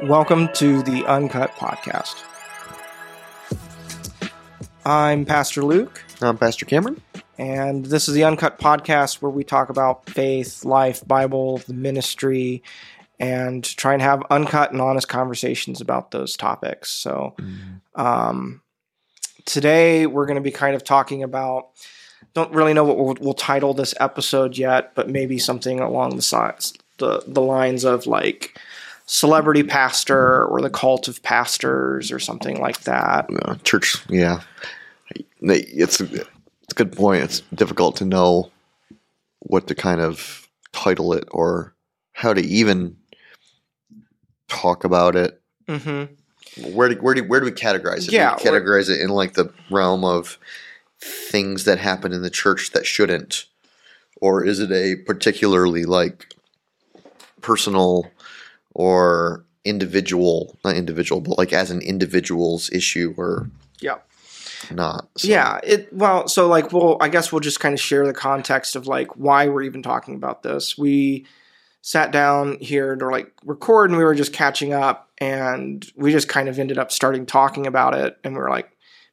Welcome 0.00 0.48
to 0.54 0.82
the 0.82 1.04
Uncut 1.06 1.52
Podcast. 1.52 2.22
I'm 4.84 5.24
Pastor 5.24 5.62
Luke, 5.62 6.02
I'm 6.20 6.36
Pastor 6.38 6.64
Cameron. 6.66 7.00
and 7.38 7.86
this 7.86 8.08
is 8.08 8.14
the 8.14 8.24
Uncut 8.24 8.58
Podcast 8.58 9.22
where 9.22 9.30
we 9.30 9.44
talk 9.44 9.68
about 9.68 10.08
faith, 10.10 10.64
life, 10.64 11.06
Bible, 11.06 11.58
the 11.58 11.74
ministry, 11.74 12.62
and 13.20 13.62
try 13.64 13.92
and 13.92 14.02
have 14.02 14.24
uncut 14.30 14.72
and 14.72 14.80
honest 14.80 15.08
conversations 15.08 15.80
about 15.80 16.10
those 16.10 16.36
topics. 16.36 16.90
So, 16.90 17.36
um, 17.94 18.60
today 19.44 20.06
we're 20.06 20.26
going 20.26 20.36
to 20.36 20.40
be 20.42 20.50
kind 20.50 20.74
of 20.74 20.82
talking 20.84 21.22
about. 21.22 21.68
Don't 22.34 22.52
really 22.54 22.72
know 22.72 22.84
what 22.84 22.96
we'll, 22.98 23.16
we'll 23.20 23.34
title 23.34 23.74
this 23.74 23.94
episode 24.00 24.56
yet, 24.56 24.94
but 24.94 25.08
maybe 25.08 25.38
something 25.38 25.80
along 25.80 26.16
the 26.16 26.22
sides, 26.22 26.72
the 26.98 27.22
the 27.26 27.42
lines 27.42 27.84
of 27.84 28.06
like 28.06 28.58
celebrity 29.06 29.62
pastor 29.62 30.44
or 30.44 30.60
the 30.60 30.70
cult 30.70 31.08
of 31.08 31.22
pastors 31.22 32.12
or 32.12 32.18
something 32.18 32.60
like 32.60 32.80
that. 32.82 33.28
Uh, 33.42 33.56
church, 33.64 33.96
yeah. 34.08 34.42
It's 35.40 36.00
a, 36.00 36.04
it's 36.04 36.72
a 36.72 36.74
good 36.74 36.92
point. 36.92 37.24
It's 37.24 37.40
difficult 37.54 37.96
to 37.96 38.04
know 38.04 38.50
what 39.40 39.66
to 39.66 39.74
kind 39.74 40.00
of 40.00 40.48
title 40.72 41.12
it 41.12 41.24
or 41.30 41.74
how 42.12 42.32
to 42.32 42.40
even 42.40 42.96
talk 44.48 44.84
about 44.84 45.16
it. 45.16 45.40
Mm-hmm. 45.66 46.72
Where 46.74 46.88
do, 46.90 46.96
where 46.96 47.14
do, 47.14 47.24
where 47.24 47.40
do 47.40 47.46
we 47.46 47.52
categorize 47.52 48.06
it? 48.06 48.12
Yeah, 48.12 48.36
do 48.36 48.44
we 48.44 48.50
categorize 48.50 48.88
it 48.90 49.00
in 49.00 49.10
like 49.10 49.34
the 49.34 49.52
realm 49.70 50.04
of 50.04 50.38
things 51.00 51.64
that 51.64 51.78
happen 51.78 52.12
in 52.12 52.22
the 52.22 52.30
church 52.30 52.70
that 52.72 52.86
shouldn't, 52.86 53.46
or 54.20 54.44
is 54.44 54.60
it 54.60 54.70
a 54.70 54.96
particularly 55.04 55.84
like 55.84 56.34
personal 57.40 58.10
or 58.74 59.44
individual, 59.64 60.58
not 60.64 60.74
individual, 60.76 61.20
but 61.20 61.38
like 61.38 61.52
as 61.52 61.70
an 61.70 61.80
individual's 61.80 62.70
issue 62.72 63.14
or 63.16 63.48
Yeah. 63.80 63.96
not? 64.70 65.08
So- 65.16 65.28
Yeah, 65.28 65.60
it 65.62 65.92
well, 65.92 66.28
so 66.28 66.48
like 66.48 66.72
well, 66.72 66.96
I 67.00 67.08
guess 67.08 67.32
we'll 67.32 67.40
just 67.40 67.60
kind 67.60 67.72
of 67.74 67.80
share 67.80 68.06
the 68.06 68.12
context 68.14 68.76
of 68.76 68.86
like 68.86 69.16
why 69.16 69.48
we're 69.48 69.62
even 69.62 69.82
talking 69.82 70.14
about 70.14 70.42
this. 70.42 70.76
We 70.78 71.26
sat 71.80 72.12
down 72.12 72.58
here 72.60 72.94
to 72.96 73.06
like 73.08 73.32
record 73.44 73.90
and 73.90 73.98
we 73.98 74.04
were 74.04 74.14
just 74.14 74.32
catching 74.32 74.72
up 74.72 75.08
and 75.18 75.84
we 75.96 76.12
just 76.12 76.28
kind 76.28 76.48
of 76.48 76.58
ended 76.58 76.78
up 76.78 76.92
starting 76.92 77.26
talking 77.26 77.66
about 77.66 77.94
it 77.94 78.16
and 78.24 78.34
we 78.34 78.40
were 78.40 78.50
like 78.50 78.70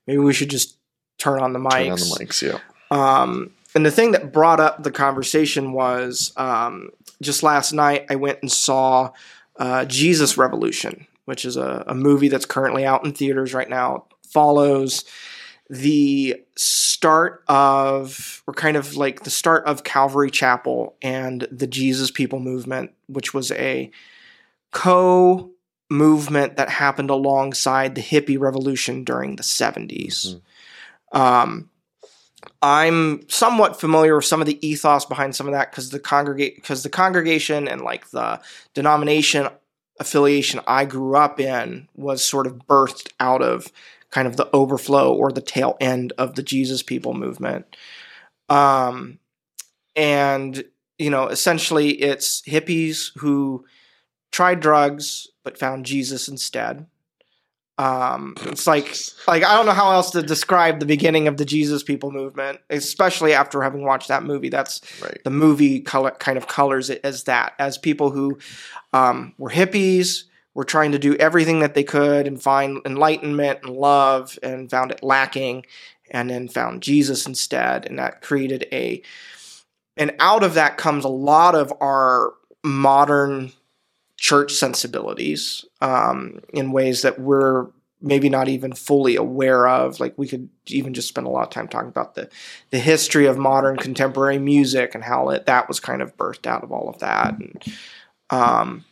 maybe 0.08 0.20
we 0.20 0.34
should 0.34 0.50
just 0.50 0.78
turn 1.18 1.42
on 1.42 1.54
the 1.54 1.60
mics. 1.60 1.72
Turn 1.72 1.92
on 1.92 1.98
the 2.00 2.26
mics, 2.26 2.42
yeah. 2.42 2.60
Um, 2.92 3.52
and 3.76 3.86
the 3.86 3.92
thing 3.92 4.12
that 4.14 4.32
brought 4.34 4.60
up 4.60 4.82
the 4.84 4.92
conversation 4.92 5.74
was 5.74 6.32
um, 6.38 6.90
just 7.22 7.44
last 7.44 7.72
night 7.74 8.06
I 8.10 8.16
went 8.16 8.40
and 8.42 8.52
saw 8.52 9.12
uh, 9.60 9.86
Jesus 9.86 10.38
Revolution, 10.38 11.06
which 11.26 11.46
is 11.46 11.58
a, 11.58 11.84
a 11.86 11.94
movie 11.94 12.30
that's 12.30 12.46
currently 12.46 12.86
out 12.86 13.06
in 13.06 13.12
theaters 13.12 13.54
right 13.54 13.70
now. 13.70 14.06
Follows 14.28 15.04
the 15.70 16.42
start 16.56 17.44
of, 17.48 18.42
or 18.48 18.54
kind 18.54 18.76
of 18.76 18.96
like 18.96 19.24
the 19.24 19.30
start 19.30 19.66
of 19.66 19.84
Calvary 19.84 20.32
Chapel 20.32 20.96
and 21.02 21.48
the 21.52 21.68
Jesus 21.68 22.10
People 22.10 22.40
movement, 22.40 22.92
which 23.08 23.34
was 23.34 23.52
a 23.52 23.92
co 24.72 25.52
movement 25.90 26.58
that 26.58 26.70
happened 26.70 27.10
alongside 27.10 27.96
the 27.96 28.02
hippie 28.02 28.40
revolution 28.40 29.04
during 29.04 29.36
the 29.36 29.44
70s. 29.44 30.40
Um, 31.12 31.70
I'm 32.62 33.28
somewhat 33.30 33.80
familiar 33.80 34.18
with 34.18 34.26
some 34.26 34.42
of 34.42 34.48
the 34.48 34.66
ethos 34.68 35.06
behind 35.06 35.36
some 35.36 35.48
of 35.48 35.54
that 35.54 35.72
because 35.72 35.92
the 35.92 36.00
congregate 36.00 36.56
because 36.56 36.84
the 36.84 36.90
congregation 36.90 37.68
and 37.68 37.82
like 37.82 38.10
the 38.10 38.42
denomination 38.74 39.48
affiliation 40.00 40.60
I 40.68 40.86
grew 40.86 41.16
up 41.16 41.40
in 41.40 41.88
was 41.96 42.24
sort 42.24 42.48
of 42.48 42.66
birthed 42.68 43.12
out 43.20 43.42
of 43.42 43.72
kind 44.12 44.28
of 44.28 44.38
the 44.38 44.50
overflow 44.54 45.14
or 45.14 45.32
the 45.32 45.42
tail 45.42 45.78
end 45.80 46.14
of 46.18 46.36
the 46.36 46.44
Jesus 46.44 46.84
people 46.84 47.14
movement. 47.14 47.76
Um, 48.50 49.20
and 49.96 50.64
you 50.98 51.10
know, 51.10 51.28
essentially, 51.28 51.92
it's 51.92 52.42
hippies 52.42 53.18
who 53.18 53.66
tried 54.32 54.60
drugs 54.60 55.28
but 55.44 55.58
found 55.58 55.86
Jesus 55.86 56.28
instead. 56.28 56.86
Um, 57.80 58.36
it's 58.42 58.68
like 58.68 58.94
like 59.26 59.42
I 59.46 59.56
don't 59.56 59.66
know 59.66 59.72
how 59.72 59.94
else 59.94 60.12
to 60.12 60.22
describe 60.22 60.82
the 60.82 60.86
beginning 60.86 61.30
of 61.30 61.38
the 61.38 61.46
Jesus 61.46 61.82
people 61.82 62.12
movement, 62.12 62.60
especially 62.70 63.34
after 63.34 63.62
having 63.62 63.86
watched 63.86 64.10
that 64.10 64.24
movie. 64.24 64.50
That's 64.50 64.82
Right. 65.02 65.18
the 65.24 65.30
movie 65.30 65.80
color 65.80 66.12
kind 66.12 66.38
of 66.38 66.48
colors 66.48 66.90
it 66.90 67.00
as 67.06 67.24
that 67.24 67.54
as 67.58 67.78
people 67.78 68.10
who 68.10 68.38
um, 68.92 69.34
were 69.38 69.50
hippies 69.50 70.24
were 70.54 70.66
trying 70.66 70.92
to 70.92 71.00
do 71.00 71.16
everything 71.16 71.60
that 71.62 71.74
they 71.74 71.86
could 71.86 72.28
and 72.28 72.42
find 72.42 72.82
enlightenment 72.86 73.60
and 73.64 73.74
love 73.74 74.38
and 74.44 74.70
found 74.70 74.92
it 74.92 75.02
lacking 75.02 75.66
and 76.12 76.30
then 76.30 76.50
found 76.50 76.82
jesus 76.82 77.26
instead 77.28 77.86
and 77.86 78.00
that 78.00 78.22
created 78.22 78.68
a 78.74 79.02
and 79.96 80.12
out 80.20 80.44
of 80.44 80.56
that 80.56 80.76
comes 80.76 81.06
a 81.06 81.10
lot 81.10 81.56
of 81.56 81.72
our 81.80 82.34
modern 82.64 83.52
church 84.20 84.54
sensibilities 84.54 85.66
um, 85.82 86.42
in 86.54 86.72
ways 86.72 87.02
that 87.02 87.20
we're 87.20 87.68
maybe 88.02 88.30
not 88.30 88.48
even 88.48 88.74
fully 88.74 89.16
aware 89.16 89.68
of. 89.68 90.00
Like 90.00 90.18
we 90.18 90.28
could 90.28 90.50
even 90.68 90.94
just 90.94 91.08
spend 91.08 91.28
a 91.28 91.30
lot 91.30 91.44
of 91.44 91.50
time 91.50 91.68
talking 91.68 91.90
about 91.90 92.16
the 92.16 92.30
the 92.70 92.80
history 92.80 93.26
of 93.26 93.38
modern 93.38 93.78
contemporary 93.78 94.40
music 94.40 94.96
and 94.96 95.04
how 95.04 95.30
it, 95.30 95.46
that 95.46 95.68
was 95.68 95.80
kind 95.80 96.02
of 96.02 96.16
birthed 96.18 96.48
out 96.48 96.64
of 96.64 96.72
all 96.72 96.90
of 96.90 97.00
that. 97.00 97.34
And, 97.34 97.64
um, 98.30 98.86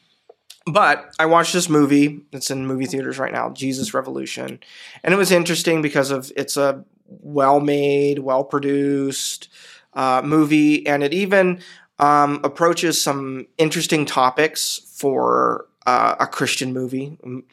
but 0.66 1.14
I 1.20 1.26
watched 1.26 1.54
this 1.54 1.70
movie. 1.70 2.22
It's 2.34 2.52
in 2.52 2.68
movie 2.68 2.86
theaters 2.86 3.20
right 3.20 3.32
now, 3.32 3.50
Jesus 3.52 3.94
Revolution, 3.94 4.60
and 5.04 5.14
it 5.14 5.18
was 5.18 5.32
interesting 5.32 5.82
because 5.82 6.12
of 6.12 6.32
it's 6.36 6.58
a 6.58 6.84
well 7.06 7.62
made, 7.62 8.20
well 8.20 8.44
produced 8.44 9.48
uh, 9.94 10.22
movie, 10.24 10.86
and 10.86 11.04
it 11.04 11.14
even 11.14 11.62
um, 12.00 12.40
approaches 12.44 13.02
some 13.02 13.48
interesting 13.58 14.06
topics 14.06 14.82
for 14.96 15.68
uh, 15.86 16.16
a 16.20 16.28
Christian 16.28 16.74
movie. 16.74 17.18
Um, 17.24 17.44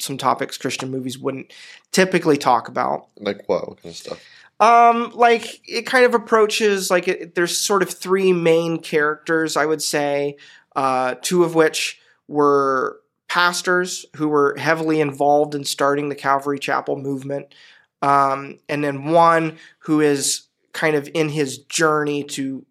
Some 0.00 0.18
topics 0.18 0.56
Christian 0.56 0.90
movies 0.90 1.18
wouldn't 1.18 1.52
typically 1.92 2.38
talk 2.38 2.68
about. 2.68 3.08
Like 3.18 3.46
what? 3.46 3.68
What 3.68 3.82
kind 3.82 3.92
of 3.92 3.96
stuff? 3.96 4.20
Um, 4.60 5.10
like 5.14 5.60
it 5.68 5.82
kind 5.82 6.04
of 6.04 6.14
approaches 6.14 6.90
like 6.90 7.08
it, 7.08 7.34
there's 7.34 7.58
sort 7.58 7.82
of 7.82 7.90
three 7.90 8.32
main 8.32 8.80
characters, 8.80 9.56
I 9.56 9.66
would 9.66 9.82
say, 9.82 10.36
uh, 10.76 11.16
two 11.20 11.44
of 11.44 11.54
which 11.54 12.00
were 12.28 13.00
pastors 13.28 14.06
who 14.16 14.28
were 14.28 14.56
heavily 14.56 15.00
involved 15.00 15.54
in 15.54 15.64
starting 15.64 16.08
the 16.08 16.14
Calvary 16.14 16.58
Chapel 16.58 16.96
movement, 16.96 17.52
um, 18.00 18.58
and 18.68 18.82
then 18.84 19.10
one 19.10 19.58
who 19.80 20.00
is 20.00 20.42
kind 20.72 20.94
of 20.96 21.08
in 21.14 21.28
his 21.28 21.58
journey 21.58 22.22
to 22.24 22.64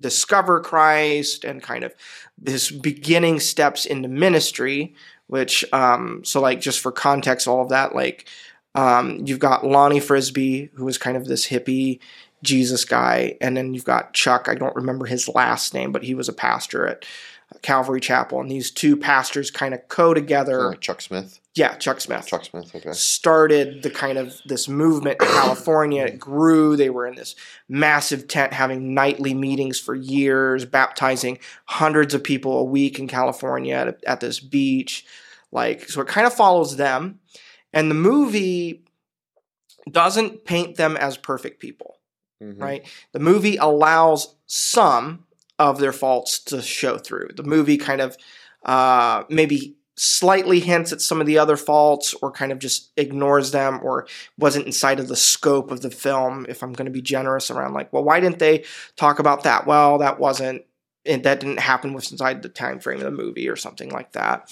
discover 0.00 0.60
Christ 0.60 1.44
and 1.44 1.62
kind 1.62 1.84
of 1.84 1.94
his 2.44 2.70
beginning 2.70 3.40
steps 3.40 3.86
into 3.86 4.08
ministry. 4.08 4.94
Which, 5.26 5.64
um, 5.72 6.22
so 6.22 6.40
like 6.40 6.60
just 6.60 6.80
for 6.80 6.92
context, 6.92 7.48
all 7.48 7.62
of 7.62 7.70
that, 7.70 7.94
like 7.94 8.28
um, 8.74 9.22
you've 9.24 9.38
got 9.38 9.66
Lonnie 9.66 10.00
Frisbee, 10.00 10.70
who 10.74 10.84
was 10.84 10.98
kind 10.98 11.16
of 11.16 11.26
this 11.26 11.46
hippie 11.48 12.00
Jesus 12.44 12.84
guy, 12.84 13.36
and 13.40 13.56
then 13.56 13.74
you've 13.74 13.84
got 13.84 14.12
Chuck. 14.12 14.48
I 14.48 14.54
don't 14.54 14.76
remember 14.76 15.06
his 15.06 15.28
last 15.28 15.74
name, 15.74 15.90
but 15.90 16.04
he 16.04 16.14
was 16.14 16.28
a 16.28 16.32
pastor 16.32 16.86
at 16.86 17.04
Calvary 17.62 18.00
Chapel, 18.00 18.40
and 18.40 18.50
these 18.50 18.70
two 18.70 18.96
pastors 18.96 19.50
kind 19.50 19.74
of 19.74 19.88
co 19.88 20.14
together. 20.14 20.68
Like 20.68 20.80
Chuck 20.80 21.00
Smith. 21.00 21.40
Yeah, 21.54 21.76
Chuck 21.76 22.00
Smith 22.00 22.26
Chuck 22.26 22.44
Smith. 22.44 22.74
Okay. 22.74 22.92
started 22.92 23.82
the 23.82 23.90
kind 23.90 24.18
of 24.18 24.40
this 24.44 24.68
movement 24.68 25.22
in 25.22 25.28
California. 25.28 26.04
It 26.04 26.18
grew. 26.18 26.76
They 26.76 26.90
were 26.90 27.06
in 27.06 27.14
this 27.14 27.36
massive 27.68 28.26
tent 28.26 28.52
having 28.52 28.92
nightly 28.94 29.34
meetings 29.34 29.78
for 29.78 29.94
years, 29.94 30.64
baptizing 30.64 31.38
hundreds 31.66 32.12
of 32.12 32.24
people 32.24 32.58
a 32.58 32.64
week 32.64 32.98
in 32.98 33.06
California 33.06 33.74
at, 33.74 34.04
at 34.04 34.20
this 34.20 34.40
beach. 34.40 35.06
Like, 35.52 35.88
so 35.88 36.00
it 36.00 36.08
kind 36.08 36.26
of 36.26 36.34
follows 36.34 36.76
them. 36.76 37.20
And 37.72 37.90
the 37.90 37.94
movie 37.94 38.84
doesn't 39.90 40.44
paint 40.44 40.76
them 40.76 40.96
as 40.96 41.16
perfect 41.16 41.60
people 41.60 41.98
Mhm. 42.42 42.60
right? 42.60 42.86
The 43.12 43.20
movie 43.20 43.56
allows 43.56 44.34
some 44.46 45.24
of 45.58 45.78
their 45.78 45.92
faults 45.92 46.38
to 46.44 46.60
show 46.62 46.98
through. 46.98 47.28
The 47.36 47.42
movie 47.44 47.76
kind 47.76 48.00
of 48.00 48.16
uh, 48.64 49.24
maybe 49.28 49.76
slightly 49.96 50.58
hints 50.58 50.92
at 50.92 51.00
some 51.00 51.20
of 51.20 51.26
the 51.26 51.38
other 51.38 51.56
faults 51.56 52.14
or 52.20 52.30
kind 52.32 52.50
of 52.50 52.58
just 52.58 52.90
ignores 52.96 53.52
them 53.52 53.78
or 53.82 54.06
wasn't 54.38 54.66
inside 54.66 54.98
of 54.98 55.06
the 55.06 55.14
scope 55.16 55.70
of 55.70 55.82
the 55.82 55.90
film 55.90 56.44
if 56.48 56.64
i'm 56.64 56.72
going 56.72 56.86
to 56.86 56.90
be 56.90 57.00
generous 57.00 57.48
around 57.48 57.74
like 57.74 57.92
well 57.92 58.02
why 58.02 58.18
didn't 58.18 58.40
they 58.40 58.64
talk 58.96 59.20
about 59.20 59.44
that 59.44 59.66
well 59.68 59.98
that 59.98 60.18
wasn't 60.18 60.60
it, 61.04 61.22
that 61.22 61.38
didn't 61.38 61.60
happen 61.60 61.92
with 61.92 62.10
inside 62.10 62.42
the 62.42 62.48
time 62.48 62.80
frame 62.80 62.98
of 62.98 63.04
the 63.04 63.10
movie 63.12 63.48
or 63.48 63.54
something 63.54 63.88
like 63.90 64.10
that 64.12 64.50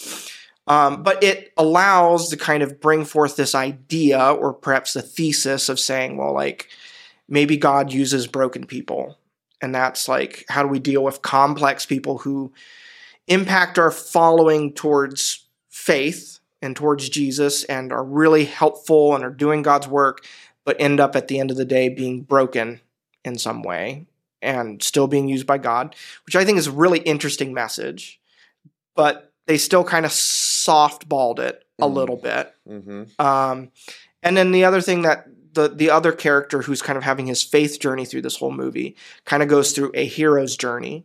um, 0.69 1.03
but 1.03 1.25
it 1.25 1.53
allows 1.57 2.29
to 2.29 2.37
kind 2.37 2.63
of 2.63 2.81
bring 2.81 3.05
forth 3.05 3.35
this 3.35 3.57
idea 3.57 4.21
or 4.21 4.53
perhaps 4.53 4.93
the 4.93 5.03
thesis 5.03 5.69
of 5.69 5.81
saying 5.81 6.17
well 6.17 6.33
like 6.33 6.69
maybe 7.33 7.57
god 7.57 7.93
uses 7.93 8.27
broken 8.27 8.65
people 8.67 9.19
and 9.61 9.75
that's 9.75 10.07
like 10.09 10.45
how 10.49 10.63
do 10.63 10.69
we 10.69 10.79
deal 10.79 11.03
with 11.03 11.23
complex 11.23 11.87
people 11.87 12.19
who 12.19 12.53
impact 13.29 13.79
our 13.79 13.91
following 13.91 14.73
towards 14.73 15.47
faith 15.69 16.41
and 16.61 16.77
towards 16.77 17.09
Jesus 17.09 17.65
and 17.65 17.93
are 17.93 18.05
really 18.05 18.45
helpful 18.45 19.15
and 19.15 19.25
are 19.25 19.31
doing 19.31 19.63
God's 19.63 19.89
work, 19.89 20.25
but 20.65 20.77
end 20.81 21.01
up 21.01 21.17
at 21.17 21.29
the 21.29 21.39
end 21.41 21.51
of 21.51 21.57
the 21.57 21.65
day 21.65 21.89
being 21.89 22.23
broken 22.23 22.81
in 23.25 23.39
some 23.39 23.63
way 23.63 24.07
and 24.41 24.83
still 24.83 25.07
being 25.09 25.29
used 25.29 25.47
by 25.47 25.59
God, 25.59 25.97
which 26.27 26.37
I 26.37 26.45
think 26.45 26.59
is 26.59 26.67
a 26.69 26.73
really 26.73 26.99
interesting 27.01 27.55
message. 27.55 28.21
But 28.95 29.33
they 29.47 29.57
still 29.59 29.85
kind 29.85 30.05
of 30.05 30.13
softballed 30.13 31.39
it 31.39 31.65
a 31.81 31.87
Mm. 31.87 31.95
little 31.95 32.17
bit. 32.17 32.55
Mm-hmm. 32.69 33.25
Um, 33.25 33.71
and 34.23 34.37
then 34.37 34.53
the 34.53 34.65
other 34.65 34.81
thing 34.81 35.03
that 35.03 35.27
the 35.53 35.69
the 35.69 35.91
other 35.91 36.13
character 36.13 36.63
who's 36.63 36.83
kind 36.83 36.97
of 36.97 37.03
having 37.03 37.27
his 37.27 37.43
faith 37.43 37.79
journey 37.81 38.05
through 38.05 38.23
this 38.23 38.37
whole 38.37 38.53
movie 38.53 38.97
kind 39.25 39.43
of 39.43 39.49
goes 39.49 39.73
through 39.73 39.91
a 39.95 40.05
hero's 40.07 40.57
journey. 40.57 41.05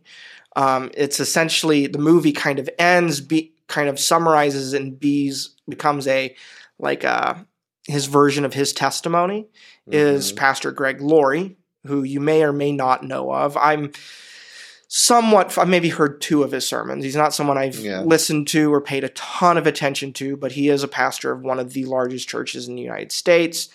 Um, 0.56 0.90
it's 0.94 1.20
essentially 1.20 1.86
the 1.86 1.98
movie 1.98 2.32
kind 2.32 2.58
of 2.58 2.68
ends, 2.78 3.20
be, 3.20 3.52
kind 3.68 3.88
of 3.88 4.00
summarizes 4.00 4.72
and 4.72 4.98
bees 4.98 5.50
becomes 5.68 6.06
a 6.08 6.34
like 6.78 7.04
uh, 7.04 7.34
his 7.86 8.06
version 8.06 8.44
of 8.44 8.54
his 8.54 8.72
testimony 8.72 9.46
is 9.90 10.32
Pastor 10.32 10.70
Greg 10.72 11.00
Laurie, 11.00 11.56
who 11.86 12.02
you 12.02 12.20
may 12.20 12.42
or 12.42 12.52
may 12.52 12.72
not 12.72 13.02
know 13.04 13.32
of. 13.32 13.56
I'm 13.56 13.92
somewhat, 14.88 15.56
I've 15.58 15.68
maybe 15.68 15.90
heard 15.90 16.20
two 16.20 16.42
of 16.42 16.50
his 16.52 16.66
sermons. 16.66 17.04
He's 17.04 17.16
not 17.16 17.34
someone 17.34 17.58
I've 17.58 17.78
Yeah. 17.78 18.00
listened 18.00 18.48
to 18.48 18.72
or 18.72 18.80
paid 18.80 19.04
a 19.04 19.10
ton 19.10 19.58
of 19.58 19.66
attention 19.66 20.12
to, 20.14 20.36
but 20.36 20.52
he 20.52 20.68
is 20.70 20.82
a 20.82 20.88
pastor 20.88 21.30
of 21.30 21.42
one 21.42 21.58
of 21.58 21.72
the 21.74 21.84
largest 21.84 22.28
churches 22.28 22.68
in 22.68 22.74
the 22.76 22.82
United 22.82 23.12
States 23.12 23.68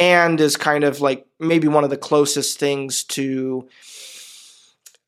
and 0.00 0.40
is 0.40 0.56
kind 0.56 0.82
of 0.82 1.00
like 1.00 1.26
maybe 1.38 1.68
one 1.68 1.84
of 1.84 1.90
the 1.90 1.96
closest 1.96 2.58
things 2.58 3.04
to 3.04 3.68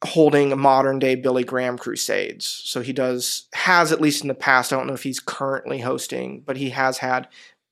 holding 0.05 0.53
a 0.53 0.57
modern 0.57 0.99
day 0.99 1.15
Billy 1.15 1.45
Graham 1.45 1.79
crusades. 1.79 2.45
So 2.47 2.83
he 2.83 2.93
does 2.93 3.47
has 3.55 3.91
at 3.91 4.01
least 4.01 4.23
in 4.23 4.29
the 4.29 4.35
past, 4.35 4.73
I 4.73 4.77
don't 4.77 4.87
know 4.87 4.95
if 4.95 5.03
he's 5.05 5.21
currently 5.21 5.81
hosting, 5.81 6.43
but 6.45 6.57
he 6.57 6.71
has 6.71 6.99
had 6.99 7.29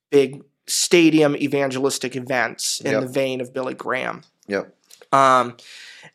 big 0.09 0.43
stadium 0.67 1.35
evangelistic 1.35 2.15
events 2.15 2.81
in 2.81 2.91
Yep. 2.91 3.01
the 3.01 3.07
vein 3.07 3.41
of 3.41 3.53
Billy 3.53 3.73
Graham. 3.73 4.23
Yep. 4.47 4.73
Um, 5.11 5.57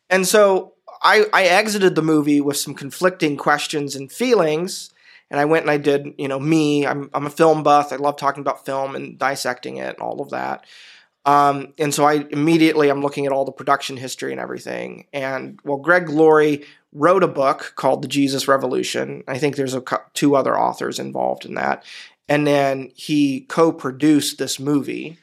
and 0.09 0.27
so 0.27 0.73
I, 1.03 1.27
I 1.33 1.45
exited 1.45 1.95
the 1.95 2.03
movie 2.03 2.41
with 2.41 2.57
some 2.57 2.75
conflicting 2.75 3.37
questions 3.37 3.95
and 3.95 4.11
feelings. 4.11 4.91
And 5.31 5.39
I 5.41 5.45
went 5.45 5.65
and 5.65 5.71
I 5.71 5.77
did, 5.77 6.15
you 6.19 6.29
know, 6.29 6.39
me. 6.39 6.87
I'm, 6.87 7.11
I'm 7.13 7.27
a 7.27 7.31
film 7.31 7.63
buff. 7.63 7.93
I 7.93 7.97
love 7.97 8.17
talking 8.17 8.41
about 8.41 8.65
film 8.65 8.95
and 8.97 9.19
dissecting 9.19 9.77
it 9.77 9.95
and 9.95 9.99
all 9.99 10.23
of 10.23 10.31
that. 10.31 10.65
Um, 11.27 11.75
and 11.79 11.93
so 11.93 12.05
I 12.05 12.25
immediately 12.31 12.89
I'm 12.89 13.03
looking 13.03 13.27
at 13.27 13.33
all 13.33 13.45
the 13.45 13.53
production 13.53 13.97
history 13.97 14.31
and 14.31 14.41
everything. 14.41 15.07
And 15.13 15.59
well, 15.65 15.77
Greg 15.77 16.09
Laurie 16.09 16.65
wrote 16.93 17.25
a 17.25 17.29
book 17.29 17.73
called 17.75 18.01
The 18.01 18.09
Jesus 18.09 18.49
Revolution. 18.49 19.25
I 19.27 19.39
think 19.39 19.57
there's 19.57 19.75
a 19.75 19.83
two 20.15 20.37
other 20.37 20.57
authors 20.57 20.99
involved 21.01 21.45
in 21.45 21.55
that. 21.55 21.85
And 22.29 22.47
then 22.47 22.93
he 22.95 23.41
co-produced 23.41 24.39
this 24.39 24.59
movie. 24.61 25.19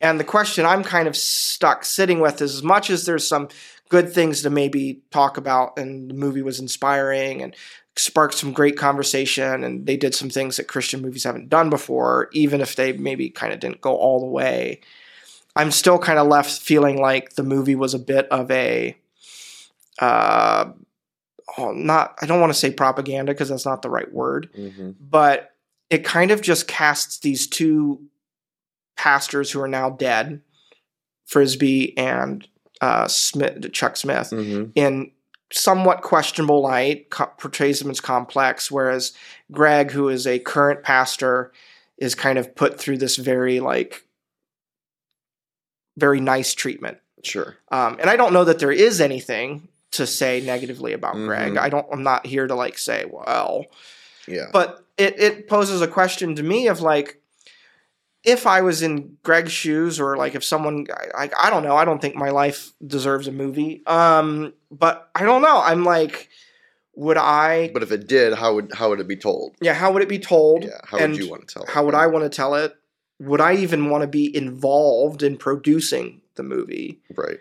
And 0.00 0.20
the 0.20 0.24
question 0.24 0.66
I'm 0.66 0.84
kind 0.84 1.08
of 1.08 1.16
stuck 1.16 1.84
sitting 1.84 2.20
with 2.20 2.40
is 2.40 2.54
as 2.54 2.62
much 2.62 2.88
as 2.88 3.04
there's 3.04 3.26
some 3.26 3.48
good 3.88 4.12
things 4.12 4.42
to 4.42 4.50
maybe 4.50 5.02
talk 5.10 5.36
about, 5.36 5.78
and 5.78 6.10
the 6.10 6.14
movie 6.14 6.42
was 6.42 6.60
inspiring 6.60 7.42
and 7.42 7.54
sparked 7.96 8.34
some 8.34 8.52
great 8.52 8.76
conversation, 8.76 9.62
and 9.62 9.86
they 9.86 9.96
did 9.96 10.14
some 10.14 10.30
things 10.30 10.56
that 10.56 10.68
Christian 10.68 11.00
movies 11.00 11.24
haven't 11.24 11.48
done 11.48 11.70
before, 11.70 12.28
even 12.32 12.60
if 12.60 12.76
they 12.76 12.92
maybe 12.92 13.30
kind 13.30 13.52
of 13.52 13.60
didn't 13.60 13.80
go 13.80 13.96
all 13.96 14.20
the 14.20 14.26
way. 14.26 14.80
I'm 15.56 15.70
still 15.70 15.98
kind 15.98 16.18
of 16.18 16.26
left 16.26 16.50
feeling 16.60 17.00
like 17.00 17.34
the 17.34 17.42
movie 17.44 17.74
was 17.76 17.94
a 17.94 17.98
bit 17.98 18.26
of 18.28 18.50
a, 18.50 18.96
uh, 20.00 20.66
oh, 21.58 21.72
not 21.72 22.16
I 22.20 22.26
don't 22.26 22.40
want 22.40 22.52
to 22.52 22.58
say 22.58 22.70
propaganda 22.70 23.32
because 23.32 23.48
that's 23.50 23.66
not 23.66 23.82
the 23.82 23.90
right 23.90 24.12
word, 24.12 24.50
Mm-hmm. 24.56 24.90
but 25.00 25.52
it 25.90 26.04
kind 26.04 26.30
of 26.30 26.40
just 26.42 26.66
casts 26.66 27.18
these 27.18 27.46
two 27.46 28.00
pastors 28.96 29.50
who 29.50 29.60
are 29.60 29.68
now 29.68 29.90
dead, 29.90 30.40
Frisbee 31.26 31.96
and 31.96 32.46
uh, 32.80 33.06
Smith, 33.06 33.70
Chuck 33.72 33.96
Smith, 33.96 34.30
Mm-hmm. 34.30 34.70
in 34.74 35.10
somewhat 35.52 36.02
questionable 36.02 36.62
light, 36.62 37.10
co- 37.10 37.30
portrays 37.38 37.78
them 37.78 37.90
as 37.90 38.00
complex, 38.00 38.70
whereas 38.72 39.12
Greg, 39.52 39.92
who 39.92 40.08
is 40.08 40.26
a 40.26 40.40
current 40.40 40.82
pastor, 40.82 41.52
is 41.96 42.16
kind 42.16 42.38
of 42.38 42.56
put 42.56 42.80
through 42.80 42.98
this 42.98 43.16
very 43.16 43.60
like 43.60 44.04
very 45.96 46.20
nice 46.20 46.54
treatment. 46.54 46.98
Sure. 47.22 47.56
Um, 47.70 47.96
and 48.00 48.10
I 48.10 48.16
don't 48.16 48.32
know 48.32 48.44
that 48.44 48.58
there 48.58 48.72
is 48.72 49.00
anything 49.00 49.68
to 49.92 50.06
say 50.06 50.40
negatively 50.44 50.92
about 50.92 51.14
Greg. 51.14 51.52
Mhm. 51.54 51.58
I 51.58 51.68
don't. 51.68 51.86
I'm 51.92 52.02
not 52.02 52.26
here 52.26 52.46
to 52.46 52.54
like 52.54 52.76
say, 52.78 53.04
well, 53.08 53.66
Yeah. 54.26 54.46
but 54.52 54.84
it, 54.98 55.18
it 55.18 55.48
poses 55.48 55.80
a 55.82 55.88
question 55.88 56.34
to 56.36 56.42
me 56.42 56.68
of 56.68 56.80
like 56.80 57.20
if 58.22 58.46
i 58.46 58.62
was 58.62 58.80
in 58.80 59.18
greg's 59.22 59.52
shoes 59.52 60.00
or 60.00 60.16
like 60.16 60.34
if 60.34 60.42
someone 60.44 60.86
I, 61.14 61.28
I 61.38 61.50
don't 61.50 61.62
know 61.62 61.76
i 61.76 61.84
don't 61.84 62.00
think 62.00 62.14
my 62.14 62.30
life 62.30 62.72
deserves 62.86 63.26
a 63.28 63.32
movie 63.32 63.82
um 63.86 64.54
but 64.70 65.10
i 65.14 65.24
don't 65.24 65.42
know 65.42 65.60
i'm 65.60 65.84
like 65.84 66.30
would 66.94 67.16
i 67.18 67.68
but 67.74 67.82
if 67.82 67.90
it 67.92 68.06
did, 68.06 68.32
how 68.34 68.54
would 68.54 68.70
how 68.72 68.88
would 68.90 69.00
it 69.00 69.08
be 69.08 69.16
told? 69.16 69.56
yeah 69.60 69.74
how 69.74 69.92
would 69.92 70.00
it 70.02 70.08
be 70.08 70.18
told 70.20 70.64
Yeah. 70.64 70.70
How 70.84 71.00
would 71.00 71.16
you 71.18 71.28
want 71.28 71.48
to 71.48 71.52
tell? 71.54 71.62
it? 71.64 71.68
how 71.68 71.84
would 71.84 71.94
i 71.94 72.06
want 72.06 72.24
to 72.24 72.34
tell 72.34 72.54
it 72.54 72.72
would 73.24 73.40
i 73.40 73.54
even 73.54 73.90
want 73.90 74.02
to 74.02 74.08
be 74.08 74.34
involved 74.36 75.22
in 75.22 75.36
producing 75.36 76.20
the 76.36 76.42
movie 76.42 76.98
Right. 77.16 77.38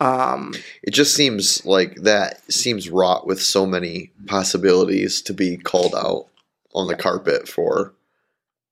um 0.00 0.54
It 0.82 0.90
just 0.92 1.14
seems 1.14 1.64
like 1.64 1.96
that 2.02 2.40
seems 2.52 2.88
wrought 2.90 3.26
with 3.26 3.40
so 3.42 3.66
many 3.66 4.12
possibilities 4.26 5.22
to 5.22 5.32
be 5.34 5.56
called 5.56 5.94
out 5.94 6.26
on 6.74 6.86
the 6.88 6.94
carpet 6.96 7.48
for 7.48 7.92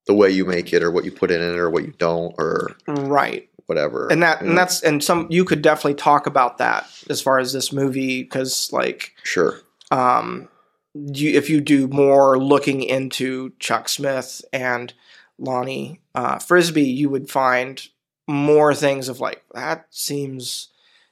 the 0.07 0.15
way 0.15 0.31
you 0.31 0.45
make 0.45 0.73
it 0.73 0.83
or 0.83 0.91
what 0.91 1.05
you 1.05 1.11
put 1.13 1.31
in 1.31 1.41
it 1.41 1.57
or 1.59 1.71
what 1.71 1.85
you 1.85 1.95
don't 1.99 2.35
or 2.39 2.77
right 2.89 3.49
whatever. 3.67 4.09
and 4.09 4.23
that 4.23 4.41
and 4.41 4.51
know? 4.51 4.55
that's 4.57 4.83
and 4.83 5.03
some 5.03 5.27
you 5.31 5.45
could 5.45 5.63
definitely 5.63 5.95
talk 5.95 6.27
about 6.27 6.59
that 6.59 6.87
as 7.09 7.23
far 7.23 7.39
as 7.39 7.53
this 7.55 7.73
movie 7.73 8.23
because 8.23 8.71
like 8.73 9.15
sure. 9.23 9.61
um, 9.91 10.47
you, 10.95 11.31
if 11.37 11.49
you 11.49 11.61
do 11.63 11.89
more 11.89 12.39
looking 12.39 12.83
into 12.83 13.53
Chuck 13.59 13.89
Smith 13.89 14.45
and 14.53 14.93
Lonnie 15.39 16.01
uh, 16.15 16.39
Frisbee, 16.39 16.83
you 16.89 17.09
would 17.11 17.29
find 17.31 17.87
more 18.27 18.75
things 18.75 19.09
of 19.09 19.21
like 19.21 19.43
that 19.55 19.87
seems, 19.91 20.69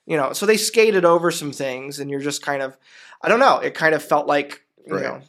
you 0.07 0.17
know. 0.17 0.33
So 0.33 0.47
they 0.47 0.57
skated 0.57 1.05
over 1.05 1.31
some 1.31 1.53
things, 1.53 1.99
and 1.99 2.11
you're 2.11 2.21
just 2.21 2.43
kind 2.43 2.63
of, 2.63 2.77
I 3.21 3.29
don't 3.29 3.41
know. 3.41 3.59
It 3.59 3.75
kind 3.75 3.95
of 3.95 4.03
felt 4.03 4.27
like 4.27 4.65
you 4.87 4.95
Right. 4.95 5.03
know, 5.05 5.23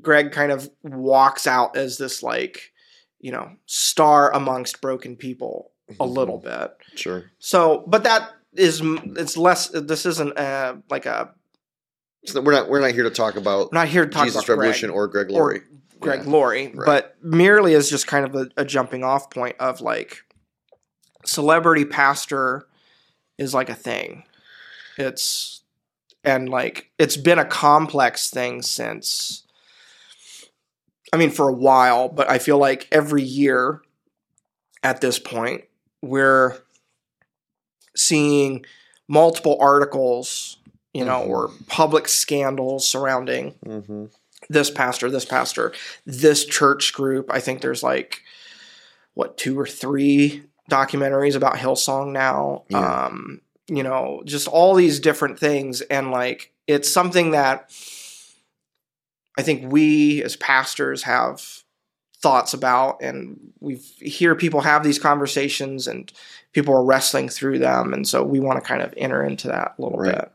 Greg 0.00 0.32
kind 0.32 0.52
of 0.52 0.68
walks 0.82 1.46
out 1.46 1.76
as 1.76 1.98
this 1.98 2.22
like, 2.22 2.72
you 3.20 3.32
know, 3.32 3.50
star 3.66 4.32
amongst 4.34 4.80
broken 4.80 5.16
people 5.16 5.72
a 5.88 6.04
Mhm. 6.04 6.14
little 6.14 6.38
bit. 6.38 6.76
Sure. 6.94 7.30
So, 7.38 7.84
but 7.86 8.04
that 8.04 8.30
is 8.54 8.80
it's 8.84 9.36
less. 9.36 9.68
This 9.68 10.04
isn't 10.06 10.38
uh, 10.38 10.76
like 10.90 11.06
a. 11.06 11.32
So 12.26 12.40
we're 12.40 12.52
not 12.52 12.68
we're 12.68 12.80
not 12.80 12.90
here 12.92 13.04
to 13.04 13.10
talk 13.10 13.36
about 13.36 13.72
not 13.72 13.88
here 13.88 14.04
to 14.04 14.10
talk 14.10 14.24
Jesus 14.24 14.36
about 14.44 14.46
Greg. 14.46 14.58
Revolution 14.58 14.90
or 14.90 15.06
Greg 15.08 15.30
Laurie. 15.30 15.62
Greg 16.00 16.20
Yeah. 16.24 16.30
Laurie, 16.30 16.66
Right. 16.68 16.86
but 16.86 17.16
merely 17.22 17.74
as 17.74 17.90
just 17.90 18.06
kind 18.06 18.24
of 18.24 18.34
a, 18.34 18.48
a 18.56 18.64
jumping 18.64 19.04
off 19.04 19.30
point 19.30 19.56
of 19.58 19.80
like 19.80 20.18
celebrity 21.24 21.84
pastor 21.84 22.66
is 23.38 23.54
like 23.54 23.68
a 23.68 23.74
thing. 23.74 24.24
It's 24.96 25.62
and 26.24 26.48
like 26.48 26.90
it's 26.98 27.16
been 27.16 27.38
a 27.38 27.44
complex 27.44 28.30
thing 28.30 28.62
since 28.62 29.44
I 31.12 31.16
mean 31.16 31.30
for 31.30 31.48
a 31.48 31.52
while, 31.52 32.08
but 32.08 32.28
I 32.30 32.38
feel 32.38 32.58
like 32.58 32.86
every 32.92 33.22
year 33.22 33.80
at 34.82 35.00
this 35.00 35.18
point 35.18 35.64
we're 36.02 36.56
seeing 37.96 38.64
multiple 39.08 39.56
articles, 39.60 40.58
you 40.92 41.04
know, 41.04 41.20
Mhm. 41.22 41.28
or 41.28 41.50
public 41.66 42.08
scandals 42.08 42.88
surrounding 42.88 43.54
Mm-hmm. 43.64 44.06
This 44.48 44.70
pastor, 44.70 45.10
this 45.10 45.24
pastor, 45.24 45.72
this 46.06 46.44
church 46.44 46.92
group. 46.92 47.30
I 47.30 47.40
think 47.40 47.60
there's 47.60 47.82
like 47.82 48.22
what 49.14 49.36
two 49.36 49.58
or 49.58 49.66
three 49.66 50.42
documentaries 50.70 51.34
about 51.34 51.56
Hillsong 51.56 52.12
now. 52.12 52.64
Yeah. 52.68 53.06
Um, 53.06 53.40
you 53.66 53.82
know, 53.82 54.22
just 54.24 54.48
all 54.48 54.74
these 54.74 54.98
different 55.00 55.38
things, 55.38 55.80
and 55.82 56.10
like 56.10 56.52
it's 56.66 56.88
something 56.88 57.32
that 57.32 57.70
I 59.36 59.42
think 59.42 59.70
we 59.70 60.22
as 60.22 60.36
pastors 60.36 61.02
have 61.02 61.62
thoughts 62.16 62.54
about, 62.54 63.02
and 63.02 63.52
we 63.60 63.76
hear 64.00 64.34
people 64.34 64.62
have 64.62 64.82
these 64.82 64.98
conversations, 64.98 65.86
and 65.86 66.10
people 66.52 66.74
are 66.74 66.84
wrestling 66.84 67.28
through 67.28 67.58
them, 67.58 67.92
and 67.92 68.08
so 68.08 68.24
we 68.24 68.40
want 68.40 68.58
to 68.62 68.66
kind 68.66 68.82
of 68.82 68.94
enter 68.96 69.22
into 69.22 69.48
that 69.48 69.74
a 69.78 69.82
little 69.82 69.98
Right. 69.98 70.14
bit. 70.14 70.32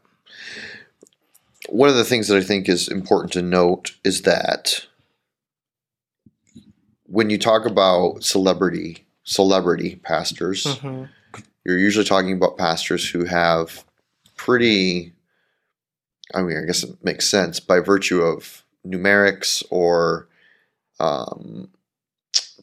One 1.70 1.90
of 1.90 1.96
the 1.96 2.04
things 2.04 2.28
that 2.28 2.38
I 2.38 2.44
think 2.44 2.68
is 2.68 2.88
important 2.88 3.32
to 3.34 3.42
note 3.42 3.94
is 4.04 4.24
that 4.24 4.86
when 7.06 7.30
you 7.30 7.38
talk 7.38 7.66
about 7.66 8.24
celebrity 8.24 9.06
celebrity 9.26 9.96
pastors, 10.04 10.66
Mhm. 10.66 11.08
you're 11.66 11.78
usually 11.80 12.04
talking 12.06 12.34
about 12.34 12.58
pastors 12.58 13.10
who 13.10 13.26
have 13.26 13.86
pretty 14.36 15.14
I 16.34 16.42
mean, 16.42 16.58
I 16.58 16.62
guess 16.66 16.84
it 16.84 17.04
makes 17.04 17.30
sense 17.30 17.60
by 17.60 17.80
virtue 17.80 18.22
of 18.22 18.64
numerics 18.88 19.62
or 19.70 20.28
um, 21.00 21.70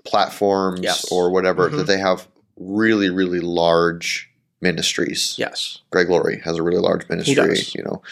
platforms 0.05 0.81
Yes. 0.83 1.05
or 1.13 1.31
whatever 1.31 1.69
Mhm. 1.71 1.77
that 1.77 1.87
they 1.87 1.99
have 1.99 2.27
really 2.57 3.11
really 3.11 3.41
large 3.41 4.30
ministries. 4.61 5.35
Yes. 5.39 5.79
Greg 5.91 6.09
Laurie 6.11 6.41
has 6.45 6.57
a 6.57 6.63
really 6.63 6.81
large 6.81 7.09
ministry, 7.09 7.59
you 7.75 7.83
know. 7.83 8.03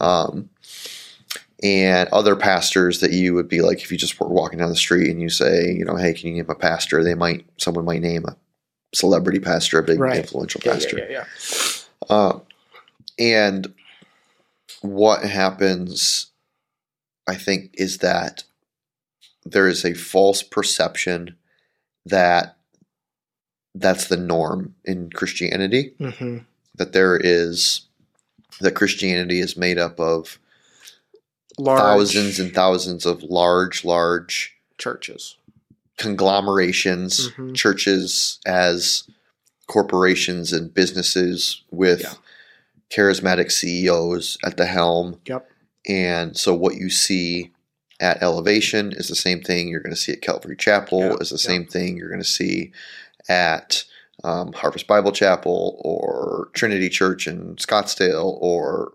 Um, 0.00 0.50
and 1.62 2.08
other 2.10 2.36
pastors 2.36 3.00
that 3.00 3.12
you 3.12 3.34
would 3.34 3.48
be 3.48 3.60
like, 3.60 3.82
if 3.82 3.92
you 3.92 3.98
just 3.98 4.18
were 4.18 4.28
walking 4.28 4.58
down 4.60 4.70
the 4.70 4.76
street 4.76 5.10
and 5.10 5.20
you 5.20 5.28
say, 5.28 5.70
you 5.72 5.84
know, 5.84 5.96
hey, 5.96 6.14
can 6.14 6.28
you 6.28 6.36
name 6.36 6.46
a 6.48 6.54
pastor? 6.54 7.04
They 7.04 7.14
might, 7.14 7.44
someone 7.58 7.84
might 7.84 8.00
name 8.00 8.24
a 8.24 8.36
celebrity 8.94 9.40
pastor, 9.40 9.78
a 9.78 9.82
big 9.82 10.00
Right. 10.00 10.16
influential 10.18 10.62
Yeah, 10.64 10.72
pastor. 10.72 10.98
yeah, 10.98 11.04
yeah, 11.10 11.24
yeah. 12.00 12.08
Uh, 12.08 12.40
and 13.18 13.74
what 14.80 15.22
happens, 15.24 16.28
I 17.28 17.34
think, 17.34 17.74
is 17.74 17.98
that 17.98 18.44
there 19.44 19.68
is 19.68 19.84
a 19.84 19.92
false 19.92 20.42
perception 20.42 21.36
that 22.06 22.56
that's 23.80 24.06
the 24.08 24.16
norm 24.16 24.74
in 24.84 25.10
Christianity 25.10 25.94
hmm 25.98 26.38
that 26.76 26.92
there 26.92 27.16
is 27.16 27.82
that 28.60 28.74
Christianity 28.74 29.40
is 29.40 29.56
made 29.56 29.78
up 29.78 29.98
of 30.00 30.38
Large 31.58 31.80
thousands 31.80 32.38
and 32.38 32.54
thousands 32.54 33.04
of 33.04 33.22
large, 33.22 33.84
large 33.84 34.54
churches. 34.78 35.36
conglomerations, 35.98 37.28
Mhm. 37.30 37.54
churches 37.54 38.38
as 38.46 39.04
corporations 39.66 40.52
and 40.52 40.72
businesses 40.72 41.62
with 41.70 42.00
Yeah. 42.00 42.14
charismatic 42.90 43.50
CEOs 43.52 44.38
at 44.44 44.56
the 44.56 44.66
helm. 44.66 45.20
Yep. 45.26 45.50
And 45.86 46.36
so 46.38 46.54
what 46.54 46.76
you 46.76 46.88
see 46.90 47.52
at 48.00 48.22
Elevation 48.22 48.92
is 48.92 49.08
the 49.08 49.14
same 49.16 49.42
thing 49.42 49.68
you're 49.68 49.80
going 49.80 49.94
to 49.94 50.00
see 50.00 50.12
at 50.12 50.22
Calvary 50.22 50.56
Chapel, 50.56 51.00
Yeah, 51.00 51.16
is 51.20 51.28
the 51.30 51.34
yeah. 51.34 51.50
same 51.52 51.66
thing 51.66 51.96
you're 51.98 52.08
going 52.08 52.22
to 52.22 52.26
see 52.28 52.72
at 53.30 53.84
um, 54.24 54.52
Harvest 54.52 54.86
Bible 54.86 55.12
Chapel 55.12 55.80
or 55.82 56.48
Trinity 56.52 56.90
Church 56.90 57.26
in 57.26 57.56
Scottsdale 57.56 58.36
or 58.42 58.92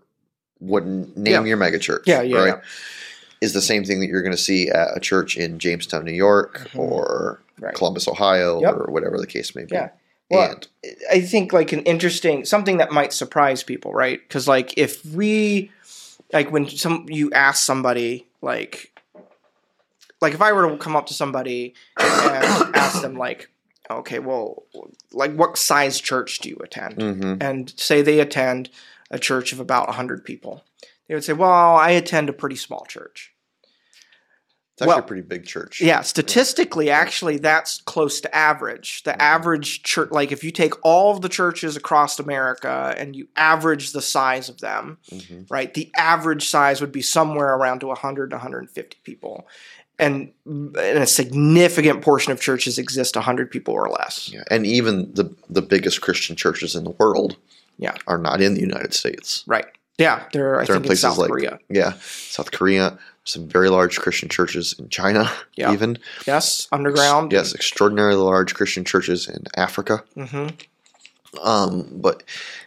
what 0.58 0.84
name 0.86 1.16
Yeah. 1.26 1.42
your 1.44 1.56
mega 1.56 1.78
church. 1.80 2.04
Yeah, 2.06 2.22
yeah, 2.22 2.36
right? 2.38 2.46
yeah. 2.48 2.60
Is 3.40 3.52
the 3.52 3.60
same 3.62 3.82
thing 3.84 3.98
that 4.00 4.06
you're 4.06 4.22
going 4.22 4.36
to 4.36 4.40
see 4.42 4.68
at 4.68 4.96
a 4.96 5.00
church 5.00 5.36
in 5.36 5.58
Jamestown, 5.58 6.04
New 6.04 6.12
York, 6.12 6.68
Mhm. 6.72 6.78
or 6.78 7.40
Right. 7.58 7.74
Columbus, 7.74 8.06
Ohio, 8.06 8.60
Yep. 8.60 8.74
or 8.74 8.86
whatever 8.92 9.18
the 9.18 9.26
case 9.26 9.54
may 9.56 9.64
be. 9.64 9.74
Yeah. 9.74 9.88
Well, 10.30 10.50
and 10.52 10.68
I 11.10 11.20
think 11.20 11.52
like 11.52 11.72
an 11.72 11.80
interesting 11.82 12.44
something 12.44 12.76
that 12.78 12.92
might 12.92 13.12
surprise 13.12 13.62
people, 13.62 13.92
right? 13.92 14.20
Because 14.28 14.46
like 14.46 14.76
if 14.76 15.04
we 15.06 15.70
like 16.32 16.50
when 16.52 16.68
some 16.68 17.06
you 17.08 17.30
ask 17.32 17.64
somebody 17.64 18.26
like 18.42 18.92
like 20.20 20.34
if 20.34 20.42
I 20.42 20.52
were 20.52 20.68
to 20.70 20.76
come 20.76 20.96
up 20.96 21.06
to 21.06 21.14
somebody 21.14 21.74
and 21.98 22.74
ask 22.76 23.00
them 23.02 23.16
like, 23.16 23.48
okay, 23.90 24.18
well, 24.18 24.64
like 25.12 25.34
what 25.34 25.58
size 25.58 26.00
church 26.00 26.38
do 26.40 26.48
you 26.48 26.56
attend? 26.62 26.96
Mhm. 26.96 27.42
And 27.42 27.72
say 27.76 28.02
they 28.02 28.20
attend 28.20 28.70
a 29.10 29.18
church 29.18 29.52
of 29.52 29.60
about 29.60 29.94
hundred 29.94 30.24
people, 30.24 30.64
they 31.08 31.14
would 31.14 31.24
say, 31.24 31.32
well, 31.32 31.76
I 31.76 31.90
attend 31.90 32.28
a 32.28 32.32
pretty 32.32 32.56
small 32.56 32.84
church. 32.86 33.32
it's 34.72 34.82
actually 34.82 34.88
well, 34.90 34.98
a 34.98 35.06
pretty 35.06 35.22
big 35.22 35.46
church. 35.46 35.80
Yeah, 35.80 36.02
statistically, 36.02 36.90
actually, 36.90 37.38
that's 37.38 37.80
close 37.82 38.20
to 38.20 38.34
average. 38.34 39.04
The 39.04 39.20
average 39.22 39.82
church, 39.84 40.10
like 40.10 40.32
if 40.32 40.44
you 40.44 40.50
take 40.50 40.74
all 40.84 41.14
of 41.14 41.22
the 41.22 41.30
churches 41.30 41.76
across 41.76 42.18
America 42.18 42.94
and 42.98 43.16
you 43.16 43.28
average 43.36 43.92
the 43.92 44.02
size 44.02 44.50
of 44.50 44.60
them, 44.60 44.98
Mhm. 45.10 45.46
right, 45.50 45.72
the 45.72 45.90
average 45.96 46.46
size 46.48 46.82
would 46.82 46.92
be 46.92 47.00
somewhere 47.00 47.54
around 47.54 47.78
to 47.80 47.88
100 47.90 48.28
to 48.30 48.36
150 48.36 48.98
people. 49.02 49.46
And, 49.98 50.30
and 50.44 50.76
a 50.76 51.06
significant 51.06 52.02
portion 52.02 52.30
of 52.30 52.40
churches 52.40 52.76
exist 52.78 53.16
100 53.16 53.50
people 53.50 53.72
or 53.72 53.88
less. 53.88 54.30
Yeah. 54.30 54.42
And 54.50 54.66
even 54.66 55.10
the 55.14 55.34
the 55.48 55.62
biggest 55.62 56.02
Christian 56.02 56.36
churches 56.36 56.74
in 56.74 56.84
the 56.84 56.90
world 56.90 57.36
Yeah. 57.78 57.94
are 58.06 58.18
not 58.18 58.42
in 58.42 58.52
the 58.54 58.60
United 58.60 58.92
States. 58.92 59.42
Right. 59.46 59.64
Yeah, 59.98 60.24
they're, 60.32 60.60
I 60.60 60.64
They're 60.66 60.76
in 60.76 60.82
think, 60.82 60.84
in 60.84 60.88
places 60.88 61.00
South 61.02 61.16
like 61.18 61.30
Korea. 61.30 61.58
Yeah. 61.70 61.94
South 62.02 62.50
Korea, 62.52 62.98
some 63.24 63.48
very 63.48 63.70
large 63.70 63.98
Christian 63.98 64.28
churches 64.28 64.74
in 64.78 64.90
China, 64.90 65.30
Yeah. 65.56 65.72
even. 65.72 65.98
Yes, 66.26 66.68
underground. 66.70 67.32
Yes, 67.32 67.54
extraordinarily 67.54 68.20
large 68.20 68.54
Christian 68.54 68.84
churches 68.84 69.26
in 69.26 69.44
Africa. 69.56 70.04
hmm 70.14 70.48
Um, 71.42 71.88
but 71.92 72.22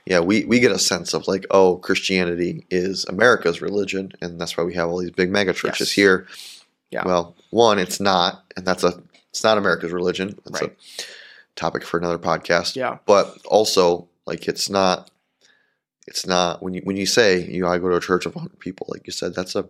yeah, 0.06 0.20
we, 0.20 0.46
we 0.46 0.60
get 0.60 0.72
a 0.72 0.80
sense 0.80 1.14
of 1.14 1.28
like, 1.28 1.46
oh, 1.52 1.78
Christianity 1.78 2.66
is 2.72 3.06
America's 3.06 3.62
religion, 3.62 4.12
and 4.22 4.42
that's 4.42 4.58
why 4.58 4.64
we 4.64 4.74
have 4.74 4.90
all 4.90 4.98
these 4.98 5.12
big 5.12 5.30
mega 5.32 5.54
churches 5.54 5.90
Yes. 5.90 5.92
here. 5.92 6.28
Yeah. 6.92 7.04
Well, 7.06 7.36
one, 7.52 7.80
it's 7.80 8.00
not, 8.00 8.44
and 8.56 8.66
that's 8.66 8.84
a 8.84 9.02
it's 9.30 9.44
not 9.44 9.58
America's 9.58 9.92
religion. 9.92 10.40
That's 10.46 10.62
Right. 10.62 10.72
a 11.00 11.04
topic 11.56 11.84
for 11.84 11.98
another 11.98 12.18
podcast. 12.18 12.76
Yeah. 12.76 12.98
But 13.06 13.38
also, 13.46 14.08
like, 14.26 14.48
it's 14.48 14.70
not. 14.70 15.12
It's 16.08 16.26
not 16.26 16.64
when 16.64 16.74
you 16.74 16.82
when 16.84 16.98
you 16.98 17.06
say 17.06 17.46
you 17.48 17.62
know, 17.62 17.68
I 17.68 17.78
go 17.78 17.90
to 17.90 17.96
a 17.98 18.02
church 18.02 18.26
of 18.26 18.34
100 18.36 18.60
people, 18.60 18.88
like 18.90 19.06
you 19.06 19.14
said, 19.14 19.36
that's 19.36 19.56
a 19.56 19.70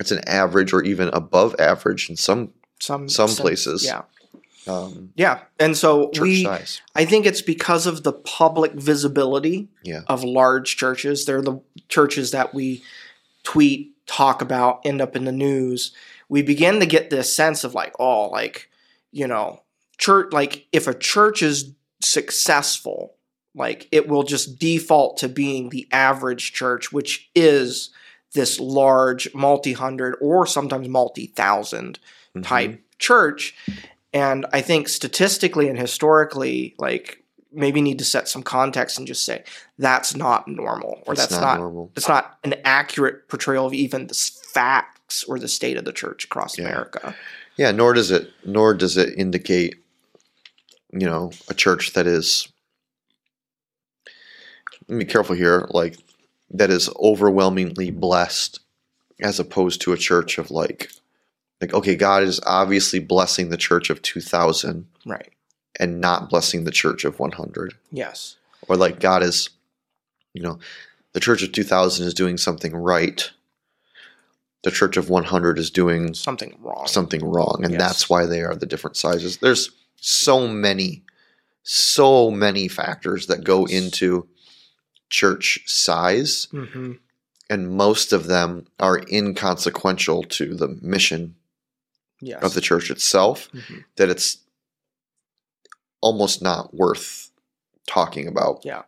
it's 0.00 0.10
an 0.10 0.20
average 0.26 0.72
or 0.72 0.82
even 0.82 1.08
above 1.08 1.54
average 1.58 2.08
in 2.08 2.16
some 2.16 2.52
Some, 2.80 3.08
Some 3.10 3.28
places. 3.30 3.84
Yeah. 3.84 4.02
um, 4.66 5.12
Yeah. 5.16 5.40
And 5.60 5.76
so 5.76 6.10
we, 6.20 6.42
size. 6.44 6.80
I 6.94 7.04
think 7.04 7.26
it's 7.26 7.42
because 7.42 7.86
of 7.86 8.02
the 8.02 8.12
public 8.12 8.72
visibility 8.72 9.68
Yeah. 9.82 10.00
of 10.08 10.24
large 10.24 10.76
churches. 10.76 11.26
They're 11.26 11.42
the 11.42 11.60
churches 11.88 12.30
that 12.32 12.54
we 12.54 12.82
tweet, 13.44 13.92
talk 14.06 14.40
about, 14.42 14.80
end 14.84 15.00
up 15.02 15.14
in 15.14 15.24
the 15.26 15.32
news. 15.32 15.92
We 16.28 16.42
begin 16.42 16.80
to 16.80 16.86
get 16.86 17.10
this 17.10 17.34
sense 17.34 17.64
of 17.64 17.74
like, 17.74 17.94
oh, 17.98 18.28
like, 18.28 18.70
you 19.12 19.26
know, 19.26 19.62
church, 19.98 20.32
like 20.32 20.66
if 20.72 20.86
a 20.86 20.94
church 20.94 21.42
is 21.42 21.72
successful, 22.02 23.14
like 23.54 23.88
it 23.92 24.08
will 24.08 24.22
just 24.24 24.58
default 24.58 25.18
to 25.18 25.28
being 25.28 25.68
the 25.68 25.86
average 25.92 26.52
church, 26.52 26.92
which 26.92 27.30
is 27.34 27.90
this 28.32 28.58
large 28.58 29.32
multi 29.34 29.72
hundred 29.74 30.16
or 30.20 30.46
sometimes 30.46 30.88
multi 30.88 31.26
thousand 31.26 31.98
Mhm. 32.34 32.42
type 32.42 32.80
church. 32.98 33.54
And 34.12 34.46
I 34.52 34.60
think 34.60 34.88
statistically 34.88 35.68
and 35.68 35.78
historically, 35.78 36.74
like 36.78 37.22
maybe 37.52 37.80
need 37.80 37.98
to 37.98 38.04
set 38.04 38.28
some 38.28 38.42
context 38.42 38.98
and 38.98 39.06
just 39.06 39.24
say 39.24 39.44
that's 39.78 40.16
not 40.16 40.48
normal 40.48 41.00
or 41.06 41.12
It's 41.12 41.22
that's 41.22 41.32
not, 41.32 41.40
not, 41.40 41.58
normal. 41.58 41.92
that's 41.94 42.08
not 42.08 42.36
an 42.42 42.54
accurate 42.64 43.28
portrayal 43.28 43.66
of 43.66 43.72
even 43.74 44.08
the 44.08 44.14
s- 44.14 44.30
or 45.22 45.38
the 45.38 45.46
state 45.48 45.76
of 45.76 45.84
the 45.84 45.92
church 45.92 46.24
across 46.24 46.58
Yeah. 46.58 46.64
America. 46.66 47.14
Yeah, 47.56 47.70
nor 47.70 47.92
does 47.92 48.10
it 48.10 48.30
nor 48.44 48.74
does 48.74 48.96
it 48.96 49.16
indicate, 49.16 49.76
you 50.92 51.06
know, 51.06 51.30
a 51.48 51.54
church 51.54 51.92
that 51.92 52.06
is 52.08 52.48
let 54.88 54.96
me 54.98 55.04
be 55.04 55.10
careful 55.10 55.36
here, 55.36 55.66
like 55.70 55.96
that 56.50 56.70
is 56.70 56.90
overwhelmingly 57.00 57.90
blessed 57.90 58.60
as 59.20 59.38
opposed 59.40 59.80
to 59.82 59.92
a 59.92 59.96
church 59.96 60.38
of 60.38 60.50
like 60.50 60.90
like 61.60 61.72
okay, 61.72 61.94
God 61.94 62.22
is 62.22 62.40
obviously 62.46 62.98
blessing 62.98 63.48
the 63.48 63.56
church 63.56 63.88
of 63.90 64.02
2000 64.02 64.86
Right. 65.06 65.30
and 65.78 66.00
not 66.00 66.28
blessing 66.30 66.64
the 66.64 66.70
church 66.70 67.04
of 67.04 67.18
100 67.20 67.74
Yes. 67.92 68.36
or 68.68 68.76
like 68.76 68.98
God 69.00 69.22
is 69.22 69.50
you 70.32 70.42
know, 70.42 70.58
the 71.12 71.20
church 71.20 71.44
of 71.44 71.52
2000 71.52 72.04
is 72.06 72.12
doing 72.12 72.36
something 72.36 72.74
right. 72.74 73.30
The 74.64 74.70
church 74.70 74.96
of 74.96 75.10
100 75.10 75.58
is 75.58 75.70
doing 75.70 76.14
Something 76.14 76.56
wrong. 76.60 76.86
something 76.86 77.22
wrong 77.24 77.60
and 77.62 77.72
Yes. 77.74 77.80
that's 77.80 78.08
why 78.10 78.24
they 78.26 78.40
are 78.42 78.54
the 78.56 78.66
different 78.66 78.96
sizes 78.96 79.36
there's 79.38 79.70
so 80.00 80.48
many 80.48 81.04
so 81.62 82.30
many 82.30 82.66
factors 82.68 83.26
that 83.26 83.44
go 83.44 83.66
into 83.66 84.26
church 85.10 85.60
size 85.66 86.48
hmm 86.50 86.92
and 87.50 87.68
most 87.76 88.14
of 88.14 88.26
them 88.26 88.66
are 88.80 89.02
inconsequential 89.12 90.22
to 90.24 90.54
the 90.54 90.68
mission 90.80 91.36
Yes. 92.20 92.42
of 92.42 92.54
the 92.54 92.62
church 92.62 92.90
itself 92.90 93.50
Mhm. 93.52 93.84
that 93.96 94.08
it's 94.08 94.38
almost 96.00 96.40
not 96.42 96.72
worth 96.74 97.30
talking 97.86 98.26
about 98.26 98.64
Yeah. 98.64 98.82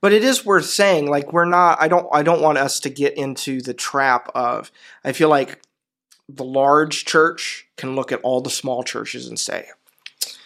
But 0.00 0.12
it 0.12 0.22
is 0.22 0.44
worth 0.46 0.66
saying 0.66 1.06
like 1.10 1.32
we're 1.32 1.44
not 1.44 1.80
I 1.80 1.88
don't 1.88 2.06
I 2.12 2.22
don't 2.22 2.42
want 2.42 2.58
us 2.58 2.78
to 2.80 2.90
get 2.90 3.16
into 3.16 3.60
the 3.60 3.74
trap 3.74 4.30
of 4.34 4.70
I 5.04 5.12
feel 5.12 5.28
like 5.28 5.60
the 6.28 6.44
large 6.44 7.04
church 7.04 7.66
can 7.76 7.94
look 7.96 8.12
at 8.12 8.20
all 8.22 8.40
the 8.40 8.50
small 8.50 8.82
churches 8.84 9.26
and 9.26 9.38
say 9.38 9.66
"It's 10.22 10.36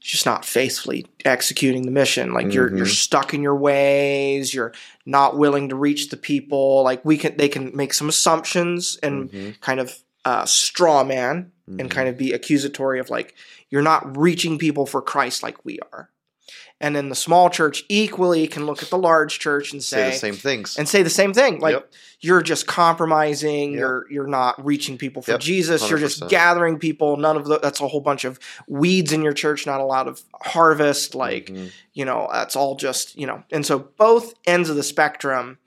just 0.00 0.24
not 0.26 0.44
faithfully 0.44 1.06
executing 1.24 1.82
the 1.82 1.90
mission. 1.90 2.32
Like 2.32 2.54
you're 2.54 2.74
you're 2.74 2.86
Mhm. 2.86 2.94
stuck 2.94 3.34
in 3.34 3.42
your 3.42 3.56
ways. 3.56 4.54
You're 4.54 4.72
not 5.04 5.36
willing 5.36 5.68
to 5.68 5.76
reach 5.76 6.08
the 6.08 6.16
people. 6.16 6.82
Like 6.82 7.04
we 7.04 7.18
can 7.18 7.36
they 7.36 7.48
can 7.48 7.74
make 7.76 7.92
some 7.92 8.08
assumptions 8.08 8.98
and 9.02 9.30
Mhm, 9.30 9.60
kind 9.60 9.80
of 9.80 9.98
uh, 10.24 10.44
straw 10.46 11.02
man 11.04 11.50
and 11.66 11.80
mhm. 11.80 11.90
kind 11.90 12.08
of 12.08 12.16
be 12.16 12.32
accusatory 12.32 13.00
of 13.00 13.10
like 13.10 13.34
you're 13.70 13.82
not 13.82 14.16
reaching 14.16 14.56
people 14.58 14.86
for 14.86 15.02
Christ 15.02 15.42
like 15.42 15.64
we 15.64 15.80
are 15.92 16.08
And 16.80 16.96
then 16.96 17.08
the 17.10 17.14
small 17.14 17.48
church 17.48 17.84
equally 17.88 18.48
can 18.48 18.66
look 18.66 18.82
at 18.82 18.90
the 18.90 18.98
large 18.98 19.38
church 19.38 19.72
and 19.72 19.80
Say 19.82 19.96
say, 19.96 20.10
the 20.10 20.16
same 20.16 20.34
things. 20.34 20.76
and 20.76 20.88
say 20.88 21.02
the 21.04 21.10
same 21.10 21.32
thing. 21.32 21.60
Like 21.60 21.74
Yep. 21.74 21.92
you're 22.20 22.42
just 22.42 22.66
compromising. 22.66 23.72
Yep. 23.72 23.78
You're 23.78 24.06
you're 24.10 24.26
not 24.26 24.64
reaching 24.64 24.98
people 24.98 25.22
for 25.22 25.30
Yep, 25.32 25.40
Jesus. 25.40 25.88
You're 25.88 25.98
just 26.00 26.28
gathering 26.28 26.78
people. 26.78 27.16
None 27.16 27.36
of 27.36 27.44
the, 27.46 27.58
that's 27.60 27.80
a 27.80 27.86
whole 27.86 28.00
bunch 28.00 28.24
of 28.24 28.38
weeds 28.66 29.12
in 29.12 29.22
your 29.22 29.32
church. 29.32 29.64
Not 29.66 29.80
a 29.80 29.84
lot 29.84 30.08
of 30.08 30.22
harvest. 30.42 31.14
Like 31.14 31.46
Mhm. 31.46 31.70
you 31.92 32.04
know 32.04 32.28
that's 32.32 32.56
all 32.56 32.74
just 32.76 33.16
you 33.16 33.26
know. 33.26 33.42
And 33.52 33.64
so 33.64 33.78
both 33.78 34.34
ends 34.44 34.68
of 34.68 34.76
the 34.76 34.82
spectrum 34.82 35.58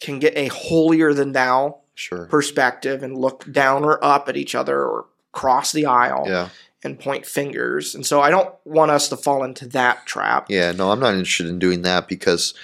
can 0.00 0.18
get 0.18 0.36
a 0.36 0.48
holier 0.48 1.14
than 1.14 1.32
thou 1.32 1.78
sure. 1.94 2.26
perspective 2.26 3.02
and 3.02 3.16
look 3.16 3.50
down 3.50 3.84
or 3.84 4.02
up 4.04 4.28
at 4.28 4.36
each 4.36 4.54
other 4.54 4.80
or 4.84 5.06
cross 5.32 5.72
the 5.72 5.86
aisle 5.86 6.24
Yeah. 6.26 6.48
And 6.84 6.98
point 6.98 7.26
fingers. 7.26 7.94
And 7.94 8.06
so 8.06 8.20
I 8.20 8.30
don't 8.30 8.54
want 8.64 8.90
us 8.90 9.08
to 9.08 9.16
fall 9.16 9.42
into 9.44 9.66
that 9.68 10.06
trap. 10.06 10.46
Yeah, 10.48 10.72
no, 10.72 10.90
I'm 10.90 11.00
not 11.00 11.14
interested 11.14 11.46
in 11.46 11.58
doing 11.58 11.82
that 11.82 12.08
because 12.08 12.54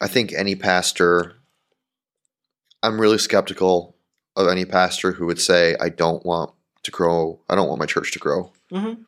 I 0.00 0.06
think 0.08 0.32
any 0.32 0.54
pastor, 0.54 1.34
I'm 2.82 3.00
really 3.00 3.18
skeptical 3.18 3.96
of 4.36 4.48
any 4.48 4.64
pastor 4.64 5.12
who 5.12 5.26
would 5.26 5.40
say, 5.40 5.76
I 5.80 5.88
don't 5.88 6.24
want 6.24 6.52
to 6.84 6.90
grow, 6.90 7.40
I 7.48 7.54
don't 7.54 7.68
want 7.68 7.80
my 7.80 7.86
church 7.86 8.12
to 8.12 8.18
grow. 8.18 8.52
Mm-hmm. 8.72 9.02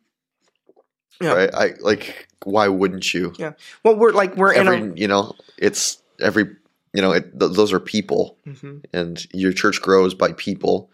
Yeah. 1.20 1.32
Right? 1.32 1.50
I 1.54 1.72
like, 1.80 2.28
why 2.44 2.68
wouldn't 2.68 3.14
you? 3.14 3.32
Yeah. 3.38 3.52
Well, 3.84 3.96
we're 3.96 4.12
like 4.12 4.36
we're 4.36 4.52
Every, 4.52 4.76
in 4.78 4.96
you 4.96 5.08
know, 5.08 5.34
it's 5.56 6.02
every, 6.20 6.44
you 6.92 7.00
know, 7.00 7.12
it, 7.12 7.38
th- 7.38 7.52
those 7.52 7.72
are 7.72 7.80
people 7.80 8.36
a. 8.46 8.66
Mhm. 8.66 8.84
and 8.92 9.26
your 9.32 9.52
church 9.52 9.80
grows 9.80 10.14
by 10.14 10.32
people. 10.32 10.90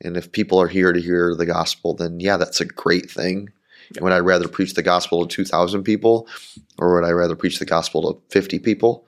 And 0.00 0.16
if 0.16 0.30
people 0.32 0.60
are 0.60 0.68
here 0.68 0.92
to 0.92 1.00
hear 1.00 1.34
the 1.34 1.46
gospel, 1.46 1.94
then 1.94 2.20
yeah, 2.20 2.36
that's 2.36 2.60
a 2.60 2.64
great 2.64 3.10
thing. 3.10 3.50
Yeah. 3.94 4.02
Would 4.02 4.12
I 4.12 4.18
rather 4.18 4.48
preach 4.48 4.74
the 4.74 4.82
gospel 4.82 5.26
to 5.26 5.34
2,000 5.34 5.82
people 5.82 6.28
or 6.78 6.94
would 6.94 7.04
I 7.06 7.10
rather 7.10 7.34
preach 7.34 7.58
the 7.58 7.64
gospel 7.64 8.14
to 8.14 8.20
50 8.30 8.58
people? 8.60 9.06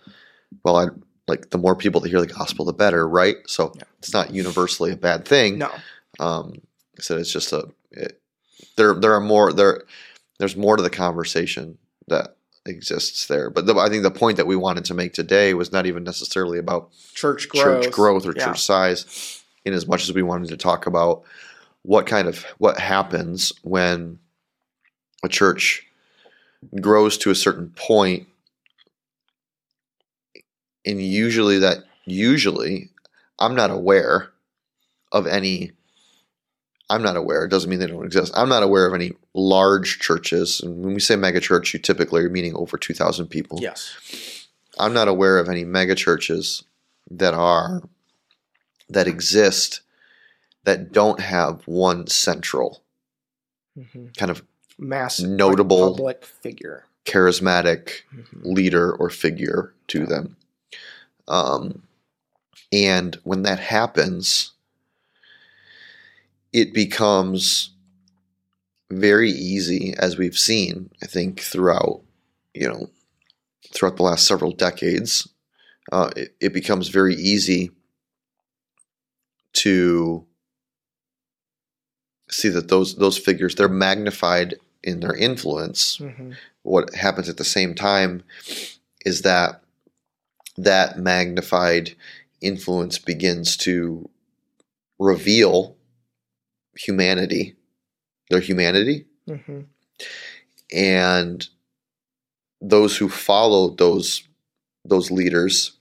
Well, 0.64 0.76
I 0.76 0.86
like 1.28 1.50
the 1.50 1.58
more 1.58 1.76
people 1.76 2.00
that 2.00 2.08
hear 2.08 2.20
the 2.20 2.26
gospel, 2.26 2.64
the 2.64 2.72
better, 2.72 3.06
right? 3.08 3.36
So 3.46 3.72
Yeah. 3.76 3.82
it's 3.98 4.12
not 4.12 4.32
universally 4.32 4.90
a 4.90 4.96
bad 4.96 5.26
thing. 5.26 5.58
No. 5.58 5.70
Um, 6.18 6.62
so 6.98 7.16
it's 7.16 7.32
just 7.32 7.52
a, 7.52 7.68
it, 7.92 8.20
there, 8.76 8.94
there 8.94 9.14
are 9.14 9.20
more, 9.20 9.52
there, 9.52 9.84
there's 10.38 10.56
more 10.56 10.76
to 10.76 10.82
the 10.82 10.90
conversation 10.90 11.78
that 12.08 12.36
exists 12.66 13.26
there. 13.26 13.48
But 13.50 13.66
the, 13.66 13.76
I 13.76 13.88
think 13.88 14.02
the 14.02 14.10
point 14.10 14.38
that 14.38 14.46
we 14.46 14.56
wanted 14.56 14.86
to 14.86 14.94
make 14.94 15.12
today 15.12 15.54
was 15.54 15.70
not 15.72 15.86
even 15.86 16.02
necessarily 16.04 16.58
about 16.58 16.90
Church 17.14 17.48
growth. 17.48 17.84
church 17.84 17.92
growth 17.92 18.26
or 18.26 18.34
Yeah. 18.36 18.46
church 18.46 18.62
size 18.62 19.39
in 19.64 19.72
as 19.72 19.86
much 19.86 20.02
as 20.02 20.14
we 20.14 20.22
wanted 20.22 20.48
to 20.48 20.56
talk 20.56 20.86
about 20.86 21.22
what 21.82 22.06
kind 22.06 22.28
of 22.28 22.44
what 22.58 22.78
happens 22.78 23.52
when 23.62 24.18
a 25.24 25.28
church 25.28 25.86
grows 26.80 27.16
to 27.18 27.30
a 27.30 27.34
certain 27.34 27.70
point 27.70 28.26
and 30.84 31.02
usually 31.02 31.58
that 31.58 31.78
usually 32.04 32.90
i'm 33.38 33.54
not 33.54 33.70
aware 33.70 34.30
of 35.12 35.26
any 35.26 35.72
i'm 36.90 37.02
not 37.02 37.16
aware 37.16 37.44
it 37.44 37.50
doesn't 37.50 37.70
mean 37.70 37.78
they 37.78 37.86
don't 37.86 38.04
exist 38.04 38.32
i'm 38.36 38.48
not 38.48 38.62
aware 38.62 38.86
of 38.86 38.94
any 38.94 39.12
large 39.34 39.98
churches 40.00 40.60
and 40.60 40.84
when 40.84 40.92
we 40.94 41.00
say 41.00 41.16
mega 41.16 41.40
church 41.40 41.72
you 41.72 41.80
typically 41.80 42.22
are 42.22 42.30
meaning 42.30 42.54
over 42.56 42.76
2000 42.76 43.26
people 43.26 43.58
Yes. 43.60 43.96
I'm 44.78 44.94
not 44.94 45.08
aware 45.08 45.38
of 45.38 45.48
any 45.48 45.64
mega 45.64 45.94
churches 45.94 46.62
that 47.10 47.34
are 47.34 47.82
that 48.90 49.06
exist 49.08 49.80
that 50.64 50.92
don't 50.92 51.20
have 51.20 51.66
one 51.66 52.06
central 52.06 52.82
hmm 53.74 54.06
kind 54.16 54.30
of 54.30 54.42
Mass 54.78 55.20
Notable- 55.20 55.94
public 55.94 56.24
figure. 56.24 56.86
charismatic 57.04 58.02
Mhm. 58.14 58.44
leader 58.56 58.92
or 58.94 59.10
figure 59.10 59.74
to 59.88 60.06
them. 60.06 60.36
Um, 61.28 61.82
and 62.72 63.16
when 63.24 63.42
that 63.42 63.58
happens, 63.60 64.52
it 66.52 66.72
becomes 66.74 67.70
very 68.90 69.30
easy, 69.30 69.94
as 69.96 70.18
we've 70.18 70.38
seen, 70.38 70.90
I 71.02 71.06
think, 71.06 71.40
throughout, 71.40 72.02
you 72.54 72.68
know, 72.68 72.90
throughout 73.72 73.96
the 73.96 74.02
last 74.02 74.26
several 74.26 74.52
decades. 74.52 75.28
Uh, 75.92 76.10
it, 76.16 76.34
it 76.40 76.52
becomes 76.52 76.88
very 76.88 77.14
easy 77.16 77.70
to 79.52 80.24
see 82.30 82.48
that 82.48 82.68
those 82.68 82.96
those 82.96 83.18
figures 83.18 83.54
they're 83.54 83.68
magnified 83.68 84.54
in 84.82 85.00
their 85.00 85.14
influence 85.14 85.98
Mhm. 85.98 86.36
what 86.62 86.94
happens 86.94 87.28
at 87.28 87.36
the 87.36 87.44
same 87.44 87.74
time 87.74 88.22
is 89.04 89.22
that 89.22 89.62
that 90.56 90.98
magnified 90.98 91.96
influence 92.40 92.98
begins 92.98 93.56
to 93.56 94.08
reveal 94.98 95.76
humanity, 96.76 97.56
their 98.30 98.40
humanity, 98.40 99.06
Mhm. 99.26 99.66
and 100.72 101.48
those 102.60 102.96
who 102.98 103.08
follow 103.08 103.70
those 103.70 104.22
those 104.84 105.10
leaders 105.10 105.72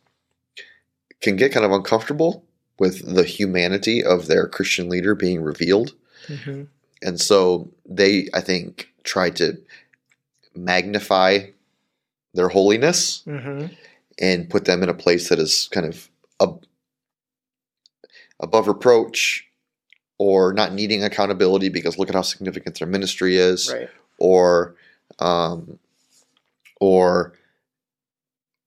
can 1.21 1.35
get 1.35 1.51
kind 1.51 1.65
of 1.65 1.71
uncomfortable 1.71 2.45
with 2.79 3.13
the 3.15 3.23
humanity 3.23 4.03
of 4.03 4.27
their 4.27 4.47
Christian 4.47 4.89
leader 4.89 5.13
being 5.15 5.41
revealed 5.41 5.93
Mhm. 6.27 6.67
and 7.01 7.19
so 7.19 7.71
they 7.85 8.27
i 8.33 8.41
think 8.41 8.89
try 9.03 9.29
to 9.29 9.57
magnify 10.55 11.39
their 12.33 12.49
holiness 12.49 13.23
Mhm. 13.25 13.75
and 14.19 14.49
put 14.49 14.65
them 14.65 14.83
in 14.83 14.89
a 14.89 14.93
place 14.93 15.29
that 15.29 15.39
is 15.39 15.67
kind 15.71 15.85
of 15.87 16.09
ab- 16.41 16.65
above 18.39 18.67
reproach 18.67 19.45
or 20.17 20.53
not 20.53 20.73
needing 20.73 21.03
accountability 21.03 21.69
because 21.69 21.97
look 21.97 22.09
at 22.09 22.15
how 22.15 22.21
significant 22.21 22.77
their 22.79 22.87
ministry 22.87 23.37
is 23.37 23.71
Right. 23.71 23.89
or 24.17 24.75
um, 25.19 25.79
or 26.79 27.33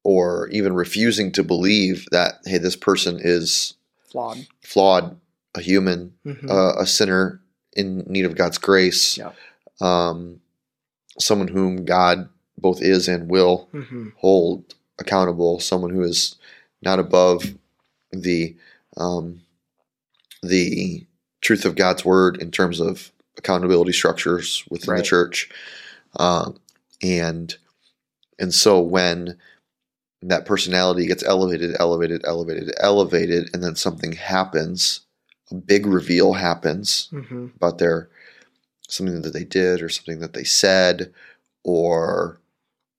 or 0.05 0.48
even 0.48 0.72
refusing 0.72 1.31
to 1.33 1.42
believe 1.44 2.07
that 2.11 2.40
hey 2.44 2.59
this 2.59 2.77
person 2.77 3.18
is 3.22 3.75
Flawed. 4.12 4.46
flawed 4.62 5.20
a 5.55 5.61
human 5.61 6.14
Mhm. 6.25 6.51
uh, 6.51 6.75
a 6.81 6.87
sinner 6.87 7.40
in 7.75 7.98
need 8.07 8.25
of 8.25 8.37
God's 8.37 8.59
grace, 8.59 9.16
Yeah. 9.18 9.33
um, 9.81 10.40
someone 11.18 11.48
whom 11.48 11.85
God 11.85 12.29
both 12.59 12.81
is 12.83 13.09
and 13.09 13.29
will 13.31 13.68
Mhm. 13.72 14.12
hold 14.16 14.75
accountable, 14.98 15.59
someone 15.61 15.90
who 15.90 16.03
is 16.03 16.37
not 16.83 16.98
above 16.98 17.55
the 18.12 18.57
um, 18.96 19.40
the 20.42 21.07
truth 21.40 21.64
of 21.64 21.77
God's 21.77 22.05
word 22.05 22.40
in 22.42 22.51
terms 22.51 22.79
of 22.81 23.11
accountability 23.38 23.92
structures 23.92 24.64
within 24.70 24.87
the 24.96 25.03
church, 25.03 25.51
um, 26.16 26.59
and 27.03 27.57
and 28.38 28.53
so 28.55 28.81
when 28.81 29.38
that 30.22 30.46
personality 30.46 31.06
gets 31.06 31.22
elevated, 31.24 31.74
elevated, 31.80 32.22
elevated, 32.24 32.72
elevated, 32.78 33.50
and 33.52 33.62
then 33.62 33.74
something 33.76 34.12
happens, 34.12 35.00
a 35.50 35.54
big 35.54 35.85
reveal 35.87 36.35
happens 36.35 37.08
Mhm. 37.12 37.54
about 37.56 37.78
their 37.78 38.08
something 38.88 39.22
that 39.22 39.32
they 39.32 39.44
did 39.44 39.82
or 39.82 39.88
something 39.88 40.20
that 40.20 40.32
they 40.35 40.44
said 40.44 41.12
or 41.64 42.38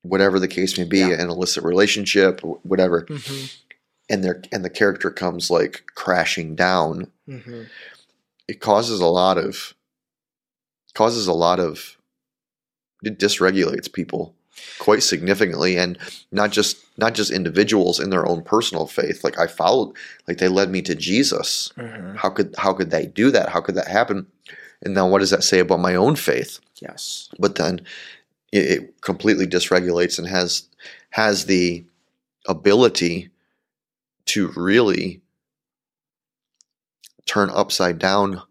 whatever 0.01 0.39
the 0.39 0.47
case 0.47 0.77
may 0.77 0.83
be, 0.83 0.99
Yeah. 0.99 1.21
an 1.21 1.29
illicit 1.29 1.63
relationship, 1.63 2.41
whatever, 2.63 3.03
Mhm. 3.05 3.53
and 4.09 4.23
their 4.23 4.41
and 4.51 4.65
the 4.65 4.69
character 4.69 5.09
comes 5.09 5.49
like 5.49 5.83
crashing 5.95 6.55
down. 6.55 7.11
Mhm. 7.27 7.67
It 8.47 8.59
causes 8.59 8.99
a 8.99 9.05
lot 9.05 9.37
of 9.37 9.73
causes 10.93 11.25
a 11.27 11.33
lot 11.33 11.59
of 11.59 11.97
it 13.03 13.17
dysregulates 13.17 13.91
people 13.91 14.35
quite 14.79 15.03
significantly 15.03 15.77
and 15.77 15.97
not 16.31 16.51
just 16.51 16.77
not 16.97 17.13
just 17.15 17.31
individuals 17.31 17.99
in 17.99 18.09
their 18.11 18.25
own 18.27 18.41
personal 18.43 18.85
faith. 18.87 19.23
Like 19.23 19.39
i 19.39 19.47
followed 19.47 19.95
like 20.27 20.37
they 20.37 20.47
led 20.47 20.69
me 20.69 20.81
to 20.83 20.95
jesus. 20.95 21.71
Mhm. 21.77 22.15
how 22.17 22.29
could 22.29 22.53
how 22.57 22.73
could 22.73 22.89
they 22.91 23.05
do 23.05 23.31
that? 23.31 23.49
How 23.49 23.61
could 23.61 23.75
that 23.75 23.87
happen? 23.87 24.27
And 24.83 24.93
now 24.93 25.07
what 25.07 25.19
does 25.19 25.29
that 25.31 25.43
say 25.43 25.59
about 25.59 25.79
my 25.79 25.95
own 25.95 26.15
faith? 26.15 26.59
Yes. 26.81 27.29
but 27.39 27.55
then 27.55 27.81
it, 28.51 28.65
it 28.71 29.01
completely 29.01 29.47
dysregulates 29.47 30.19
and 30.19 30.27
has 30.27 30.67
has 31.11 31.45
the 31.45 31.83
ability 32.47 33.29
to 34.25 34.47
really 34.55 35.21
turn 37.25 37.49
upside 37.51 37.97
down 37.99 38.41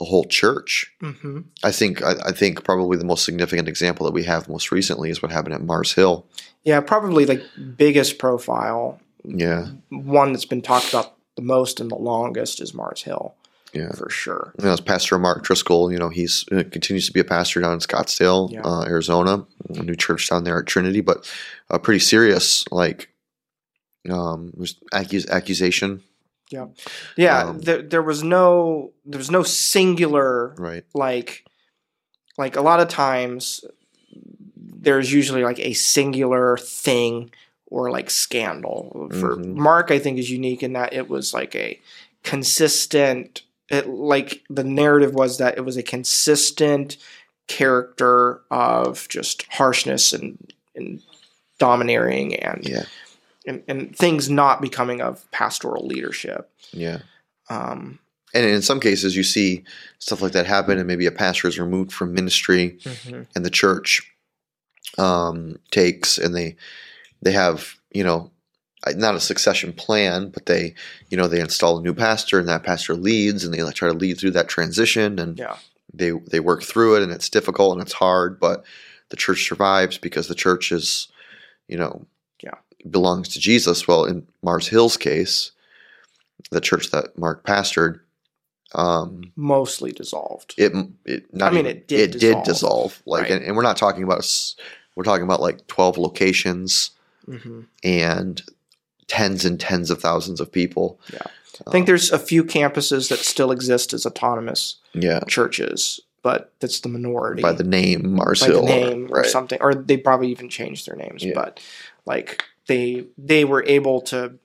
a 0.00 0.04
whole 0.04 0.24
church 0.24 0.92
hmm 1.00 1.40
i 1.64 1.70
think 1.72 2.02
I, 2.02 2.12
I 2.26 2.32
think 2.32 2.64
probably 2.64 2.98
the 2.98 3.04
most 3.04 3.24
significant 3.24 3.68
example 3.68 4.04
that 4.06 4.12
we 4.12 4.24
have 4.24 4.48
most 4.48 4.70
recently 4.70 5.10
is 5.10 5.22
what 5.22 5.32
happened 5.32 5.54
at 5.54 5.62
mars 5.62 5.92
hill 5.94 6.26
Yeah, 6.64 6.80
probably 6.80 7.24
like 7.26 7.42
biggest 7.76 8.18
profile, 8.18 9.00
yeah 9.24 9.68
one 9.90 10.32
that's 10.32 10.44
been 10.44 10.62
talked 10.62 10.88
about 10.90 11.14
the 11.36 11.42
most 11.42 11.80
and 11.80 11.90
the 11.90 11.96
longest 11.96 12.60
is 12.62 12.72
Mars 12.72 13.02
Hill. 13.02 13.34
Yeah. 13.74 13.92
for 13.92 14.08
sure. 14.08 14.54
You 14.58 14.64
know, 14.64 14.72
as 14.72 14.80
Pastor 14.80 15.18
Mark 15.18 15.44
Driscoll, 15.44 15.92
you 15.92 15.98
know, 15.98 16.08
he's 16.08 16.46
uh, 16.50 16.62
continues 16.72 17.04
to 17.08 17.12
be 17.12 17.20
a 17.20 17.24
pastor 17.24 17.60
down 17.60 17.74
in 17.74 17.78
Scottsdale, 17.80 18.50
Yeah. 18.50 18.62
uh, 18.62 18.84
Arizona, 18.86 19.44
a 19.68 19.82
new 19.82 19.94
church 19.96 20.30
down 20.30 20.44
there 20.44 20.58
at 20.58 20.64
Trinity, 20.66 21.02
but 21.02 21.30
a 21.68 21.78
pretty 21.78 21.98
serious, 22.00 22.64
like 22.72 23.10
um, 24.08 24.52
accus- 24.94 25.28
accusation, 25.28 26.02
Yeah, 26.50 27.42
Um, 27.42 27.58
there, 27.60 27.82
there 27.82 28.02
was 28.02 28.22
no 28.22 28.92
there 29.04 29.18
was 29.18 29.30
no 29.30 29.42
singular 29.42 30.54
right? 30.58 30.84
like 30.94 31.44
like 32.38 32.56
a 32.56 32.60
lot 32.62 32.80
of 32.80 32.88
times 32.88 33.64
there's 34.56 35.12
usually 35.12 35.42
like 35.42 35.58
a 35.58 35.72
singular 35.72 36.56
thing 36.56 37.30
or 37.66 37.90
like 37.90 38.10
scandal 38.10 39.08
for 39.10 39.36
Mhm. 39.36 39.54
mark 39.56 39.90
i 39.90 39.98
think 39.98 40.18
is 40.18 40.30
unique 40.30 40.62
in 40.62 40.72
that 40.74 40.92
it 40.92 41.08
was 41.08 41.34
like 41.34 41.54
a 41.56 41.80
consistent 42.22 43.42
it 43.68 43.88
like 43.88 44.42
the 44.48 44.62
narrative 44.62 45.14
was 45.14 45.38
that 45.38 45.56
it 45.58 45.62
was 45.64 45.76
a 45.76 45.82
consistent 45.82 46.96
character 47.48 48.40
of 48.50 49.08
just 49.08 49.42
harshness 49.50 50.12
and 50.12 50.52
and 50.76 51.02
domineering 51.58 52.34
and 52.36 52.68
Yeah, 52.68 52.84
and, 53.46 53.62
and 53.68 53.96
things 53.96 54.28
not 54.28 54.60
becoming 54.60 55.00
of 55.00 55.30
pastoral 55.30 55.86
leadership 55.86 56.50
yeah. 56.72 56.98
um 57.48 57.98
And 58.34 58.44
in 58.44 58.60
some 58.60 58.80
cases, 58.80 59.16
you 59.16 59.22
see 59.22 59.64
stuff 59.98 60.20
like 60.20 60.32
that 60.32 60.46
happen, 60.46 60.78
and 60.78 60.86
maybe 60.86 61.06
a 61.06 61.12
pastor 61.12 61.48
is 61.48 61.58
removed 61.58 61.92
from 61.92 62.12
ministry, 62.12 62.78
and 63.34 63.44
the 63.44 63.50
church 63.50 64.02
um, 64.98 65.58
takes 65.70 66.18
and 66.18 66.34
they 66.34 66.56
they 67.22 67.32
have 67.32 67.76
you 67.92 68.04
know 68.04 68.30
not 68.94 69.14
a 69.14 69.20
succession 69.20 69.72
plan, 69.72 70.28
but 70.28 70.46
they 70.46 70.74
you 71.08 71.16
know 71.16 71.28
they 71.28 71.40
install 71.40 71.78
a 71.78 71.82
new 71.82 71.94
pastor, 71.94 72.38
and 72.38 72.48
that 72.48 72.64
pastor 72.64 72.94
leads, 72.94 73.44
and 73.44 73.54
they 73.54 73.62
like 73.62 73.76
try 73.76 73.88
to 73.88 73.94
lead 73.94 74.18
through 74.18 74.32
that 74.32 74.48
transition, 74.48 75.18
and 75.18 75.38
yeah 75.38 75.56
they 75.94 76.10
they 76.30 76.40
work 76.40 76.62
through 76.62 76.96
it, 76.96 77.02
and 77.04 77.12
it's 77.12 77.30
difficult 77.30 77.72
and 77.72 77.80
it's 77.80 77.94
hard, 77.94 78.38
but 78.38 78.64
the 79.08 79.16
church 79.16 79.48
survives 79.48 79.98
because 79.98 80.28
the 80.28 80.34
church 80.34 80.72
is 80.72 81.08
you 81.68 81.78
know. 81.78 82.04
Belongs 82.90 83.28
to 83.30 83.40
Jesus. 83.40 83.86
Well, 83.88 84.04
in 84.04 84.26
Mars 84.42 84.68
Hill's 84.68 84.96
case, 84.96 85.52
the 86.50 86.60
church 86.60 86.90
that 86.90 87.16
Mark 87.18 87.44
pastored. 87.44 88.00
Um, 88.74 89.32
mostly 89.36 89.92
dissolved 89.92 90.52
it, 90.58 90.72
it 91.04 91.32
not 91.32 91.52
I 91.52 91.54
mean, 91.54 91.66
even- 91.66 91.76
it 91.76 91.88
did 91.88 92.10
did 92.10 92.20
dissolve. 92.20 92.44
dissolve 92.44 93.02
like 93.06 93.22
Right. 93.22 93.30
and, 93.30 93.44
and 93.44 93.56
we're 93.56 93.62
not 93.62 93.76
talking 93.76 94.02
about 94.02 94.26
we're 94.96 95.04
talking 95.04 95.22
about 95.24 95.40
like 95.40 95.64
12 95.68 95.96
locations 95.98 96.90
hmm 97.24 97.60
and 97.84 98.42
tens 99.06 99.44
and 99.44 99.60
tens 99.60 99.88
of 99.90 100.00
thousands 100.00 100.40
of 100.40 100.50
people 100.50 100.98
Yeah. 101.12 101.20
I 101.66 101.70
think 101.70 101.86
there's 101.86 102.10
a 102.10 102.18
few 102.18 102.42
campuses 102.44 103.08
that 103.08 103.20
still 103.20 103.52
exist 103.52 103.94
as 103.94 104.04
autonomous 104.04 104.76
yeah 104.94 105.20
churches, 105.28 106.00
but 106.22 106.52
that's 106.58 106.80
the 106.80 106.88
minority 106.88 107.42
by 107.42 107.52
the 107.52 107.64
name 107.64 108.16
Mars 108.16 108.40
by 108.40 108.46
Hill 108.48 108.62
the 108.62 108.66
name 108.66 109.06
or 109.12 109.20
right 109.20 109.26
something, 109.26 109.58
or 109.62 109.74
they 109.76 109.96
probably 109.96 110.28
even 110.32 110.48
changed 110.48 110.88
their 110.88 110.96
names. 110.96 111.22
Yeah. 111.24 111.32
But 111.34 111.60
like 112.04 112.44
they 112.68 113.06
they 113.18 113.44
were 113.44 113.64
able 113.66 114.00
to 114.02 114.38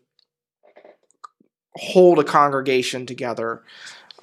hold 1.75 2.19
a 2.19 2.23
congregation 2.23 3.05
together, 3.05 3.63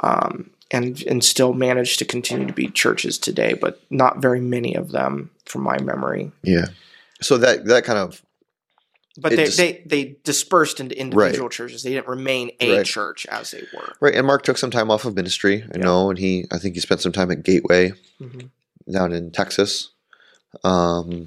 um, 0.00 0.50
and 0.70 1.02
and 1.04 1.24
still 1.24 1.52
manage 1.54 1.96
to 1.98 2.04
continue 2.04 2.46
to 2.46 2.52
be 2.52 2.68
churches 2.68 3.18
today, 3.18 3.54
but 3.54 3.80
not 3.90 4.20
very 4.20 4.40
many 4.40 4.74
of 4.74 4.90
them, 4.92 5.30
from 5.46 5.62
my 5.62 5.80
memory. 5.80 6.30
yeah 6.42 6.66
so 7.20 7.36
that 7.36 7.64
that 7.64 7.82
kind 7.84 7.98
of 7.98 8.22
But 9.20 9.30
they, 9.30 9.46
just- 9.46 9.56
they 9.56 9.82
they 9.86 10.16
dispersed 10.22 10.78
into 10.78 10.96
individual 10.96 11.48
churches. 11.48 11.82
They 11.82 11.90
didn't 11.90 12.06
remain 12.06 12.52
a 12.60 12.76
Right. 12.76 12.86
church 12.86 13.26
as 13.26 13.50
they 13.50 13.62
were. 13.74 13.94
right 14.00 14.14
and 14.14 14.24
Mark 14.26 14.44
took 14.44 14.56
some 14.58 14.70
time 14.70 14.88
off 14.90 15.04
of 15.04 15.16
ministry 15.16 15.64
I 15.74 15.78
Yeah. 15.78 15.84
know 15.84 16.10
and 16.10 16.18
he 16.18 16.44
I 16.52 16.58
think 16.58 16.74
he 16.76 16.80
spent 16.80 17.00
some 17.00 17.10
time 17.12 17.30
at 17.32 17.42
Gateway 17.42 17.92
Mhm. 18.20 18.50
down 18.92 19.12
in 19.12 19.32
Texas 19.32 19.88
um 20.62 21.26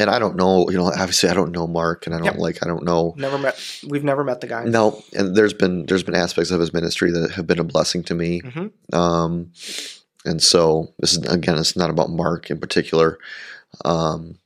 and 0.00 0.10
I 0.10 0.18
don't 0.18 0.36
know 0.36 0.68
you 0.70 0.76
know 0.76 0.86
obviously 0.86 1.28
I 1.30 1.34
don't 1.34 1.52
know 1.52 1.66
Mark 1.66 2.06
and 2.06 2.14
I 2.14 2.18
don't 2.18 2.26
Yep. 2.26 2.36
like 2.38 2.62
I 2.62 2.66
don't 2.66 2.84
know 2.84 3.14
Never 3.16 3.38
met. 3.38 3.60
We've 3.88 4.04
never 4.04 4.24
met 4.24 4.40
the 4.40 4.46
guy. 4.46 4.64
No, 4.64 5.02
and 5.12 5.34
there's 5.36 5.52
been 5.54 5.86
there's 5.86 6.02
been 6.02 6.14
aspects 6.14 6.50
of 6.50 6.60
his 6.60 6.72
ministry 6.72 7.10
that 7.12 7.30
have 7.32 7.46
been 7.46 7.58
a 7.60 7.64
blessing 7.64 8.02
to 8.04 8.14
me. 8.14 8.40
Mhm. 8.42 8.72
Um, 8.94 9.52
and 10.24 10.42
so 10.42 10.92
this 11.00 11.12
is 11.12 11.18
again, 11.26 11.58
it's 11.58 11.76
not 11.76 11.90
about 11.90 12.10
Mark 12.10 12.50
in 12.50 12.58
particular, 12.58 13.18
um, 13.84 14.38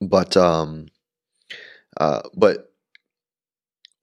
but 0.00 0.36
um, 0.36 0.86
uh, 1.98 2.22
but 2.34 2.72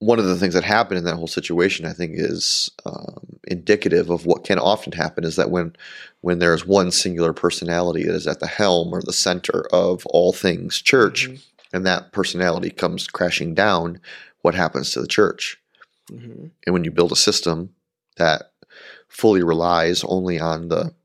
one 0.02 0.18
of 0.18 0.26
the 0.26 0.36
things 0.36 0.56
that 0.56 0.64
happened 0.64 0.98
in 0.98 1.04
that 1.04 1.16
whole 1.16 1.28
situation, 1.28 1.86
I 1.86 1.94
think, 1.94 2.14
is 2.16 2.72
um, 2.88 3.38
indicative 3.48 4.10
of 4.10 4.26
what 4.26 4.44
can 4.44 4.58
often 4.58 4.94
happen 4.94 5.24
is 5.24 5.36
that 5.36 5.52
when 5.52 5.76
when 6.22 6.40
there's 6.40 6.66
one 6.66 6.92
singular 6.92 7.34
personality 7.34 8.04
that 8.04 8.16
is 8.16 8.26
at 8.26 8.40
the 8.40 8.48
helm 8.48 8.92
or 8.94 9.02
the 9.04 9.14
center 9.14 9.68
of 9.72 10.04
all 10.08 10.34
things 10.34 10.82
church, 10.82 11.30
Mhm. 11.30 11.42
and 11.74 11.86
that 11.86 12.12
personality 12.14 12.72
comes 12.72 13.08
crashing 13.08 13.54
down, 13.54 14.00
what 14.42 14.56
happens 14.56 14.90
to 14.92 15.02
the 15.02 15.08
church? 15.08 15.60
Mhm. 16.10 16.50
And 16.66 16.74
when 16.74 16.84
you 16.84 16.90
build 16.90 17.12
a 17.12 17.16
system 17.16 17.76
that 18.18 18.52
fully 19.08 19.44
relies 19.44 20.04
only 20.06 20.40
on 20.40 20.70
the 20.70 20.96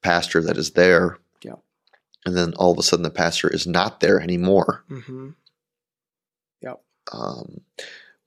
pastor 0.00 0.40
that 0.42 0.56
is 0.56 0.70
there, 0.72 1.18
Yeah. 1.42 1.56
and 2.24 2.36
then 2.36 2.54
all 2.54 2.70
of 2.70 2.78
a 2.78 2.84
sudden 2.84 3.02
the 3.02 3.10
pastor 3.10 3.48
is 3.48 3.66
not 3.66 3.98
there 3.98 4.20
anymore, 4.20 4.84
Mhm. 4.88 5.34
um, 7.10 7.62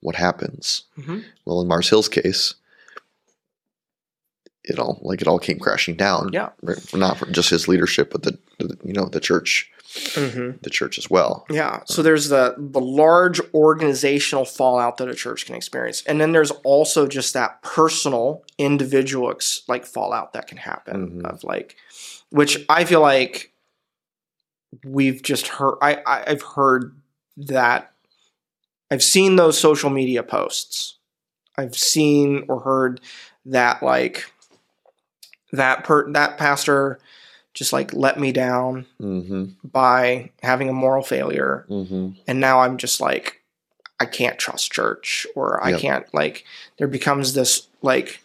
what 0.06 0.14
happens? 0.14 0.84
Mhm. 0.96 1.24
Well, 1.44 1.60
in 1.60 1.66
Mars 1.66 1.88
Hill's 1.90 2.08
case, 2.08 2.54
it 4.62 4.78
all 4.78 4.98
like 5.02 5.20
it 5.20 5.26
all 5.28 5.40
came 5.40 5.58
crashing 5.58 5.96
down. 5.96 6.30
Yeah. 6.32 6.50
not 6.94 7.18
for 7.18 7.26
just 7.26 7.50
his 7.50 7.66
leadership, 7.68 8.10
but 8.12 8.22
the, 8.22 8.38
the 8.58 8.78
you 8.84 8.92
know 8.92 9.06
the 9.06 9.18
church, 9.20 9.68
Mhm. 10.14 10.62
the 10.62 10.70
church 10.70 10.96
as 10.98 11.10
well. 11.10 11.44
Yeah. 11.50 11.80
So 11.86 12.02
there's 12.02 12.28
the 12.28 12.54
the 12.56 12.80
large 12.80 13.40
organizational 13.52 14.44
fallout 14.44 14.96
that 14.98 15.08
a 15.08 15.14
church 15.14 15.44
can 15.46 15.56
experience, 15.56 16.02
and 16.06 16.20
then 16.20 16.30
there's 16.32 16.52
also 16.64 17.06
just 17.08 17.34
that 17.34 17.62
personal, 17.62 18.44
individual 18.58 19.30
ex- 19.32 19.62
like 19.68 19.84
fallout 19.86 20.32
that 20.34 20.46
can 20.46 20.58
happen 20.58 21.22
Mhm. 21.22 21.30
of 21.32 21.42
like, 21.42 21.76
which 22.30 22.64
I 22.68 22.84
feel 22.84 23.00
like 23.00 23.52
we've 24.84 25.22
just 25.22 25.48
heard. 25.48 25.76
I, 25.82 25.96
I 26.06 26.24
I've 26.28 26.42
heard 26.42 26.94
that. 27.36 27.92
I've 28.90 29.02
seen 29.02 29.36
those 29.36 29.58
social 29.58 29.90
media 29.90 30.22
posts. 30.22 30.98
I've 31.58 31.76
seen 31.76 32.44
or 32.48 32.60
heard 32.60 33.00
that 33.46 33.82
like 33.82 34.30
that 35.52 35.84
per 35.84 36.10
that 36.12 36.36
pastor 36.38 36.98
just 37.54 37.72
like 37.72 37.92
let 37.94 38.18
me 38.20 38.32
down 38.32 38.84
Mm-hmm. 39.00 39.44
by 39.64 40.30
having 40.42 40.68
a 40.68 40.72
moral 40.74 41.02
failure 41.02 41.64
Mm-hmm. 41.70 42.10
and 42.26 42.40
now 42.40 42.60
i'm 42.60 42.76
just 42.76 43.00
like 43.00 43.40
i 44.00 44.04
can't 44.04 44.38
trust 44.38 44.72
church 44.72 45.26
or 45.34 45.62
i 45.64 45.70
Yep. 45.70 45.80
can't 45.80 46.14
like 46.14 46.44
there 46.78 46.88
becomes 46.88 47.32
this 47.34 47.68
like 47.82 48.20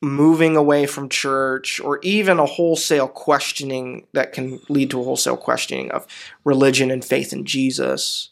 moving 0.00 0.56
away 0.56 0.84
from 0.86 1.08
church 1.08 1.80
or 1.80 1.98
even 2.02 2.38
a 2.38 2.46
wholesale 2.46 3.08
questioning 3.08 4.06
that 4.12 4.32
can 4.32 4.60
lead 4.68 4.90
to 4.90 5.00
a 5.00 5.04
wholesale 5.04 5.36
questioning 5.36 5.90
of 5.92 6.06
religion 6.44 6.90
and 6.90 7.04
faith 7.04 7.32
in 7.32 7.44
jesus 7.44 8.28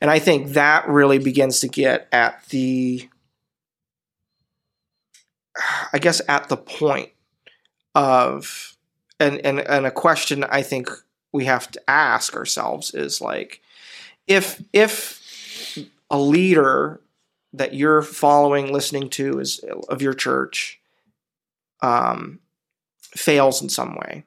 and 0.00 0.10
i 0.10 0.18
think 0.18 0.48
that 0.48 0.88
really 0.88 1.18
begins 1.18 1.60
to 1.60 1.68
get 1.68 2.08
at 2.12 2.42
the 2.50 3.08
i 5.92 5.98
guess 5.98 6.20
at 6.28 6.48
the 6.48 6.56
point 6.56 7.10
of 7.94 8.76
and 9.18 9.44
and 9.44 9.60
and 9.60 9.86
a 9.86 9.90
question 9.90 10.44
I 10.44 10.62
think 10.62 10.88
we 11.32 11.46
have 11.46 11.70
to 11.72 11.90
ask 11.90 12.36
ourselves 12.36 12.94
is 12.94 13.20
like 13.20 13.62
if 14.26 14.62
if 14.72 15.78
a 16.10 16.18
leader 16.18 17.00
that 17.52 17.74
you're 17.74 18.02
following 18.02 18.72
listening 18.72 19.08
to 19.10 19.40
is 19.40 19.60
of 19.88 20.02
your 20.02 20.14
church 20.14 20.80
um 21.80 22.40
fails 23.00 23.62
in 23.62 23.68
some 23.68 23.94
way 23.94 24.24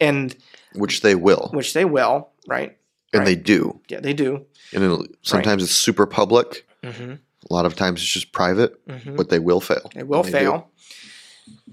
and 0.00 0.36
Which 0.74 1.02
they 1.02 1.14
will, 1.14 1.50
which 1.52 1.74
they 1.74 1.84
will 1.84 2.30
right 2.46 2.78
and 3.12 3.20
right. 3.20 3.24
they 3.26 3.34
do. 3.36 3.80
yeah 3.88 4.00
they 4.00 4.12
do 4.12 4.46
And 4.72 4.84
it'll, 4.84 5.06
sometimes 5.22 5.62
it's 5.62 5.72
super 5.74 6.06
public. 6.06 6.66
mm-hmm. 6.82 7.12
A 7.50 7.52
lot 7.54 7.64
of 7.66 7.74
times 7.74 8.00
it's 8.02 8.12
just 8.12 8.32
private, 8.32 8.84
Mm-hmm. 8.86 9.16
but 9.16 9.28
they 9.30 9.38
will 9.38 9.60
fail. 9.60 9.90
They 9.94 10.02
will 10.04 10.22
they 10.22 10.30
fail. 10.32 10.70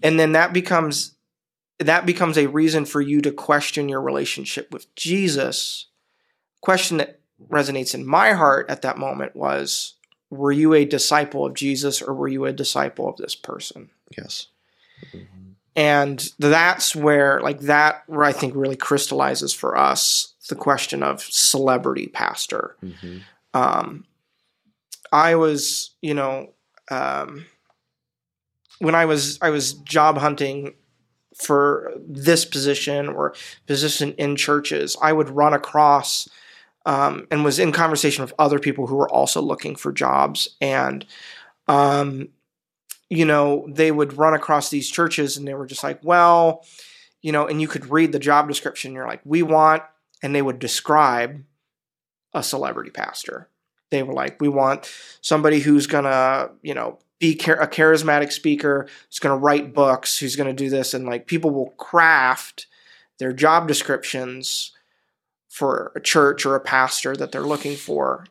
And 0.01 0.19
then 0.19 0.31
that 0.31 0.53
becomes 0.53 1.15
that 1.79 2.05
becomes 2.07 2.37
a 2.37 2.47
reason 2.47 2.85
for 2.85 3.01
you 3.01 3.21
to 3.21 3.31
question 3.31 3.87
your 3.89 4.01
relationship 4.01 4.71
with 4.73 4.93
Jesus. 4.95 5.87
Question 6.61 6.97
that 6.97 7.19
resonates 7.51 7.93
in 7.93 8.03
my 8.05 8.31
heart 8.33 8.65
at 8.69 8.81
that 8.81 8.97
moment 8.97 9.35
was 9.35 9.93
were 10.31 10.51
you 10.51 10.73
a 10.73 10.85
disciple 10.85 11.45
of 11.45 11.53
Jesus 11.53 12.01
or 12.01 12.13
were 12.15 12.27
you 12.27 12.45
a 12.45 12.53
disciple 12.53 13.07
of 13.07 13.17
this 13.17 13.35
person? 13.35 13.89
Yes. 14.17 14.47
And 15.77 16.27
that's 16.39 16.95
where 16.95 17.39
like 17.41 17.61
that 17.61 18.03
where 18.07 18.23
I 18.23 18.33
think 18.33 18.55
really 18.55 18.75
crystallizes 18.75 19.53
for 19.53 19.77
us 19.77 20.33
the 20.49 20.55
question 20.55 21.03
of 21.03 21.21
celebrity 21.21 22.07
pastor 22.07 22.75
Mm-hmm. 22.83 23.17
um, 23.53 24.05
I 25.11 25.35
was, 25.35 25.91
you 26.01 26.13
know, 26.13 26.49
um, 26.89 27.45
when 28.79 28.95
I 28.95 29.05
was 29.05 29.39
I 29.41 29.51
was 29.51 29.73
job 29.73 30.17
hunting 30.17 30.73
for 31.35 31.93
this 31.99 32.45
position 32.45 33.07
or 33.07 33.35
position 33.67 34.13
in 34.13 34.35
churches, 34.35 34.97
I 35.01 35.13
would 35.13 35.29
run 35.29 35.53
across 35.53 36.27
um, 36.85 37.27
and 37.29 37.43
was 37.43 37.59
in 37.59 37.71
conversation 37.71 38.23
with 38.23 38.33
other 38.39 38.59
people 38.59 38.87
who 38.87 38.95
were 38.95 39.09
also 39.09 39.41
looking 39.41 39.75
for 39.75 39.91
jobs. 39.91 40.55
And, 40.61 41.05
um, 41.67 42.29
you 43.09 43.25
know, 43.25 43.65
they 43.69 43.91
would 43.91 44.17
run 44.17 44.33
across 44.33 44.69
these 44.69 44.89
churches 44.89 45.37
and 45.37 45.47
they 45.47 45.53
were 45.53 45.65
just 45.65 45.83
like, 45.83 45.99
well, 46.03 46.65
you 47.21 47.31
know, 47.31 47.47
and 47.47 47.61
you 47.61 47.67
could 47.67 47.89
read 47.89 48.11
the 48.11 48.19
job 48.19 48.47
description. 48.47 48.93
You're 48.93 49.07
like, 49.07 49.21
we 49.23 49.43
want, 49.43 49.83
and 50.21 50.35
they 50.35 50.41
would 50.41 50.59
describe 50.59 51.43
a 52.33 52.43
celebrity 52.43 52.91
pastor. 52.91 53.49
They 53.89 54.03
were 54.03 54.13
like, 54.13 54.41
we 54.41 54.49
want 54.49 54.91
somebody 55.21 55.59
who's 55.59 55.87
going 55.87 56.03
to, 56.03 56.51
you 56.61 56.73
know, 56.73 56.99
be 57.19 57.31
a 57.33 57.67
charismatic 57.67 58.31
speaker 58.31 58.87
who's 59.09 59.19
going 59.19 59.37
to 59.37 59.43
write 59.43 59.73
books, 59.73 60.19
who's 60.19 60.35
going 60.35 60.53
to 60.53 60.63
do 60.63 60.69
this. 60.69 60.93
And 60.93 61.05
like 61.05 61.25
people 61.25 61.51
will 61.51 61.71
craft 61.71 62.67
their 63.17 63.33
job 63.33 63.67
descriptions 63.67 64.73
for 65.47 65.91
a 65.95 66.01
church 66.01 66.45
or 66.45 66.55
a 66.55 66.59
pastor 66.59 67.15
that 67.15 67.31
they're 67.31 67.41
looking 67.41 67.75
for 67.75 68.25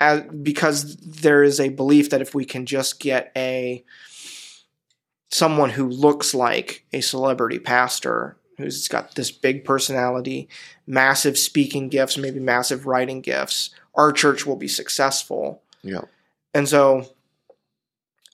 as, 0.00 0.22
because 0.22 0.96
there 0.96 1.42
is 1.42 1.60
a 1.60 1.68
belief 1.68 2.10
that 2.10 2.20
if 2.20 2.34
we 2.34 2.44
can 2.44 2.66
just 2.66 3.00
get 3.00 3.32
a 3.36 3.84
someone 5.30 5.70
who 5.70 5.88
looks 5.88 6.34
like 6.34 6.84
a 6.92 7.00
celebrity 7.00 7.58
pastor 7.58 8.36
who's 8.56 8.86
got 8.86 9.16
this 9.16 9.32
big 9.32 9.64
personality, 9.64 10.48
massive 10.86 11.36
speaking 11.36 11.88
gifts, 11.88 12.16
maybe 12.16 12.38
massive 12.38 12.86
writing 12.86 13.20
gifts, 13.20 13.70
our 13.96 14.12
church 14.12 14.46
will 14.46 14.56
be 14.56 14.68
successful. 14.68 15.60
Yeah. 15.82 16.02
And 16.54 16.68
so 16.68 17.08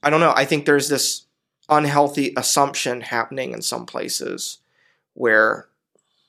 I 0.03 0.11
don't 0.11 0.21
know. 0.21 0.35
I 0.37 0.45
think 0.45 0.67
there's 0.67 0.89
this 0.89 1.27
unhealthy 1.69 2.35
assumption 2.37 3.01
happening 3.01 3.53
in 3.53 3.63
some 3.63 3.87
places 3.87 4.59
where 5.15 5.69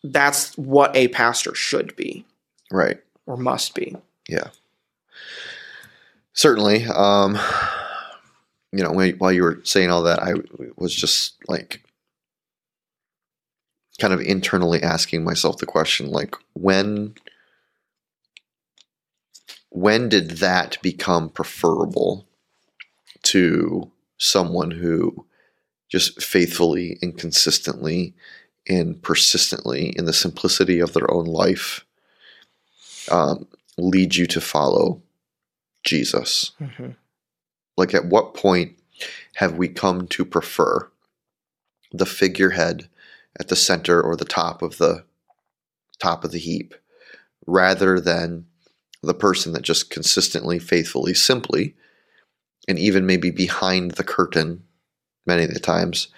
that's 0.03 0.57
what 0.57 0.95
a 0.95 1.09
pastor 1.09 1.53
should 1.53 1.95
be. 1.95 2.25
Right. 2.71 3.01
Or 3.25 3.37
must 3.37 3.75
be. 3.75 3.95
Yeah. 4.27 4.49
Certainly. 6.33 6.85
Um, 6.85 7.37
you 8.71 8.83
know, 8.83 8.91
while 9.17 9.31
you 9.31 9.43
were 9.43 9.59
saying 9.63 9.91
all 9.91 10.03
that, 10.03 10.19
I 10.23 10.33
was 10.77 10.95
just 10.95 11.35
like 11.47 11.83
kind 14.01 14.13
of 14.13 14.21
internally 14.21 14.81
asking 14.81 15.23
myself 15.23 15.57
the 15.57 15.65
question 15.65 16.09
like 16.09 16.35
when 16.53 17.13
when 19.69 20.09
did 20.09 20.31
that 20.31 20.77
become 20.81 21.29
preferable 21.29 22.25
to 23.21 23.91
someone 24.17 24.71
who 24.71 25.25
just 25.87 26.21
faithfully 26.21 26.97
and 27.03 27.15
consistently 27.15 28.13
and 28.67 29.01
persistently 29.03 29.89
in 29.95 30.05
the 30.05 30.13
simplicity 30.13 30.79
of 30.79 30.93
their 30.93 31.09
own 31.11 31.25
life 31.25 31.85
um, 33.11 33.47
lead 33.77 34.15
you 34.15 34.25
to 34.25 34.41
follow 34.41 34.99
Jesus? 35.83 36.51
Mm-hmm. 36.59 36.91
Like, 37.77 37.93
at 37.93 38.05
what 38.05 38.33
point 38.33 38.77
have 39.35 39.57
we 39.57 39.67
come 39.67 40.07
to 40.09 40.25
prefer 40.25 40.89
the 41.91 42.05
figurehead 42.05 42.89
at 43.39 43.47
the 43.47 43.55
center 43.55 44.01
or 44.01 44.15
the 44.15 44.25
top 44.25 44.61
of 44.61 44.77
the 44.77 45.03
top 45.99 46.23
of 46.23 46.31
the 46.31 46.39
heap 46.39 46.73
rather 47.45 47.99
than 47.99 48.45
the 49.03 49.13
person 49.13 49.53
that 49.53 49.61
just 49.61 49.89
consistently, 49.89 50.59
faithfully, 50.59 51.13
simply 51.13 51.75
and 52.67 52.77
even 52.77 53.05
maybe 53.05 53.31
behind 53.31 53.91
the 53.91 54.03
curtain 54.03 54.63
many 55.25 55.43
of 55.43 55.53
the 55.53 55.59
times 55.59 56.09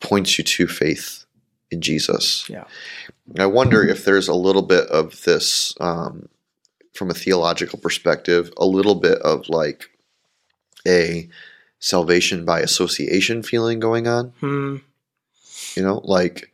points 0.00 0.38
you 0.38 0.44
to 0.44 0.66
faith 0.66 1.24
in 1.70 1.80
Jesus. 1.80 2.48
Yeah. 2.48 2.64
I 3.38 3.46
wonder 3.46 3.82
if 3.82 4.04
there's 4.04 4.28
a 4.28 4.34
little 4.34 4.62
bit 4.62 4.88
of 4.88 5.22
this 5.24 5.74
um, 5.80 6.28
from 6.92 7.10
a 7.10 7.14
theological 7.14 7.78
perspective, 7.78 8.52
a 8.56 8.66
little 8.66 8.94
bit 8.94 9.18
of 9.18 9.48
like 9.48 9.90
a 10.86 11.28
salvation 11.78 12.44
by 12.44 12.60
association 12.60 13.42
feeling 13.42 13.80
going 13.80 14.06
on. 14.06 14.32
Hmm. 14.40 14.76
You 15.74 15.82
know, 15.82 16.00
like 16.04 16.52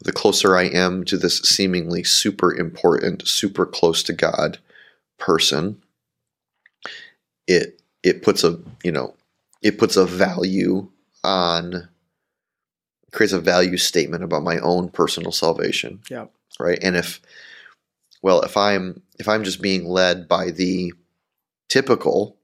the 0.00 0.12
closer 0.12 0.56
I 0.56 0.64
am 0.64 1.04
to 1.04 1.16
this 1.16 1.38
seemingly 1.40 2.04
super 2.04 2.54
important, 2.54 3.26
super 3.26 3.66
close 3.66 4.02
to 4.04 4.12
God 4.12 4.58
person, 5.18 5.82
it 7.46 7.80
it 8.02 8.22
puts 8.22 8.44
a 8.44 8.58
you 8.82 8.92
know 8.92 9.14
it 9.62 9.78
puts 9.78 9.96
a 9.96 10.06
value 10.06 10.88
on 11.24 11.88
creates 13.12 13.32
a 13.32 13.40
value 13.40 13.76
statement 13.76 14.24
about 14.24 14.42
my 14.42 14.58
own 14.58 14.88
personal 14.88 15.32
salvation. 15.32 16.00
Yeah. 16.10 16.26
Right. 16.58 16.78
And 16.82 16.96
if 16.96 17.20
well, 18.22 18.40
if 18.42 18.56
I'm 18.56 19.02
if 19.18 19.28
I'm 19.28 19.44
just 19.44 19.60
being 19.60 19.84
led 19.84 20.28
by 20.28 20.50
the 20.50 20.92
typical 21.68 22.36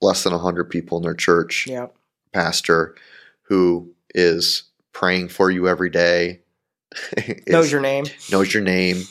less 0.00 0.24
than 0.24 0.32
100 0.32 0.64
people 0.64 0.98
in 0.98 1.04
their 1.04 1.14
church 1.14 1.66
yeah. 1.66 1.86
pastor 2.32 2.94
who 3.42 3.92
is 4.14 4.64
praying 4.92 5.28
for 5.28 5.50
you 5.50 5.68
every 5.68 5.90
day 5.90 6.40
is, 7.16 7.46
knows 7.48 7.72
your 7.72 7.80
name 7.80 8.04
knows 8.30 8.52
your 8.54 8.62
name 8.62 9.02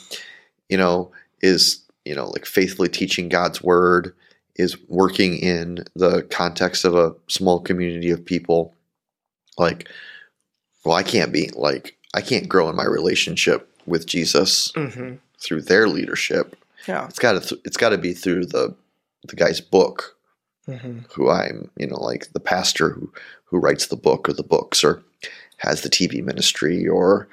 you 0.68 0.76
know 0.76 1.10
is 1.40 1.82
you 2.04 2.14
know 2.14 2.26
like 2.28 2.46
faithfully 2.46 2.88
teaching 2.88 3.28
god's 3.28 3.62
word 3.62 4.14
is 4.54 4.76
working 4.88 5.36
in 5.36 5.84
the 5.94 6.22
context 6.30 6.84
of 6.84 6.94
a 6.94 7.14
small 7.28 7.60
community 7.60 8.10
of 8.10 8.24
people 8.24 8.74
like 9.58 9.88
well 10.84 10.96
i 10.96 11.02
can't 11.02 11.32
be 11.32 11.50
like 11.54 11.96
i 12.14 12.20
can't 12.20 12.48
grow 12.48 12.68
in 12.70 12.76
my 12.76 12.86
relationship 12.86 13.70
with 13.84 14.06
jesus 14.06 14.72
mm-hmm. 14.72 15.16
Through 15.38 15.62
their 15.62 15.88
leadership 15.88 16.56
yeah 16.86 17.06
it's 17.06 17.18
got 17.18 17.32
to 17.32 17.40
th- 17.40 17.60
it's 17.64 17.76
got 17.76 17.90
to 17.90 17.98
be 17.98 18.12
through 18.12 18.46
the 18.46 18.74
the 19.28 19.36
guy's 19.36 19.60
book 19.60 20.16
mm-hmm. 20.68 20.98
who 21.14 21.30
i'm 21.30 21.70
you 21.76 21.86
know 21.86 22.00
like 22.00 22.32
the 22.32 22.40
pastor 22.40 22.90
who 22.90 23.12
who 23.44 23.58
writes 23.58 23.86
the 23.86 23.96
book 23.96 24.28
or 24.28 24.32
the 24.32 24.42
books 24.42 24.82
or 24.84 25.02
has 25.58 25.82
the 25.82 25.90
tv 25.90 26.22
ministry 26.22 26.86
or 26.86 27.28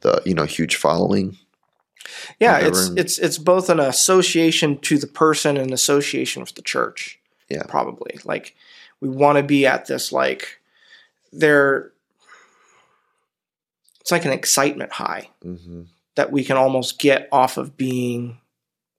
the 0.00 0.20
you 0.24 0.34
know 0.34 0.44
huge 0.44 0.76
following 0.76 1.36
yeah, 2.38 2.58
it's 2.58 2.88
it's 2.96 3.18
it's 3.18 3.38
both 3.38 3.70
an 3.70 3.80
association 3.80 4.78
to 4.80 4.98
the 4.98 5.06
person 5.06 5.56
and 5.56 5.68
an 5.68 5.72
association 5.72 6.42
with 6.42 6.54
the 6.54 6.62
church. 6.62 7.18
Yeah, 7.48 7.62
probably. 7.66 8.18
Like 8.24 8.54
we 9.00 9.08
want 9.08 9.38
to 9.38 9.42
be 9.42 9.66
at 9.66 9.86
this 9.86 10.12
like 10.12 10.60
there. 11.32 11.92
It's 14.00 14.12
like 14.12 14.26
an 14.26 14.32
excitement 14.32 14.92
high 14.92 15.30
mm-hmm. 15.42 15.82
That 16.16 16.30
we 16.30 16.44
can 16.44 16.56
almost 16.56 16.98
get 16.98 17.28
off 17.32 17.56
of 17.56 17.76
being 17.76 18.38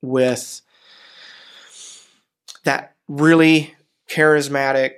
with 0.01 0.61
that 2.63 2.95
really 3.07 3.73
charismatic 4.09 4.91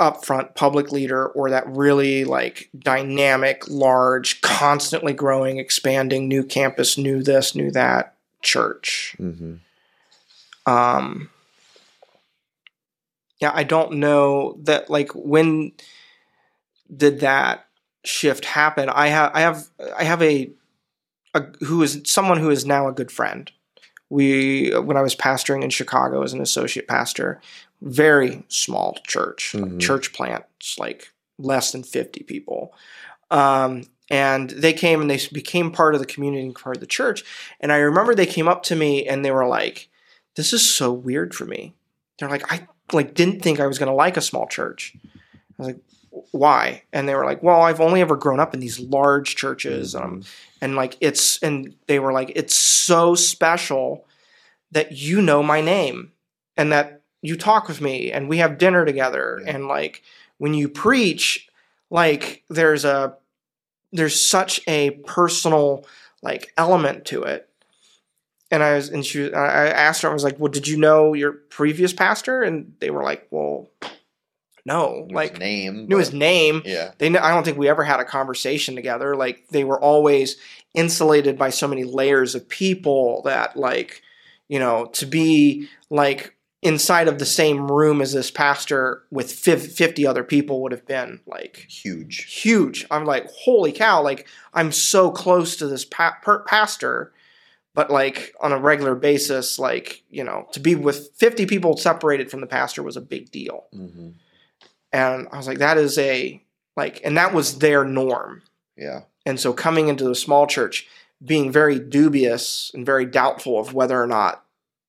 upfront 0.00 0.54
public 0.54 0.92
leader 0.92 1.26
or 1.26 1.50
that 1.50 1.66
really 1.68 2.24
like 2.24 2.70
dynamic, 2.78 3.64
large, 3.68 4.40
constantly 4.40 5.12
growing, 5.12 5.58
expanding, 5.58 6.28
new 6.28 6.44
campus, 6.44 6.96
new 6.96 7.22
this, 7.22 7.54
new 7.54 7.70
that 7.72 8.14
church. 8.42 9.16
Mm-hmm. 9.18 9.54
Um, 10.72 11.30
yeah, 13.40 13.52
I 13.54 13.64
don't 13.64 13.94
know 13.94 14.58
that 14.62 14.90
like 14.90 15.10
when 15.14 15.72
did 16.94 17.20
that 17.20 17.66
shift 18.04 18.44
happen? 18.44 18.88
I 18.88 19.08
have 19.08 19.30
I 19.34 19.40
have 19.40 19.68
I 19.96 20.04
have 20.04 20.22
a, 20.22 20.50
a 21.38 21.64
who 21.64 21.82
is 21.82 22.00
someone 22.04 22.38
who 22.38 22.50
is 22.50 22.66
now 22.66 22.88
a 22.88 22.92
good 22.92 23.10
friend. 23.10 23.50
We 24.10 24.70
when 24.70 24.96
I 24.96 25.02
was 25.02 25.14
pastoring 25.14 25.62
in 25.62 25.70
Chicago 25.70 26.22
as 26.22 26.32
an 26.32 26.40
associate 26.40 26.88
pastor, 26.88 27.40
very 27.82 28.44
small 28.48 28.98
church, 29.06 29.52
mm-hmm. 29.54 29.64
like 29.64 29.78
church 29.78 30.12
plant, 30.12 30.44
like 30.78 31.12
less 31.38 31.72
than 31.72 31.82
50 31.82 32.24
people. 32.24 32.74
Um, 33.30 33.84
and 34.10 34.50
they 34.50 34.72
came 34.72 35.00
and 35.00 35.10
they 35.10 35.20
became 35.32 35.70
part 35.70 35.94
of 35.94 36.00
the 36.00 36.06
community 36.06 36.44
and 36.44 36.54
part 36.54 36.76
of 36.76 36.80
the 36.80 36.86
church. 36.86 37.24
And 37.60 37.70
I 37.72 37.76
remember 37.78 38.14
they 38.14 38.26
came 38.26 38.48
up 38.48 38.62
to 38.64 38.76
me 38.76 39.06
and 39.06 39.24
they 39.24 39.30
were 39.30 39.46
like, 39.46 39.90
"This 40.34 40.52
is 40.52 40.68
so 40.68 40.92
weird 40.92 41.34
for 41.34 41.44
me." 41.44 41.74
They're 42.18 42.30
like, 42.30 42.50
"I 42.50 42.66
like 42.92 43.14
didn't 43.14 43.42
think 43.42 43.60
I 43.60 43.66
was 43.66 43.78
going 43.78 43.90
to 43.90 43.94
like 43.94 44.16
a 44.16 44.22
small 44.22 44.46
church." 44.46 44.96
I 45.04 45.08
was 45.58 45.66
like, 45.68 45.80
"Why?" 46.32 46.82
And 46.92 47.08
they 47.08 47.14
were 47.14 47.24
like, 47.24 47.42
"Well, 47.42 47.62
I've 47.62 47.80
only 47.80 48.00
ever 48.00 48.16
grown 48.16 48.40
up 48.40 48.54
in 48.54 48.60
these 48.60 48.80
large 48.80 49.36
churches, 49.36 49.94
mm-hmm. 49.94 50.14
and, 50.14 50.26
and 50.60 50.76
like 50.76 50.96
it's 51.00 51.42
and 51.42 51.74
they 51.86 51.98
were 51.98 52.12
like, 52.12 52.32
it's 52.34 52.56
so 52.56 53.14
special 53.14 54.06
that 54.70 54.92
you 54.92 55.22
know 55.22 55.42
my 55.42 55.60
name 55.60 56.12
and 56.56 56.72
that 56.72 57.02
you 57.22 57.36
talk 57.36 57.68
with 57.68 57.80
me 57.80 58.12
and 58.12 58.28
we 58.28 58.38
have 58.38 58.58
dinner 58.58 58.84
together 58.84 59.40
yeah. 59.44 59.54
and 59.54 59.66
like 59.66 60.02
when 60.38 60.54
you 60.54 60.68
preach 60.68 61.48
like 61.90 62.44
there's 62.48 62.84
a 62.84 63.16
there's 63.92 64.20
such 64.20 64.60
a 64.68 64.90
personal 65.06 65.84
like 66.22 66.52
element 66.56 67.04
to 67.04 67.22
it 67.22 67.48
and 68.50 68.62
i 68.62 68.74
was 68.74 68.88
and 68.88 69.04
she 69.04 69.32
i 69.32 69.68
asked 69.68 70.02
her 70.02 70.10
i 70.10 70.12
was 70.12 70.24
like 70.24 70.38
well 70.38 70.52
did 70.52 70.68
you 70.68 70.76
know 70.76 71.14
your 71.14 71.32
previous 71.32 71.92
pastor 71.92 72.42
and 72.42 72.74
they 72.80 72.90
were 72.90 73.02
like 73.02 73.26
well 73.30 73.68
No, 74.68 75.06
Knew 75.08 75.14
like 75.14 75.30
his 75.32 75.38
name. 75.40 75.86
knew 75.88 75.96
his 75.98 76.12
name. 76.12 76.62
Yeah. 76.64 76.92
They, 76.98 77.08
I 77.16 77.34
don't 77.34 77.42
think 77.44 77.58
we 77.58 77.68
ever 77.68 77.82
had 77.84 78.00
a 78.00 78.04
conversation 78.04 78.74
together. 78.76 79.16
Like 79.16 79.48
they 79.48 79.64
were 79.64 79.80
always 79.80 80.36
insulated 80.74 81.36
by 81.38 81.50
so 81.50 81.66
many 81.66 81.84
layers 81.84 82.34
of 82.34 82.48
people 82.48 83.22
that, 83.24 83.56
like, 83.56 84.02
you 84.48 84.58
know, 84.58 84.86
to 84.92 85.06
be 85.06 85.68
like 85.90 86.34
inside 86.62 87.06
of 87.08 87.18
the 87.18 87.24
same 87.26 87.70
room 87.70 88.00
as 88.02 88.12
this 88.12 88.30
pastor 88.30 89.02
with 89.12 89.30
50 89.32 90.06
other 90.06 90.24
people 90.24 90.60
would 90.62 90.72
have 90.72 90.86
been 90.86 91.20
like 91.26 91.66
Huge. 91.68 92.24
huge. 92.42 92.84
I'm 92.90 93.04
like, 93.04 93.26
holy 93.30 93.72
cow! 93.72 94.02
Like 94.02 94.26
I'm 94.52 94.72
so 94.72 95.10
close 95.10 95.56
to 95.56 95.66
this 95.68 95.84
pa- 95.84 96.18
per- 96.22 96.42
pastor, 96.44 97.12
but 97.74 97.90
like 97.90 98.34
on 98.40 98.52
a 98.52 98.58
regular 98.58 98.94
basis, 98.96 99.58
like 99.58 100.02
you 100.10 100.24
know, 100.24 100.48
to 100.52 100.60
be 100.60 100.74
with 100.74 101.10
50 101.14 101.46
people 101.46 101.76
separated 101.76 102.28
from 102.30 102.40
the 102.40 102.46
pastor 102.48 102.82
was 102.82 102.96
a 102.96 103.00
big 103.00 103.30
deal. 103.30 103.66
hmm 103.72 104.10
And 104.92 105.28
I 105.30 105.36
was 105.36 105.46
like, 105.46 105.58
that 105.58 105.78
is 105.78 105.98
a 105.98 106.42
like, 106.76 107.00
and 107.04 107.16
that 107.16 107.34
was 107.34 107.58
their 107.58 107.84
norm. 107.84 108.42
Yeah. 108.76 109.02
And 109.26 109.38
so 109.38 109.52
coming 109.52 109.88
into 109.88 110.04
the 110.04 110.14
small 110.14 110.46
church, 110.46 110.86
being 111.24 111.50
very 111.50 111.78
dubious 111.78 112.70
and 112.72 112.86
very 112.86 113.04
doubtful 113.04 113.58
of 113.58 113.74
whether 113.74 114.00
or 114.00 114.06
not 114.06 114.44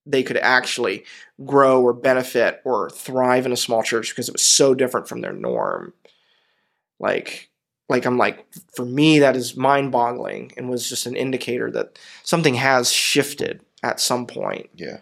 they 0.06 0.24
could 0.24 0.38
actually 0.38 1.04
grow 1.44 1.82
or 1.82 1.94
benefit 1.94 2.62
or 2.64 2.90
thrive 2.90 3.46
in 3.46 3.52
a 3.52 3.58
small 3.58 3.84
church 3.84 4.10
because 4.10 4.30
it 4.30 4.34
was 4.34 4.44
so 4.44 4.74
different 4.74 5.08
from 5.08 5.22
their 5.22 5.34
norm. 5.34 5.94
Like, 7.00 7.50
like 7.90 8.06
I'm 8.06 8.18
like, 8.18 8.46
for 8.76 8.86
me, 8.86 9.20
that 9.20 9.36
is 9.36 9.58
mind 9.58 9.92
boggling 9.92 10.52
and 10.58 10.70
was 10.70 10.88
just 10.88 11.06
an 11.06 11.16
indicator 11.16 11.72
that 11.72 11.98
something 12.24 12.54
has 12.56 12.92
shifted 12.92 13.62
at 13.82 14.00
some 14.00 14.28
point. 14.28 14.70
Yeah. 14.76 15.00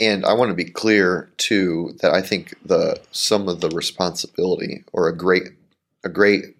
And 0.00 0.24
I 0.24 0.32
want 0.32 0.50
to 0.50 0.54
be 0.54 0.64
clear 0.64 1.30
too 1.36 1.96
that 2.00 2.12
I 2.12 2.22
think 2.22 2.54
the 2.64 3.00
some 3.10 3.48
of 3.48 3.60
the 3.60 3.70
responsibility 3.70 4.84
or 4.92 5.08
a 5.08 5.16
great 5.16 5.44
a 6.04 6.08
great 6.08 6.56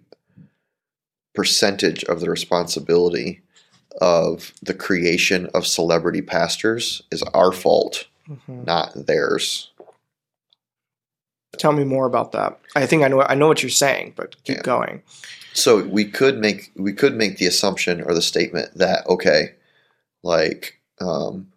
percentage 1.33 2.03
of 2.05 2.19
the 2.19 2.29
responsibility 2.29 3.41
of 4.01 4.53
the 4.61 4.73
creation 4.73 5.47
of 5.53 5.65
celebrity 5.65 6.21
pastors 6.21 7.01
is 7.11 7.23
our 7.33 7.51
fault, 7.51 8.07
not 8.47 8.91
theirs. 8.95 9.71
Tell 11.57 11.71
me 11.71 11.83
more 11.83 12.05
about 12.05 12.31
that. 12.33 12.59
I 12.75 12.85
think 12.85 13.03
I 13.03 13.07
know 13.07 13.21
I 13.21 13.35
know 13.35 13.47
what 13.47 13.63
you're 13.63 13.69
saying, 13.69 14.13
but 14.15 14.41
keep 14.43 14.57
Yeah. 14.57 14.63
going. 14.63 15.01
So 15.53 15.83
we 15.83 16.05
could 16.05 16.37
make 16.37 16.71
we 16.75 16.93
could 16.93 17.15
make 17.15 17.37
the 17.37 17.47
assumption 17.47 18.01
or 18.01 18.13
the 18.13 18.21
statement 18.21 18.77
that 18.77 19.05
okay, 19.07 19.55
like 20.23 20.79
um, 21.01 21.51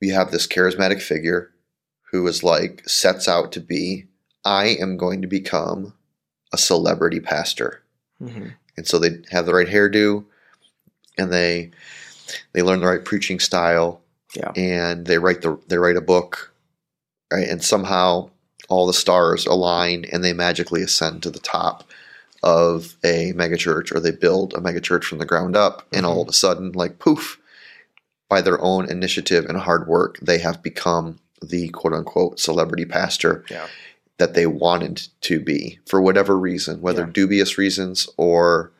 we 0.00 0.08
have 0.10 0.30
this 0.30 0.46
charismatic 0.46 1.00
figure 1.00 1.50
who 2.10 2.26
is 2.26 2.42
like 2.42 2.88
sets 2.88 3.28
out 3.28 3.52
to 3.52 3.60
be 3.60 4.06
I 4.44 4.66
am 4.80 4.96
going 4.96 5.22
to 5.22 5.28
become 5.28 5.94
a 6.52 6.58
celebrity 6.58 7.20
pastor, 7.20 7.82
hmm 8.18 8.48
and 8.76 8.86
so 8.88 8.98
they 8.98 9.10
have 9.30 9.46
the 9.46 9.54
right 9.54 9.68
hairdo, 9.68 10.24
and 11.16 11.32
they 11.32 11.70
they 12.52 12.62
learn 12.62 12.80
the 12.80 12.86
right 12.86 13.04
preaching 13.04 13.38
style, 13.40 14.00
Yeah. 14.34 14.50
and 14.56 15.06
they 15.06 15.18
write 15.18 15.42
the 15.42 15.58
they 15.68 15.78
write 15.78 15.96
a 15.96 16.00
book, 16.00 16.52
right, 17.32 17.48
and 17.48 17.62
somehow 17.62 18.30
all 18.68 18.86
the 18.86 18.92
stars 18.92 19.46
align 19.46 20.04
and 20.12 20.24
they 20.24 20.32
magically 20.32 20.82
ascend 20.82 21.22
to 21.22 21.30
the 21.30 21.38
top 21.38 21.84
of 22.42 22.96
a 23.04 23.32
megachurch 23.34 23.94
or 23.94 24.00
they 24.00 24.10
build 24.10 24.54
a 24.54 24.58
megachurch 24.58 25.04
from 25.04 25.18
the 25.18 25.26
ground 25.26 25.54
up 25.56 25.86
and 25.92 26.04
all 26.06 26.22
of 26.22 26.28
a 26.28 26.32
sudden 26.32 26.72
like 26.72 26.98
poof 26.98 27.38
by 28.28 28.40
their 28.40 28.60
own 28.60 28.90
initiative 28.90 29.44
and 29.46 29.58
hard 29.58 29.86
work 29.86 30.18
they 30.20 30.38
have 30.38 30.62
become 30.62 31.18
the 31.42 31.68
quote 31.68 31.92
unquote 31.92 32.40
celebrity 32.40 32.84
pastor 32.84 33.44
Yeah. 33.50 33.66
that 34.18 34.34
they 34.34 34.46
wanted 34.46 35.06
to 35.22 35.40
be 35.40 35.78
for 35.86 36.00
whatever 36.00 36.36
reason 36.38 36.80
whether 36.80 37.02
Yeah. 37.02 37.10
dubious 37.12 37.58
reasons 37.58 38.08
or 38.16 38.72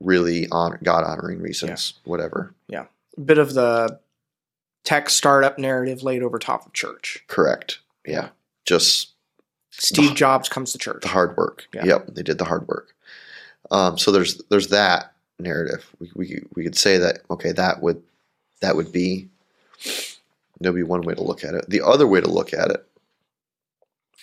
really 0.00 0.46
honor, 0.50 0.78
god 0.82 1.04
honoring 1.04 1.40
reasons 1.40 1.94
whatever 2.04 2.54
Yeah. 2.68 2.86
A 3.16 3.20
bit 3.20 3.38
of 3.38 3.52
the 3.54 3.98
tech 4.84 5.10
startup 5.10 5.58
narrative 5.58 6.02
laid 6.02 6.22
over 6.22 6.38
top 6.38 6.66
of 6.66 6.72
church. 6.72 7.24
correct 7.28 7.78
yeah 8.06 8.28
just 8.64 9.10
Steve 9.70 10.14
Jobs 10.16 10.48
comes 10.48 10.72
to 10.72 10.78
church. 10.78 11.02
the 11.02 11.08
hard 11.08 11.36
work. 11.36 11.68
Yeah. 11.72 11.84
Yep, 11.84 12.06
they 12.14 12.22
did 12.24 12.38
the 12.38 12.44
hard 12.46 12.66
work. 12.66 12.96
Um, 13.70 13.96
so 13.96 14.10
there's 14.10 14.38
there's 14.50 14.68
that 14.68 15.12
narrative. 15.38 15.86
We, 16.00 16.10
we 16.16 16.42
we 16.56 16.64
could 16.64 16.76
say 16.76 16.98
that 16.98 17.20
okay, 17.30 17.52
that 17.52 17.80
would 17.80 18.02
that 18.60 18.76
would 18.76 18.92
be 18.92 19.28
that 20.60 20.72
would 20.72 20.78
be 20.78 20.82
one 20.82 21.02
way 21.02 21.14
to 21.14 21.22
look 21.22 21.44
at 21.44 21.54
it. 21.54 21.68
The 21.68 21.82
other 21.82 22.06
way 22.06 22.20
to 22.20 22.28
look 22.28 22.52
at 22.52 22.70
it 22.70 22.86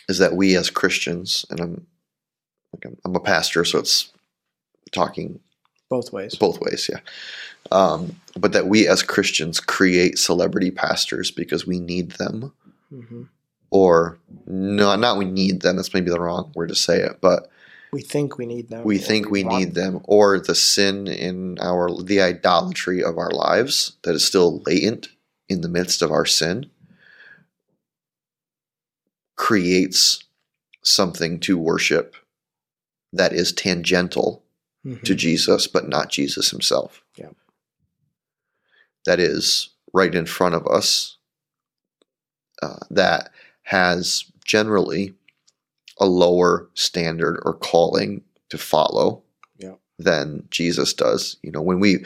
is 0.10 0.18
that 0.20 0.36
we 0.36 0.56
as 0.56 0.70
Christians, 0.70 1.46
and 1.50 1.60
I'm 1.60 1.88
like 2.74 2.86
I'm, 2.86 2.98
I'm 3.06 3.16
a 3.16 3.20
pastor, 3.20 3.64
so 3.66 3.80
it's 3.80 4.12
talking 4.92 5.40
Both 5.90 6.12
ways. 6.14 6.36
both 6.36 6.60
ways, 6.60 6.90
yeah. 6.92 7.00
Um, 7.72 8.20
but 8.38 8.54
that 8.54 8.68
we 8.68 8.88
as 8.88 9.02
Christians 9.02 9.60
create 9.60 10.20
celebrity 10.20 10.72
pastors 10.72 11.32
because 11.32 11.66
we 11.66 11.80
need 11.80 12.12
them 12.12 12.54
hmm 12.90 13.24
or 13.72 14.18
no, 14.48 14.96
not 14.96 15.18
we 15.18 15.26
need 15.26 15.62
them. 15.62 15.76
That's 15.76 15.94
maybe 15.94 16.10
the 16.12 16.20
wrong 16.20 16.52
word 16.56 16.70
to 16.70 16.76
say 16.76 17.00
it, 17.02 17.18
but 17.20 17.50
We 17.92 18.02
think 18.02 18.38
we 18.38 18.46
need 18.46 18.70
them. 18.70 18.84
we 18.84 18.98
think 18.98 19.30
we 19.30 19.44
want 19.44 19.58
need 19.58 19.74
them, 19.76 20.02
or 20.04 20.40
the 20.40 20.56
sin 20.56 21.08
in 21.08 21.58
our 21.60 21.90
the 22.04 22.22
idolatry 22.22 23.04
of 23.04 23.18
our 23.18 23.32
lives 23.32 23.94
that 24.04 24.16
is 24.16 24.26
still 24.26 24.60
latent 24.66 25.08
in 25.48 25.62
the 25.62 25.70
midst 25.70 26.02
of 26.02 26.12
our 26.12 26.26
sin 26.26 26.70
creates 29.36 30.24
something 30.84 31.40
to 31.42 31.58
worship 31.58 32.16
that 33.14 33.34
is 33.34 33.52
tangential 33.54 34.44
Mhm. 34.86 35.04
to 35.04 35.16
Jesus, 35.16 35.68
but 35.68 35.88
not 35.88 36.10
Jesus 36.10 36.52
himself. 36.52 37.02
Yeah. 37.16 37.32
That 39.06 39.20
is 39.20 39.70
right 39.94 40.14
in 40.14 40.26
front 40.26 40.56
of 40.56 40.68
us, 40.68 41.18
uh, 42.62 42.80
that 42.90 43.32
has 43.64 44.26
generally 44.44 45.16
a 46.00 46.06
lower 46.06 46.70
standard 46.74 47.40
or 47.44 47.54
calling 47.54 48.22
to 48.50 48.58
follow 48.58 49.22
Yeah. 49.58 49.76
than 49.98 50.46
Jesus 50.52 50.94
does. 50.94 51.38
You 51.42 51.52
know, 51.52 51.62
when 51.62 51.80
we, 51.80 52.04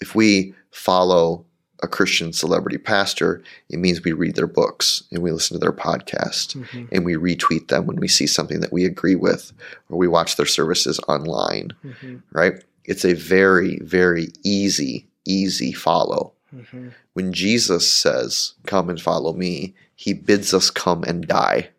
if 0.00 0.14
we 0.14 0.54
follow 0.70 1.44
a 1.82 1.88
Christian 1.88 2.32
celebrity 2.32 2.76
pastor, 2.76 3.42
it 3.70 3.78
means 3.78 4.04
we 4.04 4.12
read 4.12 4.36
their 4.36 4.46
books 4.46 5.02
and 5.10 5.22
we 5.22 5.32
listen 5.32 5.54
to 5.54 5.58
their 5.60 5.72
podcast 5.72 6.54
Mhm. 6.56 6.88
and 6.92 7.04
we 7.06 7.14
retweet 7.14 7.68
them 7.68 7.86
when 7.86 7.96
we 7.96 8.06
see 8.08 8.26
something 8.26 8.60
that 8.60 8.72
we 8.72 8.84
agree 8.84 9.14
with 9.14 9.52
or 9.88 9.96
we 9.96 10.06
watch 10.08 10.36
their 10.36 10.44
services 10.46 11.00
online 11.08 11.72
Mhm. 11.84 12.22
right? 12.32 12.62
It's 12.84 13.04
a 13.04 13.14
very, 13.14 13.78
very 13.78 14.28
easy, 14.42 15.06
easy 15.24 15.72
follow. 15.72 16.32
Mhm. 16.54 16.92
When 17.14 17.32
Jesus 17.32 17.90
says, 17.90 18.52
Come 18.66 18.90
and 18.90 19.00
follow 19.00 19.32
me, 19.32 19.74
he 19.94 20.12
bids 20.12 20.52
us 20.52 20.68
come 20.70 21.02
and 21.04 21.26
die. 21.26 21.70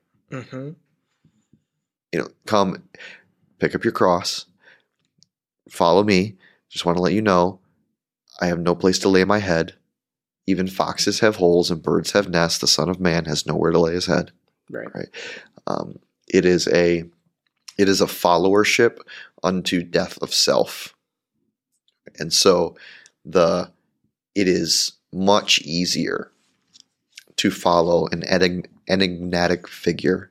You 2.11 2.19
know, 2.19 2.27
come, 2.45 2.83
pick 3.59 3.75
up 3.75 3.83
your 3.83 3.93
cross, 3.93 4.45
follow 5.69 6.03
me. 6.03 6.35
Just 6.69 6.85
want 6.85 6.97
to 6.97 7.01
let 7.01 7.13
you 7.13 7.21
know, 7.21 7.59
I 8.39 8.47
have 8.47 8.59
no 8.59 8.75
place 8.75 8.99
to 8.99 9.09
lay 9.09 9.23
my 9.23 9.39
head. 9.39 9.75
Even 10.47 10.67
foxes 10.67 11.19
have 11.19 11.35
holes 11.35 11.69
and 11.69 11.81
birds 11.81 12.11
have 12.11 12.29
nests. 12.29 12.59
The 12.59 12.67
Son 12.67 12.89
of 12.89 12.99
Man 12.99 13.25
has 13.25 13.45
nowhere 13.45 13.71
to 13.71 13.79
lay 13.79 13.93
his 13.93 14.07
head. 14.07 14.31
Right. 14.95 15.07
Um, 15.67 15.99
it 16.27 16.45
is 16.45 16.67
a 16.69 17.03
it 17.77 17.89
is 17.89 18.01
a 18.01 18.05
followership 18.05 18.99
unto 19.43 19.83
death 19.83 20.17
of 20.21 20.33
self 20.33 20.95
and 22.19 22.31
so 22.33 22.75
the 23.25 23.71
it 24.35 24.47
is 24.47 24.93
much 25.13 25.61
easier 25.61 26.31
to 27.35 27.51
follow 27.51 28.07
an 28.07 28.23
enigmatic 28.87 29.67
figure 29.67 30.30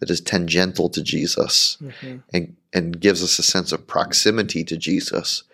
that 0.00 0.10
is 0.10 0.20
tangential 0.20 0.88
to 0.90 1.02
jesus 1.02 1.76
Mhm. 1.82 2.22
and, 2.32 2.56
and 2.72 3.00
gives 3.00 3.22
us 3.22 3.38
a 3.38 3.42
sense 3.42 3.72
of 3.72 3.86
proximity 3.86 4.64
to 4.64 4.76
jesus 4.76 5.44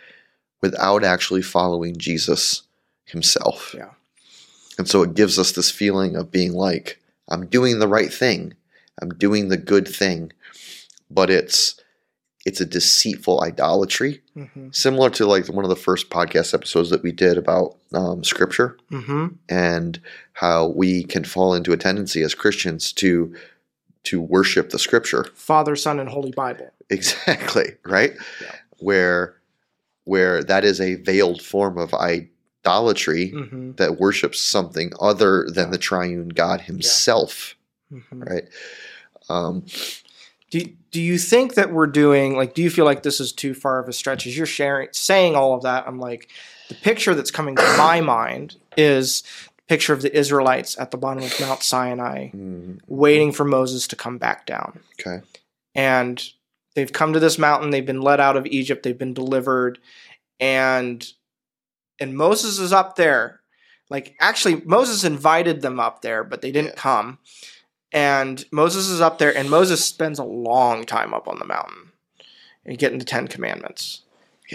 without 0.62 1.05
actually 1.05 1.42
following 1.42 1.97
jesus 1.97 2.62
himself 3.05 3.74
Yeah. 3.76 3.91
and 4.78 4.88
so 4.88 5.03
it 5.03 5.14
gives 5.14 5.38
us 5.38 5.53
this 5.53 5.70
feeling 5.70 6.16
of 6.16 6.30
being 6.30 6.53
like, 6.53 6.99
I'm 7.28 7.47
doing 7.47 7.78
the 7.78 7.88
right 7.88 8.12
thing. 8.12 8.55
I'm 9.01 9.11
doing 9.11 9.49
the 9.49 9.57
good 9.57 9.86
thing. 9.86 10.32
But 11.11 11.28
it's 11.30 11.76
it's 12.47 12.61
a 12.61 12.64
deceitful 12.66 13.43
idolatry, 13.43 14.22
Mhm. 14.36 14.74
similar 14.74 15.11
to 15.11 15.26
like 15.26 15.47
one 15.49 15.64
of 15.64 15.68
the 15.68 15.76
first 15.76 16.09
podcast 16.09 16.55
episodes 16.55 16.88
that 16.91 17.03
we 17.03 17.12
did 17.12 17.36
about 17.36 17.76
um, 17.93 18.24
scripture 18.24 18.78
Mhm. 18.91 19.34
and 19.49 20.01
how 20.34 20.68
we 20.68 21.05
can 21.05 21.24
fall 21.24 21.53
into 21.55 21.72
a 21.72 21.76
tendency 21.76 22.22
as 22.22 22.34
Christians 22.34 22.93
to 22.95 23.34
to 24.05 24.20
worship 24.20 24.70
the 24.70 24.78
scripture. 24.78 25.24
Father, 25.34 25.76
Son, 25.76 26.01
and 26.01 26.09
Holy 26.09 26.30
Bible. 26.32 26.70
Exactly, 26.88 27.76
right? 27.84 28.14
Yeah. 28.42 28.53
Where 28.78 29.36
where 30.05 30.42
that 30.42 30.64
is 30.64 30.80
a 30.80 30.94
veiled 30.96 31.40
form 31.42 31.78
of 31.78 31.92
idolatry 31.94 33.30
Mhm. 33.32 33.76
that 33.76 34.01
worships 34.01 34.40
something 34.40 34.92
other 35.01 35.46
than 35.53 35.70
the 35.70 35.78
triune 35.78 36.30
God 36.30 36.62
himself, 36.62 37.55
Mhm. 37.92 38.03
right? 38.28 38.48
Um, 39.28 39.64
Do 40.51 40.64
do 40.90 41.01
you 41.01 41.16
think 41.18 41.55
that 41.55 41.72
we're 41.72 41.86
doing 41.86 42.34
like? 42.36 42.55
Do 42.55 42.62
you 42.62 42.70
feel 42.70 42.84
like 42.84 43.05
this 43.05 43.20
is 43.20 43.30
too 43.30 43.55
far 43.55 43.78
of 43.78 43.88
a 43.88 43.92
stretch? 43.92 44.26
As 44.26 44.36
you're 44.36 44.46
sharing, 44.46 44.88
saying 44.90 45.36
all 45.36 45.55
of 45.55 45.62
that, 45.62 45.84
I'm 45.86 46.01
like, 46.01 46.28
the 46.68 46.74
picture 46.74 47.14
that's 47.14 47.30
coming 47.30 47.55
to 47.55 47.62
my 47.78 48.01
mind 48.01 48.57
is 48.76 49.22
picture 49.71 49.93
of 49.95 50.03
the 50.03 50.14
Israelites 50.23 50.77
at 50.79 50.91
the 50.91 50.97
bottom 51.05 51.23
of 51.23 51.41
Mount 51.41 51.62
Sinai, 51.62 52.31
Mm, 52.31 52.81
waiting 52.89 53.31
for 53.33 53.45
Moses 53.45 53.87
to 53.89 53.97
come 53.97 54.18
back 54.18 54.45
down. 54.47 54.81
okay. 55.01 55.18
and 55.75 56.16
they've 56.75 56.93
come 56.93 57.12
to 57.12 57.21
this 57.21 57.39
mountain 57.39 57.71
they've 57.71 57.87
been 57.93 58.01
led 58.11 58.21
out 58.21 58.37
of 58.37 58.47
egypt 58.47 58.83
they've 58.85 58.99
been 59.05 59.14
delivered 59.14 59.79
and 60.39 61.12
and 62.01 62.16
moses 62.16 62.59
is 62.59 62.73
up 62.73 62.95
there 62.97 63.41
like 63.91 64.14
actually 64.21 64.57
moses 64.64 65.05
invited 65.05 65.61
them 65.62 65.79
up 65.81 66.01
there 66.03 66.23
but 66.25 66.41
they 66.43 66.53
didn't 66.53 66.75
Yes. 66.77 66.79
come 66.89 67.18
and 67.93 68.45
moses 68.53 68.89
is 68.89 69.01
up 69.01 69.18
there 69.18 69.37
and 69.37 69.51
moses 69.51 69.85
spends 69.85 70.18
a 70.18 70.25
long 70.25 70.85
time 70.85 71.12
up 71.12 71.27
on 71.29 71.39
the 71.41 71.45
mountain 71.45 71.91
and 72.64 72.79
getting 72.79 72.99
the 72.99 73.05
ten 73.05 73.27
commandments 73.29 74.03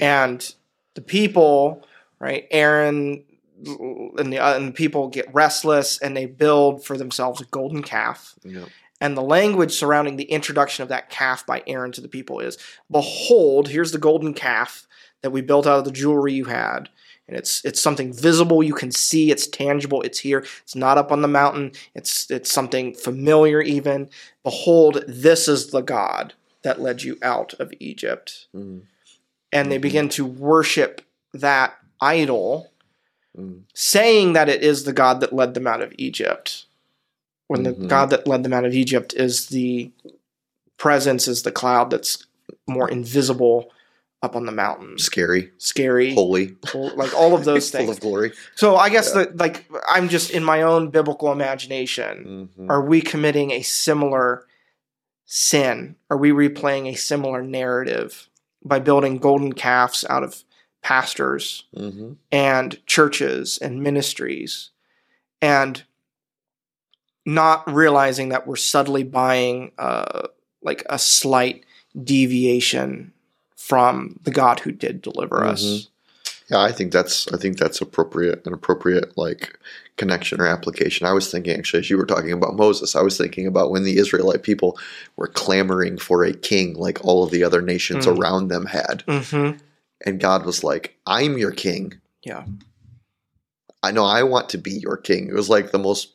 and 0.02 0.56
the 0.96 1.02
people 1.02 1.86
right 2.20 2.48
aaron 2.52 3.24
and 3.66 4.32
the, 4.32 4.38
and 4.38 4.68
the 4.70 4.72
people 4.74 5.08
get 5.10 5.34
restless 5.34 5.98
and 6.00 6.16
they 6.16 6.26
build 6.26 6.84
for 6.86 6.98
themselves 6.98 7.42
a 7.42 7.46
golden 7.46 7.84
calf 7.84 8.36
Yeah. 8.44 8.66
and 9.02 9.18
the 9.18 9.22
language 9.22 9.72
surrounding 9.74 10.16
the 10.18 10.24
introduction 10.32 10.84
of 10.84 10.90
that 10.90 11.10
calf 11.10 11.46
by 11.46 11.64
Aaron 11.68 11.92
to 11.94 12.02
the 12.02 12.08
people 12.08 12.40
is 12.40 12.58
Behold, 12.90 13.70
here's 13.70 13.92
the 13.92 13.98
golden 13.98 14.34
calf 14.34 14.88
that 15.22 15.32
we 15.32 15.42
built 15.42 15.66
out 15.68 15.80
of 15.80 15.86
the 15.86 15.92
jewelry 15.92 16.34
you 16.34 16.46
had. 16.46 16.90
And 17.28 17.36
it's 17.36 17.66
it's 17.66 17.82
something 17.82 18.14
visible, 18.14 18.62
you 18.62 18.76
can 18.76 18.92
see, 18.92 19.32
it's 19.32 19.48
tangible, 19.48 20.04
it's 20.04 20.20
here. 20.20 20.46
It's 20.62 20.76
not 20.76 21.00
up 21.00 21.12
on 21.12 21.24
the 21.24 21.28
mountain. 21.28 21.72
It's 21.96 22.30
it's 22.30 22.52
something 22.52 22.94
familiar 22.94 23.62
even. 23.62 24.10
Behold, 24.44 25.04
this 25.08 25.48
is 25.48 25.72
the 25.72 25.82
God 25.82 26.36
that 26.62 26.80
led 26.80 27.02
you 27.02 27.18
out 27.24 27.56
of 27.56 27.74
Egypt. 27.80 28.46
Mm, 28.56 28.84
And 29.52 29.72
they 29.72 29.78
Mhm. 29.80 29.82
begin 29.82 30.10
to 30.10 30.26
worship 30.26 31.02
that 31.34 31.74
idol 32.00 32.72
mm, 33.38 33.62
saying 33.74 34.34
that 34.34 34.50
it 34.50 34.64
is 34.64 34.84
the 34.84 34.94
God 34.94 35.20
that 35.22 35.34
led 35.34 35.54
them 35.54 35.68
out 35.68 35.82
of 35.82 35.94
Egypt, 35.98 36.66
when 37.48 37.64
the 37.64 37.74
Mhm. 37.74 37.88
God 37.88 38.10
that 38.10 38.28
led 38.28 38.44
them 38.44 38.54
out 38.54 38.66
of 38.66 38.74
Egypt 38.74 39.14
is 39.14 39.48
the 39.48 39.92
presence, 40.78 41.28
is 41.28 41.44
the 41.44 41.52
cloud 41.52 41.90
that's 41.90 42.26
more 42.68 42.90
invisible 42.90 43.72
up 44.24 44.36
on 44.36 44.46
the 44.46 44.52
mountains, 44.52 45.04
scary, 45.04 45.52
scary, 45.60 46.14
holy, 46.16 46.56
like 46.74 47.14
all 47.14 47.36
of 47.36 47.46
those 47.46 47.70
full 47.72 47.80
things. 47.82 47.92
of 47.92 48.00
glory. 48.00 48.32
So 48.56 48.76
I 48.76 48.90
guess 48.90 49.10
Yeah. 49.10 49.26
that 49.26 49.38
like 49.38 49.66
I'm 49.88 50.10
just 50.10 50.32
in 50.32 50.44
my 50.44 50.64
own 50.64 50.90
biblical 50.90 51.32
imagination. 51.32 52.50
Mhm. 52.58 52.70
Are 52.70 52.82
we 52.84 53.02
committing 53.02 53.52
a 53.52 53.62
similar 53.62 54.48
sin? 55.26 55.96
Are 56.10 56.18
we 56.18 56.32
replaying 56.32 56.88
a 56.92 56.96
similar 56.96 57.44
narrative 57.44 58.28
by 58.64 58.80
building 58.80 59.18
golden 59.20 59.54
calves 59.54 60.04
out 60.10 60.24
of 60.24 60.44
pastors 60.90 61.64
Mhm. 61.76 62.16
and 62.32 62.78
churches 62.86 63.58
and 63.60 63.82
ministries 63.82 64.70
and 65.42 65.84
not 67.26 67.64
realizing 67.74 68.30
that 68.30 68.46
we're 68.46 68.56
subtly 68.56 69.02
buying 69.04 69.72
uh, 69.80 70.28
like 70.62 70.84
a 70.88 71.00
slight 71.00 71.64
deviation 72.04 73.12
from 73.56 74.20
the 74.24 74.30
God 74.30 74.60
who 74.60 74.72
did 74.72 75.02
deliver 75.02 75.44
us. 75.44 75.64
Mhm. 75.64 75.88
Yeah, 76.52 76.62
I 76.62 76.72
think 76.72 76.92
that's 76.92 77.28
I 77.34 77.38
think 77.38 77.58
that's 77.58 77.82
appropriate, 77.82 78.46
an 78.46 78.54
appropriate 78.54 79.18
like 79.18 79.58
connection 79.98 80.40
or 80.40 80.46
application. 80.46 81.08
I 81.08 81.14
was 81.14 81.32
thinking 81.32 81.58
actually 81.58 81.80
as 81.80 81.90
you 81.90 81.98
were 81.98 82.06
talking 82.06 82.32
about 82.32 82.56
Moses, 82.56 82.96
I 82.96 83.02
was 83.02 83.18
thinking 83.18 83.48
about 83.48 83.72
when 83.72 83.84
the 83.86 83.98
Israelite 83.98 84.44
people 84.44 84.78
were 85.16 85.28
clamoring 85.28 85.98
for 85.98 86.24
a 86.24 86.32
king 86.34 86.76
like 86.76 87.04
all 87.04 87.24
of 87.24 87.32
the 87.32 87.44
other 87.44 87.62
nations 87.64 88.06
Mm. 88.06 88.20
around 88.20 88.50
them 88.50 88.68
had. 88.68 89.04
Mm-hmm. 89.08 89.58
And 90.06 90.20
God 90.20 90.46
was 90.46 90.64
like, 90.64 90.96
I'm 91.06 91.38
your 91.38 91.52
king. 91.52 92.00
Yeah. 92.24 92.46
I 93.84 93.92
know 93.92 94.06
I 94.06 94.24
want 94.24 94.50
to 94.50 94.58
be 94.58 94.72
your 94.72 94.98
king. 94.98 95.28
It 95.30 95.34
was 95.34 95.50
like 95.50 95.72
the 95.72 95.80
most 95.80 96.10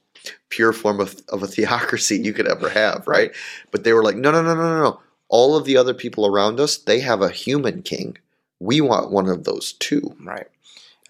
pure 0.49 0.72
form 0.72 1.01
of, 1.01 1.20
of 1.28 1.43
a 1.43 1.47
theocracy 1.47 2.18
you 2.18 2.32
could 2.32 2.49
ever 2.49 2.68
have, 2.68 3.07
right? 3.07 3.32
But 3.70 3.84
they 3.84 3.93
were 3.93 4.03
like, 4.03 4.16
no, 4.16 4.30
no, 4.30 4.43
no, 4.43 4.55
no, 4.55 4.62
no, 4.62 4.80
no. 4.82 5.01
All 5.28 5.57
of 5.57 5.64
the 5.64 5.76
other 5.76 5.95
people 5.95 6.26
around 6.26 6.59
us, 6.59 6.76
they 6.76 7.01
have 7.01 7.22
a 7.22 7.30
human 7.30 7.82
king. 7.82 8.16
We 8.59 8.80
want 8.80 9.11
one 9.11 9.28
of 9.28 9.45
those 9.45 9.72
too. 9.74 10.16
Right. 10.20 10.49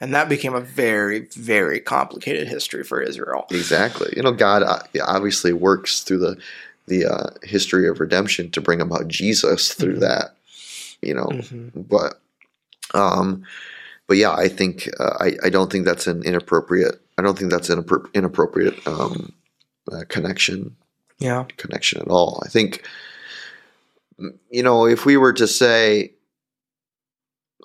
And 0.02 0.14
that 0.14 0.28
became 0.28 0.54
a 0.54 0.60
very, 0.60 1.20
very 1.34 1.80
complicated 1.80 2.48
history 2.48 2.84
for 2.84 3.00
Israel. 3.00 3.46
Exactly. 3.50 4.12
You 4.16 4.22
know, 4.22 4.32
God 4.32 4.62
uh, 4.62 4.80
obviously 5.06 5.52
works 5.52 6.00
through 6.00 6.18
the 6.18 6.36
the 6.86 7.04
uh, 7.06 7.30
history 7.44 7.86
of 7.86 8.00
redemption 8.00 8.50
to 8.50 8.60
bring 8.60 8.80
about 8.80 9.06
Jesus 9.06 9.72
through 9.74 9.96
Mhm. 9.96 10.00
that. 10.00 10.34
You 11.02 11.14
know, 11.14 11.26
Mhm. 11.26 11.70
but 11.88 12.20
um, 12.94 13.42
but 14.06 14.16
yeah, 14.16 14.32
I 14.32 14.48
think 14.48 14.88
uh, 14.98 15.16
I 15.20 15.32
I 15.44 15.50
don't 15.50 15.70
think 15.70 15.84
that's 15.84 16.06
an 16.06 16.22
inappropriate. 16.24 17.00
I 17.18 17.22
don't 17.22 17.38
think 17.38 17.50
that's 17.50 17.70
an 17.70 17.82
inappro- 17.82 18.12
inappropriate 18.14 18.86
um, 18.86 19.32
uh, 19.92 20.04
connection 20.08 20.76
Yeah. 21.18 21.44
connection 21.56 22.00
at 22.00 22.08
all. 22.08 22.42
I 22.44 22.48
think 22.48 22.84
mm, 24.20 24.36
you 24.50 24.62
know 24.62 24.86
if 24.86 25.04
we 25.06 25.16
were 25.16 25.32
to 25.34 25.46
say, 25.46 26.12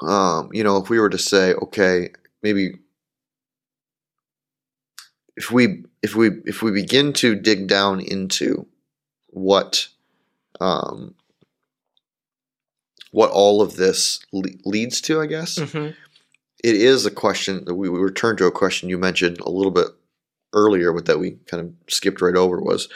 um, 0.02 0.50
you 0.54 0.64
know, 0.64 0.78
if 0.78 0.90
we 0.90 1.00
were 1.00 1.10
to 1.10 1.18
say, 1.18 1.54
okay, 1.54 2.10
maybe 2.44 2.78
if 5.38 5.52
we 5.52 5.84
if 6.02 6.16
we 6.16 6.30
if 6.46 6.62
we 6.62 6.72
begin 6.72 7.14
to 7.14 7.36
dig 7.36 7.68
down 7.68 8.00
into 8.00 8.66
what 9.28 9.88
um, 10.62 11.14
what 13.16 13.32
all 13.32 13.62
of 13.62 13.78
this 13.78 14.20
le- 14.34 14.50
leads 14.66 15.00
to, 15.00 15.22
I 15.22 15.26
guess 15.26 15.58
Mm-hmm. 15.58 15.92
it 16.64 16.76
is 16.76 17.06
a 17.06 17.12
question 17.12 17.64
that 17.66 17.76
we, 17.76 17.88
we 17.90 17.98
return 18.00 18.36
to 18.38 18.46
a 18.46 18.52
question 18.52 18.90
you 18.90 18.98
mentioned 18.98 19.40
a 19.40 19.50
little 19.50 19.72
bit 19.72 19.88
earlier 20.54 20.92
with 20.92 21.06
that 21.06 21.18
we 21.20 21.32
kind 21.48 21.62
of 21.64 21.74
skipped 21.94 22.22
right 22.22 22.36
over 22.36 22.60
was 22.60 22.90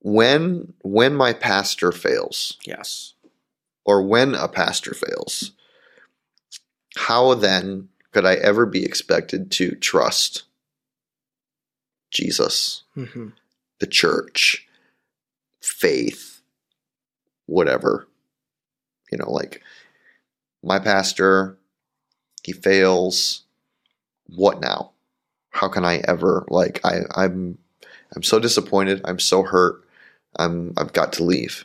when 0.00 0.72
when 0.82 1.14
my 1.14 1.32
pastor 1.32 1.92
fails 1.92 2.58
Yes. 2.66 3.14
or 3.84 4.02
when 4.02 4.34
a 4.34 4.48
pastor 4.48 4.94
fails 4.94 5.52
how 6.96 7.34
then 7.34 7.88
could 8.12 8.24
i 8.26 8.34
ever 8.34 8.66
be 8.66 8.84
expected 8.84 9.50
to 9.52 9.76
trust 9.76 10.42
jesus 12.10 12.82
Mm-hmm. 12.96 13.28
the 13.80 13.86
church 13.86 14.66
faith 15.60 16.40
whatever 17.46 18.06
you 19.14 19.18
know 19.18 19.30
like 19.30 19.62
my 20.62 20.80
pastor 20.80 21.56
he 22.42 22.52
fails 22.52 23.44
what 24.26 24.60
now? 24.60 24.90
How 25.50 25.68
can 25.68 25.84
i 25.84 25.98
ever 26.08 26.44
like 26.48 26.80
i 26.84 27.02
i'm 27.14 27.58
i'm 28.16 28.24
so 28.24 28.40
disappointed 28.40 29.00
i'm 29.04 29.20
so 29.20 29.44
hurt 29.44 29.84
i'm 30.36 30.72
i've 30.76 30.92
got 30.92 31.12
to 31.12 31.22
leave 31.22 31.64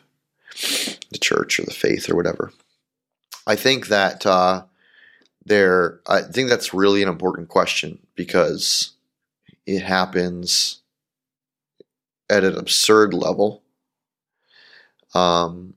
the 1.12 1.18
church 1.20 1.60
or 1.60 1.64
the 1.64 1.72
faith 1.72 2.08
or 2.08 2.16
whatever. 2.16 2.54
I 3.48 3.56
think 3.56 3.88
that 3.88 4.28
uh 4.28 4.66
there 5.44 6.02
i 6.06 6.22
think 6.22 6.50
that's 6.50 6.72
really 6.72 7.02
an 7.02 7.10
important 7.10 7.50
question 7.50 7.98
because 8.14 8.92
it 9.66 9.82
happens 9.82 10.82
at 12.30 12.44
an 12.44 12.56
absurd 12.56 13.16
level. 13.16 13.64
Um 15.16 15.74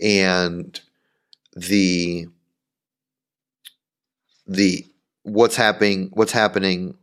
and 0.00 0.80
the 1.54 2.26
the 4.46 4.84
what's 5.22 5.56
happening 5.56 6.10
what's 6.12 6.32
happening 6.32 6.94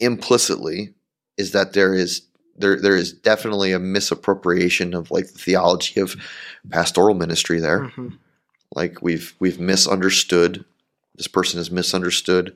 implicitly 0.00 0.94
is 1.36 1.52
that 1.52 1.72
there 1.72 1.94
is 1.94 2.22
there 2.56 2.80
there 2.80 2.96
is 2.96 3.12
definitely 3.12 3.72
a 3.72 3.78
misappropriation 3.78 4.94
of 4.94 5.10
like 5.10 5.26
the 5.32 5.38
theology 5.38 6.00
of 6.00 6.16
pastoral 6.70 7.14
ministry 7.14 7.60
there 7.60 7.80
Mm-hmm. 7.80 8.08
like 8.74 9.02
we've 9.02 9.34
we've 9.40 9.60
misunderstood 9.60 10.64
this 11.16 11.28
person 11.28 11.58
has 11.58 11.70
misunderstood 11.70 12.54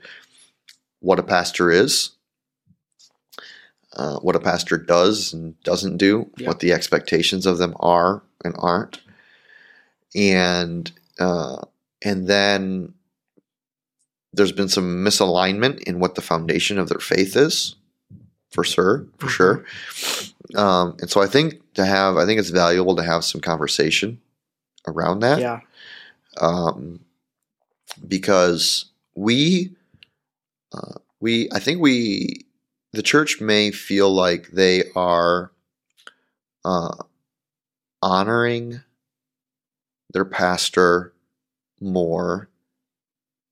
what 1.00 1.18
a 1.18 1.22
pastor 1.24 1.70
is 1.70 2.10
uh, 3.94 4.18
what 4.20 4.36
a 4.36 4.40
pastor 4.40 4.78
does 4.78 5.32
and 5.34 5.60
doesn't 5.64 5.98
do 5.98 6.30
Yeah. 6.38 6.48
what 6.48 6.60
the 6.60 6.72
expectations 6.72 7.44
of 7.44 7.58
them 7.58 7.74
are 7.80 8.22
and 8.44 8.54
aren't 8.58 9.00
and 10.14 10.90
uh, 11.18 11.58
and 12.04 12.26
then 12.26 12.94
there's 14.32 14.52
been 14.52 14.68
some 14.68 15.04
misalignment 15.04 15.80
in 15.82 16.00
what 16.00 16.14
the 16.14 16.22
foundation 16.22 16.78
of 16.78 16.88
their 16.88 16.98
faith 17.00 17.36
is 17.36 17.76
for 18.50 18.64
sure 18.64 19.06
for 19.18 19.26
Mhm. 19.26 19.30
sure 19.30 19.64
um, 20.56 20.96
and 21.00 21.10
so 21.10 21.20
i 21.22 21.26
think 21.26 21.60
to 21.74 21.84
have 21.84 22.16
i 22.16 22.24
think 22.26 22.38
it's 22.40 22.50
valuable 22.50 22.96
to 22.96 23.02
have 23.02 23.24
some 23.24 23.40
conversation 23.40 24.20
around 24.86 25.20
that 25.20 25.40
Yeah. 25.40 25.60
um, 26.40 27.00
because 28.08 28.86
we 29.14 29.74
uh, 30.72 30.94
we 31.20 31.48
I 31.52 31.58
think 31.58 31.80
we 31.80 32.46
the 32.92 33.02
church 33.02 33.40
may 33.40 33.70
feel 33.70 34.10
like 34.12 34.48
they 34.48 34.84
are 34.96 35.50
uh, 36.64 36.94
honoring 38.02 38.80
their 40.12 40.24
pastor 40.24 41.12
more. 41.80 42.48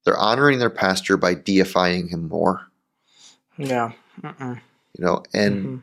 They're 0.04 0.16
honoring 0.16 0.58
their 0.58 0.70
pastor 0.70 1.16
by 1.16 1.34
deifying 1.34 2.08
him 2.08 2.28
more. 2.28 2.66
Yeah. 3.58 3.92
Mm-mm. 4.22 4.61
You 4.98 5.04
know, 5.04 5.22
and 5.34 5.64
Mhm. 5.66 5.82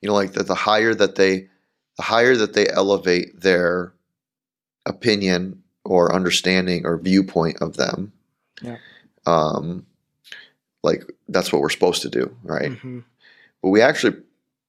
you 0.00 0.08
know, 0.08 0.14
like 0.14 0.32
the, 0.32 0.42
the 0.42 0.54
higher 0.54 0.94
that 0.94 1.16
they, 1.16 1.48
the 1.96 2.02
higher 2.02 2.36
that 2.36 2.54
they 2.54 2.68
elevate 2.68 3.40
their 3.40 3.92
opinion 4.86 5.62
or 5.84 6.14
understanding 6.14 6.86
or 6.86 6.96
viewpoint 6.98 7.58
of 7.60 7.76
them, 7.76 8.12
Yeah. 8.62 8.78
um, 9.26 9.86
like 10.82 11.04
that's 11.28 11.52
what 11.52 11.60
we're 11.62 11.68
supposed 11.70 12.02
to 12.02 12.08
do, 12.10 12.34
right? 12.42 12.72
Mhm. 12.72 13.04
But 13.62 13.68
we 13.70 13.80
actually, 13.80 14.16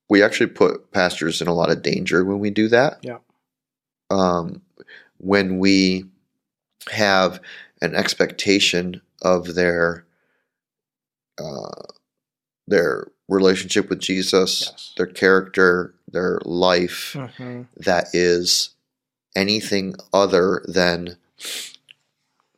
we 0.10 0.22
actually 0.22 0.48
put 0.48 0.92
pastors 0.92 1.42
in 1.42 1.48
a 1.48 1.54
lot 1.54 1.72
of 1.72 1.82
danger 1.82 2.24
when 2.26 2.40
we 2.40 2.50
do 2.50 2.68
that. 2.70 3.00
Yeah. 3.04 3.20
Um, 4.10 4.62
when 5.24 5.58
we 5.58 6.06
have 6.92 7.40
an 7.82 7.96
expectation 7.96 9.02
of 9.22 9.56
their, 9.56 10.06
uh, 11.38 11.82
their 12.68 13.08
relationship 13.30 13.90
with 13.90 14.00
Jesus, 14.00 14.68
Yes. 14.70 14.94
their 14.98 15.08
character, 15.08 15.96
their 16.12 16.40
life 16.44 17.14
Mhm. 17.14 17.68
that 17.78 18.08
is 18.14 18.72
anything 19.36 19.96
other 20.14 20.64
than 20.68 21.18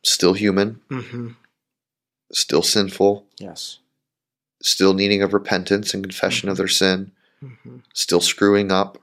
still 0.04 0.34
human, 0.34 0.80
Mhm. 0.90 1.36
still 2.32 2.62
sinful, 2.62 3.26
Yes. 3.38 3.78
still 4.60 4.92
needing 4.92 5.22
of 5.22 5.32
repentance 5.32 5.94
and 5.94 6.02
confession 6.02 6.48
of 6.48 6.54
Mhm. 6.54 6.58
their 6.58 6.68
sin, 6.68 7.12
Mhm. 7.42 7.82
still 7.94 8.20
screwing 8.20 8.72
up. 8.72 8.98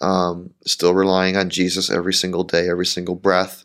Um, 0.00 0.52
still 0.66 0.94
relying 0.94 1.36
on 1.36 1.50
Jesus 1.50 1.90
every 1.90 2.14
single 2.14 2.44
day, 2.44 2.68
every 2.68 2.86
single 2.86 3.14
breath 3.14 3.64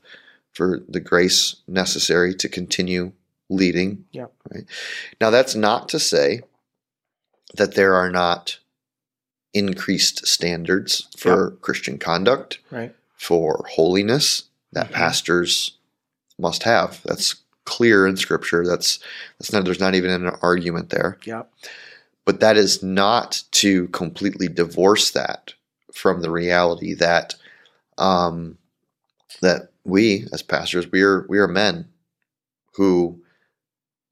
for 0.54 0.82
the 0.88 1.00
grace 1.00 1.56
necessary 1.68 2.34
to 2.36 2.50
continue 2.50 3.12
leading. 3.50 4.06
Yep. 4.12 4.32
Right 4.54 4.66
now, 5.20 5.30
that's 5.30 5.56
not 5.56 5.90
to 5.90 6.00
say 6.00 6.42
that 7.56 7.76
there 7.76 7.96
are 7.96 8.10
not 8.10 8.60
increased 9.54 10.26
standards 10.26 11.08
for 11.18 11.52
Christian 11.62 11.98
conduct, 11.98 12.60
Right. 12.70 12.96
for 13.18 13.66
holiness 13.72 14.44
that 14.72 14.88
Mhm. 14.90 14.94
pastors 14.94 15.74
must 16.40 16.64
have. 16.64 17.02
That's 17.04 17.36
clear 17.66 18.08
in 18.08 18.16
Scripture. 18.18 18.66
That's 18.66 19.00
that's 19.38 19.52
not. 19.52 19.66
There's 19.66 19.80
not 19.80 19.96
even 19.96 20.12
an 20.12 20.28
argument 20.42 20.90
there 20.90 21.18
Yep. 21.26 21.52
but 22.26 22.40
that 22.40 22.56
is 22.58 22.82
not 22.82 23.44
to 23.52 23.88
completely 23.90 24.48
divorce 24.48 25.12
that 25.12 25.54
from 25.94 26.22
the 26.22 26.32
reality 26.32 26.94
that 26.96 27.36
um, 27.98 28.58
that 29.42 29.70
we 29.86 30.28
as 30.34 30.42
pastors 30.42 30.92
we 30.92 31.02
are 31.02 31.26
we 31.30 31.40
are 31.40 31.48
men 31.48 31.88
who 32.76 33.22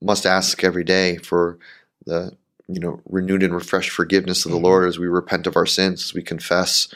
must 0.01 0.25
ask 0.25 0.63
every 0.63 0.83
day 0.83 1.17
for 1.17 1.59
the 2.05 2.35
you 2.67 2.79
know 2.79 3.01
renewed 3.09 3.43
and 3.43 3.53
refreshed 3.53 3.91
forgiveness 3.91 4.45
of 4.45 4.51
the 4.51 4.57
Mhm. 4.59 4.63
Lord 4.63 4.87
as 4.87 4.99
we 4.99 5.07
repent 5.07 5.47
of 5.47 5.55
our 5.57 5.65
sins 5.65 6.03
as 6.05 6.13
we 6.13 6.23
confess 6.23 6.87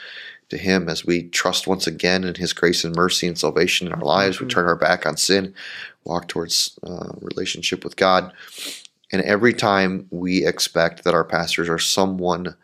to 0.49 0.57
him 0.57 0.89
as 0.89 1.05
we 1.05 1.23
trust 1.29 1.67
once 1.67 1.87
again 1.87 2.23
in 2.23 2.35
his 2.35 2.53
grace 2.53 2.83
and 2.83 2.95
mercy 2.95 3.27
and 3.27 3.37
salvation 3.39 3.87
in 3.87 3.93
our 3.93 4.03
lives 4.05 4.39
we 4.39 4.47
Mhm. 4.47 4.51
turn 4.51 4.65
our 4.67 4.75
back 4.75 5.05
on 5.05 5.17
sin 5.17 5.53
walk 6.05 6.27
towards 6.27 6.77
uh, 6.83 7.13
relationship 7.21 7.83
with 7.83 7.95
God 7.97 8.31
and 9.11 9.21
every 9.23 9.53
time 9.53 10.07
we 10.11 10.45
expect 10.45 11.03
that 11.03 11.13
our 11.13 11.23
pastors 11.23 11.69
are 11.69 11.79
someone 11.79 12.55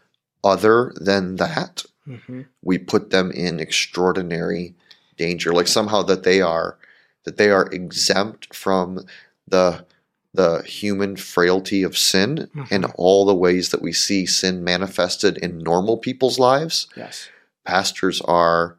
other 0.44 0.94
than 1.00 1.38
that, 1.38 1.86
Mhm. 2.10 2.46
we 2.62 2.78
put 2.78 3.12
them 3.12 3.32
in 3.32 3.60
extraordinary 3.60 4.76
danger. 5.18 5.54
Like 5.54 5.68
somehow 5.68 6.02
that 6.04 6.24
they 6.24 6.42
are 6.42 6.78
that 7.26 7.38
they 7.38 7.50
are 7.50 7.68
exempt 7.72 8.56
from 8.56 9.06
the 9.48 9.86
the 10.34 10.62
human 10.64 11.16
frailty 11.16 11.82
of 11.84 11.98
sin 11.98 12.50
and 12.70 12.84
Mhm. 12.84 12.92
all 12.96 13.26
the 13.26 13.34
ways 13.36 13.70
that 13.70 13.82
we 13.82 13.92
see 13.92 14.26
sin 14.28 14.64
manifested 14.64 15.38
in 15.40 15.58
normal 15.58 15.98
people's 15.98 16.38
lives. 16.38 16.88
Yes. 16.96 17.30
Pastors 17.66 18.22
are 18.22 18.78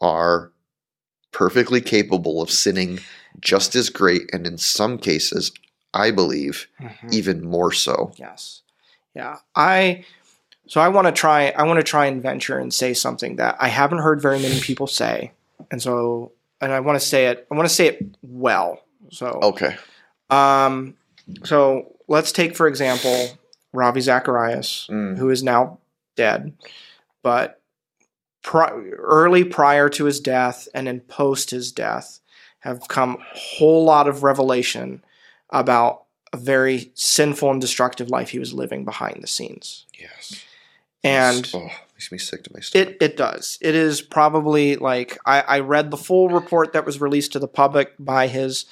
are 0.00 0.50
perfectly 1.32 1.80
capable 1.80 2.40
of 2.42 2.50
sinning 2.50 3.00
just 3.40 3.74
as 3.76 3.90
great 3.90 4.28
and 4.32 4.46
in 4.46 4.56
some 4.58 4.98
cases, 4.98 5.52
I 5.92 6.10
believe, 6.10 6.66
Mhm. 6.80 7.12
even 7.12 7.44
more 7.44 7.72
so. 7.72 8.12
Yes. 8.16 8.62
Yeah. 9.14 9.38
I 9.54 10.04
so 10.66 10.80
I 10.80 10.88
want 10.88 11.06
to 11.06 11.12
try 11.12 11.50
I 11.50 11.62
want 11.64 11.78
to 11.78 11.82
try 11.84 12.06
and 12.06 12.22
venture 12.22 12.58
and 12.58 12.72
say 12.72 12.94
something 12.94 13.36
that 13.36 13.56
I 13.60 13.68
haven't 13.68 13.98
heard 13.98 14.20
very 14.22 14.38
many 14.40 14.60
people 14.68 14.86
say. 14.86 15.32
And 15.70 15.80
so 15.82 16.32
and 16.60 16.72
I 16.72 16.80
want 16.80 16.98
to 17.00 17.06
say 17.06 17.26
it 17.26 17.46
I 17.50 17.54
want 17.54 17.68
to 17.68 17.74
say 17.74 17.86
it 17.88 18.04
well. 18.22 18.80
So 19.10 19.26
Okay. 19.42 19.76
um 20.30 20.94
so 21.44 21.92
let's 22.08 22.32
take 22.32 22.56
for 22.56 22.66
example 22.66 23.38
Ravi 23.72 24.00
Zacharias 24.00 24.86
Mm. 24.90 25.16
who 25.18 25.30
is 25.30 25.42
now 25.42 25.78
dead 26.16 26.52
but 27.22 27.60
pri- 28.42 28.70
early 28.98 29.44
prior 29.44 29.88
to 29.90 30.04
his 30.04 30.20
death 30.20 30.68
and 30.74 30.86
then 30.86 31.00
post 31.00 31.50
his 31.50 31.72
death 31.72 32.20
have 32.60 32.86
come 32.88 33.16
a 33.16 33.38
whole 33.38 33.84
lot 33.84 34.06
of 34.08 34.22
revelation 34.22 35.02
about 35.50 36.04
a 36.32 36.36
very 36.36 36.90
sinful 36.94 37.50
and 37.50 37.60
destructive 37.60 38.08
life 38.10 38.30
he 38.30 38.38
was 38.38 38.52
living 38.52 38.84
behind 38.84 39.22
the 39.22 39.26
scenes. 39.26 39.86
Yes. 39.98 40.42
And 41.04 41.50
oh, 41.54 41.68
makes 41.94 42.10
me 42.10 42.18
sick 42.18 42.42
to 42.44 42.50
my 42.54 42.60
stomach. 42.60 42.88
it, 42.88 42.96
it 43.00 43.16
does. 43.16 43.58
It 43.60 43.74
is 43.74 44.00
probably 44.00 44.76
like 44.76 45.18
I, 45.26 45.40
I 45.42 45.60
read 45.60 45.90
the 45.90 45.96
full 45.96 46.28
report 46.28 46.72
that 46.72 46.86
was 46.86 47.00
released 47.00 47.32
to 47.32 47.38
the 47.38 47.48
public 47.48 47.92
by 47.98 48.26
his 48.26 48.64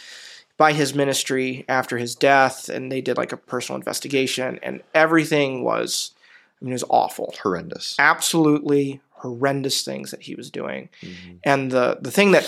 by 0.58 0.72
his 0.72 0.94
ministry 0.94 1.64
after 1.68 1.98
his 1.98 2.14
death, 2.14 2.68
and 2.68 2.90
they 2.92 3.00
did 3.00 3.16
like 3.16 3.32
a 3.32 3.36
personal 3.36 3.76
investigation, 3.78 4.58
and 4.62 4.82
everything 4.94 5.64
was 5.64 6.12
I 6.60 6.64
mean 6.64 6.72
it 6.72 6.74
was 6.74 6.84
awful. 6.88 7.34
horrendous. 7.42 7.96
Absolutely 7.98 9.00
horrendous 9.10 9.82
things 9.84 10.10
that 10.10 10.22
he 10.22 10.34
was 10.34 10.50
doing. 10.50 10.88
Mhm. 11.02 11.38
And 11.44 11.70
the 11.70 11.98
the 12.00 12.10
thing 12.10 12.32
that 12.32 12.44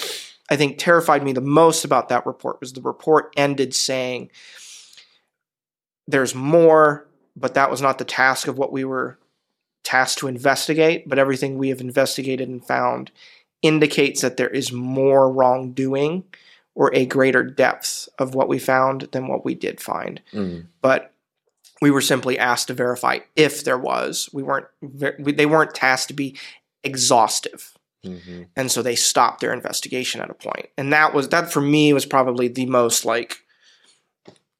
I 0.50 0.56
think 0.56 0.76
terrified 0.78 1.22
me 1.22 1.32
the 1.32 1.40
most 1.40 1.84
about 1.84 2.08
that 2.10 2.26
report 2.26 2.60
was 2.60 2.72
the 2.74 2.82
report 2.82 3.32
ended 3.36 3.74
saying 3.74 4.30
there's 6.06 6.34
more, 6.34 7.06
but 7.36 7.54
that 7.54 7.70
was 7.70 7.80
not 7.80 7.98
the 7.98 8.04
task 8.04 8.46
of 8.46 8.58
what 8.58 8.72
we 8.72 8.84
were 8.84 9.18
tasked 9.84 10.18
to 10.18 10.26
investigate, 10.26 11.08
but 11.08 11.18
everything 11.18 11.56
we 11.58 11.68
have 11.68 11.80
investigated 11.80 12.48
and 12.48 12.64
found 12.66 13.10
indicates 13.62 14.20
that 14.22 14.36
there 14.36 14.48
is 14.48 14.72
more 14.72 15.30
wrongdoing 15.30 16.24
or 16.74 16.92
a 16.94 17.06
greater 17.06 17.42
depth 17.44 18.08
of 18.18 18.34
what 18.34 18.48
we 18.48 18.58
found 18.58 19.02
than 19.12 19.28
what 19.28 19.44
we 19.44 19.54
did 19.54 19.80
find. 19.80 20.20
Mm. 20.32 20.66
But 20.82 21.12
we 21.80 21.90
were 21.90 22.00
simply 22.00 22.38
asked 22.38 22.66
to 22.68 22.74
verify 22.74 23.20
if 23.36 23.62
there 23.64 23.78
was. 23.78 24.28
We 24.32 24.42
weren't. 24.42 24.66
They 24.82 25.46
weren't 25.46 25.74
tasked 25.74 26.08
to 26.08 26.14
be 26.14 26.36
exhaustive 26.82 27.72
Mhm. 28.04 28.48
and 28.54 28.70
so 28.70 28.82
they 28.82 28.94
stopped 28.94 29.40
their 29.40 29.54
investigation 29.54 30.20
at 30.20 30.28
a 30.28 30.34
point 30.34 30.68
and 30.76 30.92
that 30.92 31.14
was 31.14 31.30
that 31.30 31.50
for 31.50 31.62
me 31.62 31.90
was 31.94 32.04
probably 32.04 32.48
the 32.48 32.66
most 32.66 33.06
like 33.06 33.38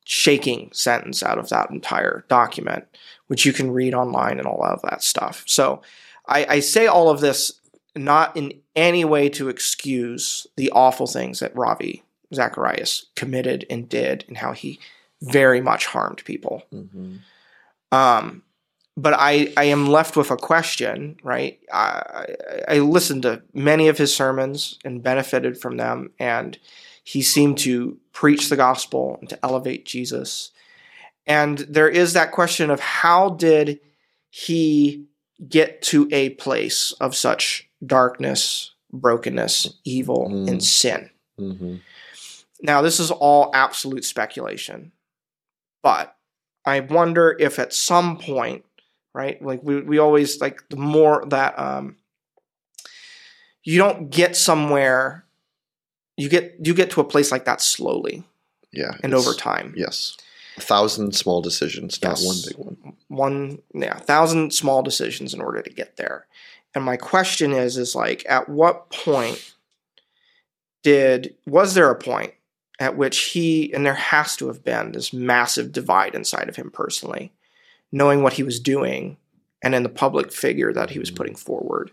shaking 0.04 0.70
sentence 0.72 1.22
out 1.22 1.36
of 1.38 1.50
that 1.50 1.68
entire 1.70 2.24
document 2.28 2.84
which 3.28 3.44
you 3.46 3.52
can 3.52 3.70
read 3.70 3.94
online 3.94 4.38
and 4.38 4.46
all 4.46 4.62
of 4.64 4.80
that 4.82 5.02
stuff 5.02 5.42
so 5.46 5.82
i, 6.26 6.46
I 6.56 6.60
say 6.60 6.86
all 6.86 7.08
of 7.10 7.20
this 7.20 7.60
not 7.96 8.36
in 8.36 8.52
any 8.74 9.04
way 9.04 9.28
to 9.30 9.48
excuse 9.48 10.46
the 10.56 10.70
awful 10.70 11.06
things 11.06 11.40
that 11.40 11.56
ravi 11.56 12.02
zacharias 12.34 13.06
committed 13.16 13.64
and 13.70 13.88
did 13.88 14.24
and 14.28 14.36
how 14.38 14.52
he 14.52 14.78
very 15.22 15.60
much 15.60 15.86
harmed 15.86 16.22
people 16.24 16.62
Mhm. 16.72 17.20
um, 17.92 18.42
but 18.96 19.12
I, 19.14 19.52
I 19.56 19.64
am 19.64 19.88
left 19.88 20.16
with 20.16 20.30
a 20.30 20.36
question, 20.36 21.16
right? 21.24 21.58
I 21.72 22.26
I 22.68 22.78
listened 22.78 23.22
to 23.22 23.42
many 23.52 23.88
of 23.88 23.98
his 23.98 24.14
sermons 24.14 24.78
and 24.84 25.02
benefited 25.02 25.58
from 25.60 25.78
them, 25.78 26.12
and 26.20 26.56
he 27.02 27.20
seemed 27.20 27.58
to 27.58 27.98
preach 28.12 28.48
the 28.48 28.56
gospel 28.56 29.16
and 29.18 29.28
to 29.30 29.38
elevate 29.44 29.84
Jesus. 29.84 30.52
And 31.26 31.58
there 31.58 31.88
is 31.88 32.12
that 32.12 32.32
question 32.32 32.70
of 32.70 32.80
how 32.80 33.30
did 33.30 33.80
he 34.30 35.06
get 35.48 35.82
to 35.82 36.08
a 36.12 36.30
place 36.30 36.92
of 37.00 37.14
such 37.16 37.68
darkness, 37.84 38.72
brokenness, 38.92 39.74
evil, 39.84 40.28
Mm. 40.30 40.48
and 40.50 40.64
sin? 40.64 41.10
Mhm. 41.38 41.80
Now, 42.62 42.82
this 42.82 43.00
is 43.00 43.10
all 43.10 43.50
absolute 43.54 44.04
speculation, 44.04 44.92
but 45.82 46.16
I 46.64 46.80
wonder 46.80 47.36
if 47.38 47.58
at 47.58 47.74
some 47.74 48.16
point, 48.18 48.64
right, 49.12 49.40
like 49.42 49.62
we, 49.62 49.82
we 49.82 49.98
always 49.98 50.40
like 50.40 50.62
the 50.70 50.76
more 50.76 51.24
that 51.28 51.58
um, 51.58 51.96
you 53.62 53.78
don't 53.78 54.10
get 54.10 54.36
somewhere, 54.36 55.24
you 56.16 56.28
get 56.28 56.56
you 56.62 56.74
get 56.74 56.90
to 56.92 57.00
a 57.00 57.04
place 57.04 57.30
like 57.32 57.44
that 57.46 57.60
slowly 57.60 58.24
Yeah. 58.72 58.92
and 59.02 59.12
over 59.14 59.34
time. 59.34 59.74
Yes. 59.76 60.16
A 60.57 60.61
thousand 60.61 61.14
small 61.16 61.40
decisions, 61.40 62.00
not 62.02 62.20
one 62.20 62.36
big 62.46 62.57
one. 62.57 62.96
one 63.09 63.59
yeah 63.74 63.98
thousand 63.98 64.52
small 64.52 64.82
decisions 64.82 65.34
in 65.34 65.40
order 65.40 65.62
to 65.62 65.70
get 65.70 65.96
there. 65.96 66.26
And 66.74 66.84
my 66.84 66.96
question 66.96 67.52
is 67.52 67.76
is 67.76 67.94
like 67.94 68.24
at 68.28 68.48
what 68.48 68.90
point 68.90 69.55
did 70.82 71.34
was 71.46 71.74
there 71.74 71.90
a 71.90 71.96
point 71.96 72.34
at 72.78 72.96
which 72.96 73.18
he 73.18 73.72
and 73.72 73.84
there 73.84 73.94
has 73.94 74.36
to 74.36 74.48
have 74.48 74.64
been 74.64 74.92
this 74.92 75.12
massive 75.12 75.72
divide 75.72 76.14
inside 76.14 76.48
of 76.48 76.57
him 76.57 76.70
personally 76.70 77.32
knowing 77.94 78.22
what 78.22 78.32
he 78.32 78.42
was 78.42 78.59
doing 78.59 79.16
and 79.62 79.74
in 79.74 79.84
the 79.84 79.88
public 79.88 80.32
figure 80.32 80.72
that 80.72 80.90
he 80.90 80.98
was 80.98 81.09
mm-hmm. 81.09 81.16
putting 81.16 81.34
forward? 81.34 81.92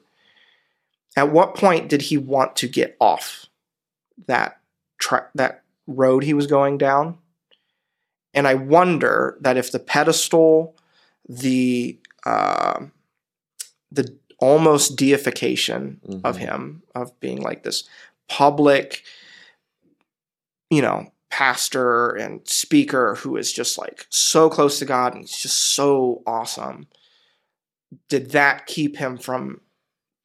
At 1.15 1.31
what 1.31 1.55
point 1.55 1.89
did 1.89 2.03
he 2.03 2.17
want 2.17 2.55
to 2.57 2.67
get 2.67 2.97
off 2.99 3.45
that 4.27 4.59
tra- 4.99 5.29
that 5.35 5.63
road 5.87 6.23
he 6.23 6.33
was 6.33 6.47
going 6.47 6.77
down 6.77 7.17
and 8.33 8.47
i 8.47 8.53
wonder 8.53 9.37
that 9.41 9.57
if 9.57 9.71
the 9.71 9.79
pedestal 9.79 10.75
the 11.29 11.97
uh, 12.25 12.85
the 13.91 14.17
almost 14.39 14.95
deification 14.95 15.99
of 16.23 16.37
Mhm. 16.37 16.39
him 16.39 16.83
of 16.95 17.17
being 17.19 17.41
like 17.41 17.63
this 17.63 17.83
public 18.27 19.03
you 20.69 20.81
know 20.81 21.11
pastor 21.29 22.09
and 22.09 22.45
speaker 22.47 23.15
who 23.15 23.37
is 23.37 23.53
just 23.53 23.77
like 23.77 24.05
so 24.09 24.49
close 24.49 24.79
to 24.79 24.85
god 24.85 25.13
and 25.13 25.23
he's 25.23 25.37
just 25.37 25.57
so 25.57 26.21
awesome 26.25 26.87
did 28.09 28.31
that 28.31 28.65
keep 28.67 28.97
him 28.97 29.17
from 29.17 29.61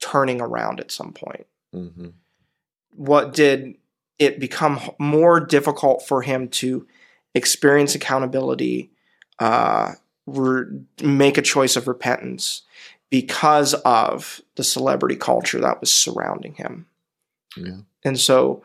turning 0.01 0.41
around 0.41 0.81
at 0.81 0.91
some 0.91 1.13
point 1.13 1.47
Mhm. 1.75 2.13
what 2.95 3.33
did 3.35 3.77
it 4.19 4.41
become 4.41 4.81
more 4.99 5.41
difficult 5.41 6.07
for 6.07 6.23
him 6.23 6.49
to 6.49 6.87
experience 7.37 7.95
accountability 7.95 8.91
uh, 9.39 9.93
re- 10.27 10.65
make 11.03 11.37
a 11.39 11.43
choice 11.43 11.77
of 11.77 11.87
repentance 11.87 12.63
because 13.11 13.75
of 13.75 14.41
the 14.57 14.65
celebrity 14.65 15.15
culture 15.17 15.61
that 15.61 15.81
was 15.81 15.93
surrounding 15.93 16.55
him 16.55 16.87
Yeah. 17.57 17.77
and 18.05 18.19
so 18.19 18.63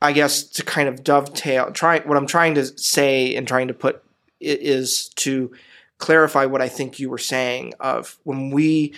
i 0.00 0.12
guess 0.12 0.42
to 0.44 0.62
kind 0.64 0.88
of 0.88 1.04
dovetail 1.04 1.70
try 1.72 1.98
what 2.00 2.16
i'm 2.16 2.26
trying 2.26 2.54
to 2.54 2.64
say 2.78 3.34
and 3.36 3.46
trying 3.46 3.68
to 3.68 3.74
put 3.74 4.02
is 4.40 5.08
to 5.16 5.52
clarify 5.98 6.46
what 6.46 6.62
i 6.62 6.68
think 6.68 6.98
you 6.98 7.10
were 7.10 7.18
saying 7.18 7.74
of 7.80 8.16
when 8.22 8.50
we 8.50 8.94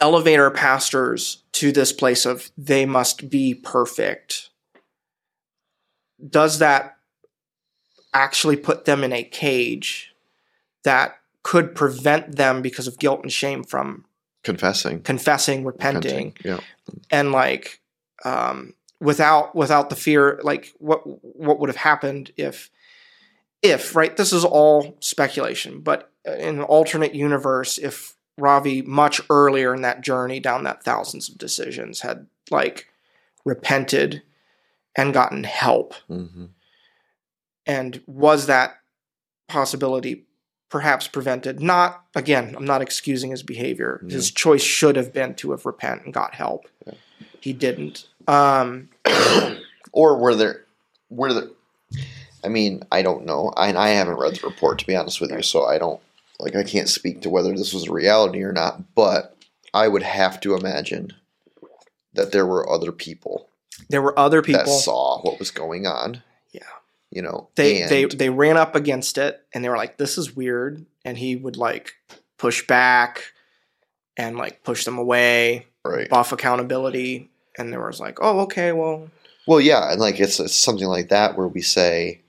elevate 0.00 0.38
our 0.38 0.50
pastors 0.52 1.42
to 1.52 1.72
this 1.72 1.92
place 1.92 2.24
of 2.24 2.50
they 2.56 2.86
must 2.86 3.28
be 3.28 3.52
perfect 3.54 4.50
does 6.30 6.58
that 6.60 6.97
actually 8.14 8.56
put 8.56 8.84
them 8.84 9.04
in 9.04 9.12
a 9.12 9.22
cage 9.22 10.14
that 10.84 11.18
could 11.42 11.74
prevent 11.74 12.36
them 12.36 12.62
because 12.62 12.86
of 12.86 12.98
guilt 12.98 13.20
and 13.22 13.32
shame 13.32 13.64
from 13.64 14.04
Confessing. 14.44 15.02
confessing 15.02 15.64
repenting 15.64 16.34
Yeah. 16.44 16.60
and 17.10 17.32
like 17.32 17.80
um, 18.24 18.74
without 19.00 19.54
without 19.54 19.90
the 19.90 19.96
fear 19.96 20.40
like 20.42 20.72
what 20.78 21.00
what 21.22 21.58
would 21.58 21.68
have 21.68 21.76
happened 21.76 22.32
if 22.36 22.70
if 23.62 23.94
right 23.94 24.16
this 24.16 24.32
is 24.32 24.44
all 24.44 24.96
speculation 25.00 25.80
but 25.80 26.10
in 26.24 26.58
an 26.58 26.62
alternate 26.62 27.14
universe 27.14 27.78
if 27.78 28.16
ravi 28.38 28.82
much 28.82 29.20
earlier 29.30 29.74
in 29.74 29.82
that 29.82 30.00
journey 30.00 30.40
down 30.40 30.64
that 30.64 30.82
thousands 30.82 31.28
of 31.28 31.36
decisions 31.38 32.00
had 32.00 32.26
like 32.50 32.88
repented 33.44 34.22
and 34.96 35.12
gotten 35.14 35.44
help 35.44 35.94
hmm 36.06 36.46
and 37.68 38.00
was 38.06 38.46
that 38.46 38.80
possibility 39.46 40.24
perhaps 40.68 41.06
prevented 41.06 41.60
not 41.60 42.04
again 42.14 42.54
i'm 42.56 42.64
not 42.64 42.82
excusing 42.82 43.30
his 43.30 43.42
behavior 43.42 44.04
his 44.08 44.30
choice 44.30 44.62
should 44.62 44.96
have 44.96 45.12
been 45.12 45.34
to 45.34 45.52
have 45.52 45.64
repent 45.64 46.04
and 46.04 46.12
got 46.12 46.34
help 46.34 46.66
Yeah. 46.86 46.94
he 47.40 47.52
didn't 47.52 48.06
um 48.26 48.88
or 49.92 50.16
were 50.18 50.34
there 50.34 50.64
were 51.08 51.32
there 51.32 51.48
I 52.44 52.48
mean, 52.48 52.84
I 52.92 53.02
don't 53.02 53.26
know. 53.26 53.52
I 53.56 53.74
I 53.74 53.88
haven't 53.88 54.16
read 54.18 54.36
the 54.36 54.46
report 54.46 54.78
to 54.78 54.86
be 54.86 54.94
honest 54.94 55.20
with 55.20 55.32
you, 55.32 55.42
so 55.42 55.64
I 55.64 55.76
don't 55.78 56.00
like 56.38 56.54
I 56.54 56.62
can't 56.62 56.88
speak 56.88 57.20
to 57.22 57.30
whether 57.30 57.52
this 57.52 57.74
was 57.74 57.88
a 57.88 57.92
reality 57.92 58.42
or 58.42 58.52
not, 58.52 58.94
but 58.94 59.36
I 59.74 59.88
would 59.88 60.04
have 60.04 60.40
to 60.42 60.54
imagine 60.54 61.12
that 62.14 62.30
there 62.30 62.46
were 62.46 62.70
other 62.70 62.92
people, 62.92 63.48
there 63.88 64.02
were 64.02 64.16
other 64.18 64.40
people 64.40 64.64
that 64.64 64.70
saw 64.70 65.20
what 65.22 65.38
was 65.40 65.50
going 65.50 65.86
on. 65.86 66.22
You 67.18 67.22
know, 67.22 67.48
they 67.56 67.82
and 67.82 67.90
they 67.90 68.04
they 68.04 68.30
ran 68.30 68.56
up 68.56 68.76
against 68.76 69.18
it 69.18 69.44
and 69.52 69.64
they 69.64 69.68
were 69.68 69.76
like 69.76 69.96
this 69.96 70.18
is 70.18 70.36
weird 70.36 70.86
and 71.04 71.18
he 71.18 71.34
would 71.34 71.56
like 71.56 71.94
push 72.36 72.64
back 72.64 73.32
and 74.16 74.36
like 74.36 74.62
push 74.62 74.84
them 74.84 74.98
away 74.98 75.66
right. 75.84 76.08
buff 76.08 76.30
accountability 76.30 77.28
and 77.58 77.72
there 77.72 77.84
was 77.84 77.98
like 77.98 78.18
oh 78.20 78.38
okay 78.42 78.70
well 78.70 79.10
Well, 79.48 79.60
yeah, 79.60 79.90
and 79.90 80.00
like 80.00 80.20
it's, 80.20 80.38
it's 80.38 80.54
something 80.54 80.86
like 80.86 81.08
that 81.08 81.36
where 81.36 81.48
we 81.48 81.60
say 81.60 82.20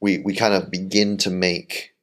we 0.00 0.18
we 0.18 0.34
kind 0.34 0.54
of 0.54 0.68
begin 0.68 1.16
to 1.18 1.30
make 1.30 1.94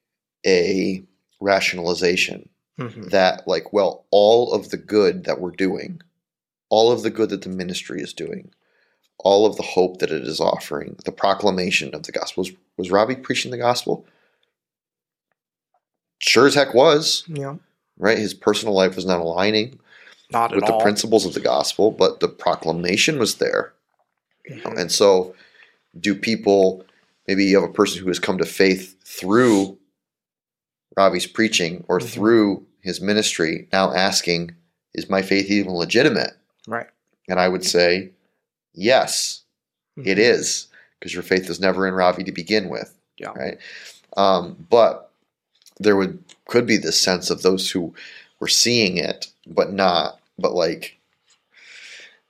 a 0.46 1.02
rationalization 1.38 2.48
mhm, 2.78 3.10
that 3.10 3.46
like 3.46 3.74
well 3.74 4.06
all 4.10 4.54
of 4.54 4.70
the 4.70 4.78
good 4.78 5.24
that 5.24 5.38
we're 5.38 5.50
doing 5.66 6.00
all 6.70 6.90
of 6.90 7.02
the 7.02 7.10
good 7.10 7.28
that 7.28 7.42
the 7.42 7.50
ministry 7.50 8.00
is 8.00 8.14
doing 8.14 8.50
all 9.24 9.46
of 9.46 9.56
the 9.56 9.62
hope 9.62 9.98
that 9.98 10.10
it 10.10 10.22
is 10.26 10.40
offering 10.40 10.96
the 11.04 11.12
proclamation 11.12 11.94
of 11.94 12.02
the 12.04 12.12
gospel. 12.12 12.42
Was, 12.42 12.52
was 12.76 12.90
Ravi 12.90 13.14
preaching 13.16 13.50
the 13.50 13.58
gospel? 13.58 14.04
Sure 16.20 16.46
as 16.46 16.54
heck 16.54 16.74
was. 16.74 17.24
Yeah. 17.28 17.56
Right? 17.98 18.18
His 18.18 18.34
personal 18.34 18.74
life 18.74 18.96
was 18.96 19.06
not 19.06 19.20
aligning 19.20 19.78
not 20.30 20.54
with 20.54 20.64
the 20.64 20.72
all. 20.72 20.80
principles 20.80 21.26
of 21.26 21.34
the 21.34 21.40
gospel 21.40 21.90
but 21.90 22.20
the 22.20 22.28
proclamation 22.28 23.18
was 23.18 23.34
there. 23.36 23.74
Mhm. 24.50 24.76
and 24.78 24.90
so 24.90 25.34
do 26.00 26.14
people 26.16 26.84
maybe 27.28 27.44
you 27.44 27.60
have 27.60 27.68
a 27.68 27.72
person 27.72 28.00
who 28.02 28.08
has 28.08 28.18
come 28.18 28.38
to 28.38 28.44
faith 28.46 28.96
through 29.04 29.78
Ravi's 30.96 31.26
preaching 31.28 31.84
or 31.86 32.00
Mhm. 32.00 32.08
through 32.08 32.66
his 32.80 33.00
ministry 33.00 33.68
now 33.72 33.92
asking 33.94 34.52
is 34.94 35.08
my 35.08 35.22
faith 35.22 35.48
even 35.50 35.72
legitimate? 35.74 36.32
Right. 36.66 36.88
And 37.28 37.38
i 37.38 37.46
would 37.48 37.64
say 37.64 38.10
yes 38.74 39.40
it 39.96 40.16
Mhm. 40.16 40.18
is 40.18 40.66
because 40.98 41.12
your 41.14 41.22
faith 41.22 41.48
was 41.48 41.60
never 41.60 41.86
in 41.86 41.94
ravi 41.94 42.24
to 42.24 42.32
begin 42.32 42.68
with 42.68 42.94
Yeah. 43.18 43.32
right 43.36 43.58
um, 44.16 44.66
but 44.70 45.10
there 45.78 45.96
would 45.96 46.22
could 46.46 46.66
be 46.66 46.76
this 46.76 47.00
sense 47.00 47.30
of 47.30 47.42
those 47.42 47.70
who 47.70 47.94
were 48.40 48.48
seeing 48.48 48.96
it 48.98 49.28
but 49.46 49.72
not 49.72 50.18
but 50.38 50.52
like 50.54 50.98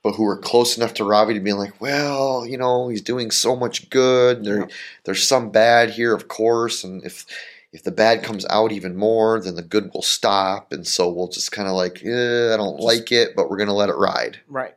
but 0.03 0.15
who 0.15 0.23
were 0.23 0.37
close 0.37 0.75
enough 0.75 0.93
to 0.95 1.05
Ravi 1.05 1.33
to 1.33 1.39
be 1.39 1.53
like, 1.53 1.79
well, 1.79 2.45
you 2.45 2.57
know, 2.57 2.89
he's 2.89 2.99
doing 3.01 3.31
so 3.31 3.55
much 3.55 3.89
good. 3.89 4.43
There, 4.43 4.59
Yeah. 4.59 4.65
there's 5.05 5.25
some 5.25 5.49
bad 5.49 5.91
here, 5.91 6.13
of 6.13 6.27
course, 6.27 6.83
and 6.83 7.01
if 7.05 7.25
if 7.71 7.83
the 7.83 7.91
bad 7.91 8.21
comes 8.21 8.45
out 8.49 8.73
even 8.73 8.97
more, 8.97 9.39
then 9.39 9.55
the 9.55 9.61
good 9.61 9.91
will 9.93 10.01
stop, 10.01 10.73
and 10.73 10.85
so 10.85 11.09
we'll 11.09 11.29
just 11.29 11.53
kind 11.53 11.69
of 11.69 11.73
like, 11.75 12.03
eh, 12.03 12.53
I 12.53 12.57
don't 12.57 12.75
Just- 12.75 12.83
like 12.85 13.11
it, 13.13 13.33
but 13.33 13.49
we're 13.49 13.55
gonna 13.57 13.73
let 13.73 13.87
it 13.89 13.95
ride. 13.95 14.41
Right. 14.49 14.75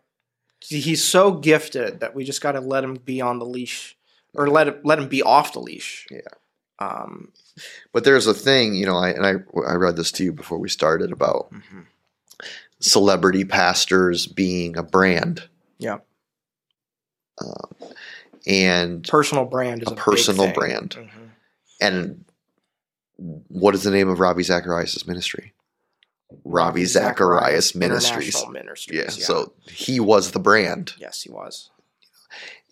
He's 0.69 1.05
so 1.05 1.33
gifted 1.33 2.01
that 2.01 2.15
we 2.15 2.25
just 2.25 2.41
got 2.41 2.53
to 2.53 2.61
let 2.61 2.83
him 2.83 2.95
be 2.97 3.21
on 3.21 3.39
the 3.39 3.47
leash, 3.47 3.97
or 4.35 4.49
let 4.49 4.69
him, 4.69 4.77
let 4.83 4.99
him 4.99 5.09
be 5.09 5.23
off 5.23 5.53
the 5.53 5.61
leash. 5.61 6.07
Yeah. 6.11 6.21
Um. 6.79 7.29
But 7.93 8.05
there's 8.05 8.27
a 8.27 8.35
thing, 8.35 8.75
you 8.75 8.85
know, 8.85 8.97
I 8.97 9.11
and 9.11 9.27
I 9.27 9.35
I 9.67 9.75
read 9.75 9.97
this 9.97 10.13
to 10.13 10.25
you 10.25 10.33
before 10.33 10.59
we 10.59 10.69
started 10.69 11.13
about 11.13 11.51
mhm. 11.53 11.87
celebrity 12.81 13.45
pastors 13.45 14.27
being 14.27 14.77
a 14.77 14.83
brand. 14.83 15.49
Yeah. 15.79 15.99
Um, 17.41 17.75
and 18.47 19.07
Personal 19.09 19.45
brand 19.45 19.83
is 19.83 19.89
A 19.89 19.93
a, 19.93 19.97
personal 19.97 20.53
brand. 20.53 20.97
Mhm. 20.99 21.31
and 21.81 22.25
what 23.17 23.75
is 23.75 23.83
the 23.83 23.91
name 23.91 24.09
of 24.09 24.21
Ravi 24.21 24.43
Zacharias' 24.43 25.07
ministry? 25.07 25.53
Ravi 26.45 26.85
Zacharias 26.85 27.75
Ministries. 27.75 28.45
Ministries. 28.51 28.99
Yeah, 28.99 29.11
so 29.11 29.53
he 29.69 30.01
was 30.01 30.33
the 30.33 30.39
brand, 30.41 30.93
yes, 30.99 31.23
he 31.23 31.31
was. 31.31 31.71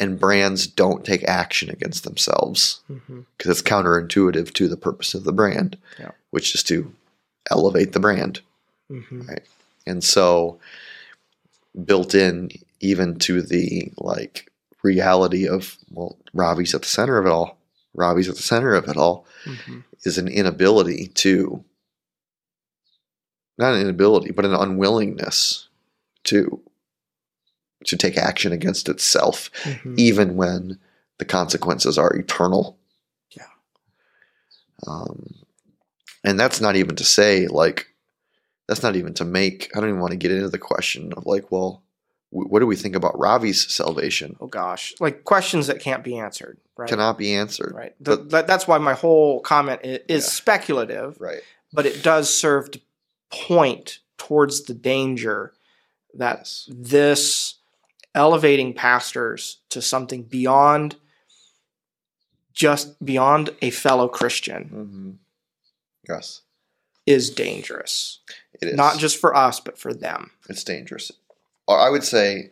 and 0.00 0.18
brands 0.18 0.66
don't 0.66 1.04
take 1.04 1.22
action 1.24 1.70
against 1.70 2.04
themselves 2.04 2.80
because 2.88 3.50
it's 3.58 3.62
counterintuitive 3.62 4.52
to 4.54 4.68
the 4.68 4.76
purpose 4.76 5.14
of 5.14 5.24
the 5.24 5.32
brand, 5.32 5.76
Yeah. 5.98 6.10
which 6.30 6.54
is 6.54 6.62
to 6.64 6.92
elevate 7.50 7.92
the 7.92 8.00
brand. 8.00 8.40
hmm 8.88 9.22
And 9.86 10.02
so, 10.02 10.58
built 11.84 12.14
in 12.14 12.50
even 12.80 13.18
to 13.20 13.42
the 13.42 13.90
like 13.98 14.50
reality 14.82 15.46
of 15.48 15.76
well, 15.92 16.16
Ravi's 16.32 16.74
at 16.74 16.82
the 16.82 16.88
center 16.88 17.18
of 17.18 17.26
it 17.26 17.30
all. 17.30 17.56
Ravi's 17.94 18.28
at 18.28 18.36
the 18.36 18.42
center 18.42 18.74
of 18.74 18.88
it 18.88 18.96
all 18.96 19.26
hmm 19.44 19.80
is 20.04 20.18
an 20.18 20.28
inability 20.28 21.06
to, 21.14 21.64
not 23.58 23.74
an 23.74 23.80
inability, 23.80 24.32
but 24.32 24.44
an 24.44 24.54
unwillingness 24.54 25.68
to 26.24 26.60
to 27.84 27.96
take 27.98 28.16
action 28.16 28.52
against 28.52 28.88
itself, 28.88 29.50
hmm 29.62 29.94
even 29.98 30.36
when 30.36 30.78
the 31.18 31.24
consequences 31.24 31.98
are 31.98 32.14
eternal. 32.16 32.78
Yeah. 33.30 33.46
Um, 34.86 35.34
and 36.24 36.40
that's 36.40 36.60
not 36.60 36.76
even 36.76 36.96
to 36.96 37.04
say 37.04 37.46
like 37.46 37.88
that's 38.66 38.82
not 38.82 38.96
even 38.96 39.12
to 39.14 39.24
make. 39.24 39.70
I 39.76 39.80
don't 39.80 39.90
even 39.90 40.00
want 40.00 40.12
to 40.12 40.16
get 40.18 40.30
into 40.32 40.48
the 40.48 40.58
question 40.58 41.12
of 41.14 41.26
like, 41.26 41.52
well, 41.52 41.82
w- 42.32 42.48
what 42.48 42.60
do 42.60 42.66
we 42.66 42.76
think 42.76 42.96
about 42.96 43.18
Ravi's 43.18 43.72
salvation? 43.72 44.36
Oh 44.40 44.46
gosh, 44.46 44.94
like 45.00 45.24
questions 45.24 45.66
that 45.66 45.80
can't 45.80 46.02
be 46.02 46.16
answered, 46.18 46.58
right? 46.78 46.88
Cannot 46.88 47.18
be 47.18 47.34
answered. 47.34 47.74
right. 47.74 47.94
The, 48.00 48.16
that, 48.16 48.46
that's 48.46 48.66
why 48.66 48.78
my 48.78 48.94
whole 48.94 49.40
comment 49.40 49.82
is, 49.84 49.98
is 50.08 50.24
Yeah. 50.24 50.30
speculative, 50.30 51.20
Right. 51.20 51.42
but 51.74 51.84
it 51.84 52.02
does 52.02 52.34
serve 52.34 52.70
to 52.70 52.80
point 53.34 53.98
towards 54.18 54.64
the 54.64 54.74
danger 54.74 55.52
that 56.14 56.48
this 56.68 57.56
elevating 58.14 58.72
pastors 58.72 59.58
to 59.70 59.82
something 59.82 60.22
beyond 60.22 60.96
just 62.52 63.04
beyond 63.04 63.50
a 63.62 63.70
fellow 63.70 64.06
Christian 64.08 64.64
Mm-hmm. 64.64 65.10
Yes. 66.08 66.42
is 67.06 67.30
dangerous. 67.30 68.20
It 68.60 68.68
is 68.68 68.74
Not 68.76 68.98
just 68.98 69.18
for 69.18 69.34
us, 69.34 69.58
but 69.58 69.78
for 69.78 69.92
them. 69.92 70.30
it's 70.48 70.62
dangerous. 70.62 71.10
Or 71.66 71.78
I 71.78 71.88
would 71.90 72.04
say 72.04 72.50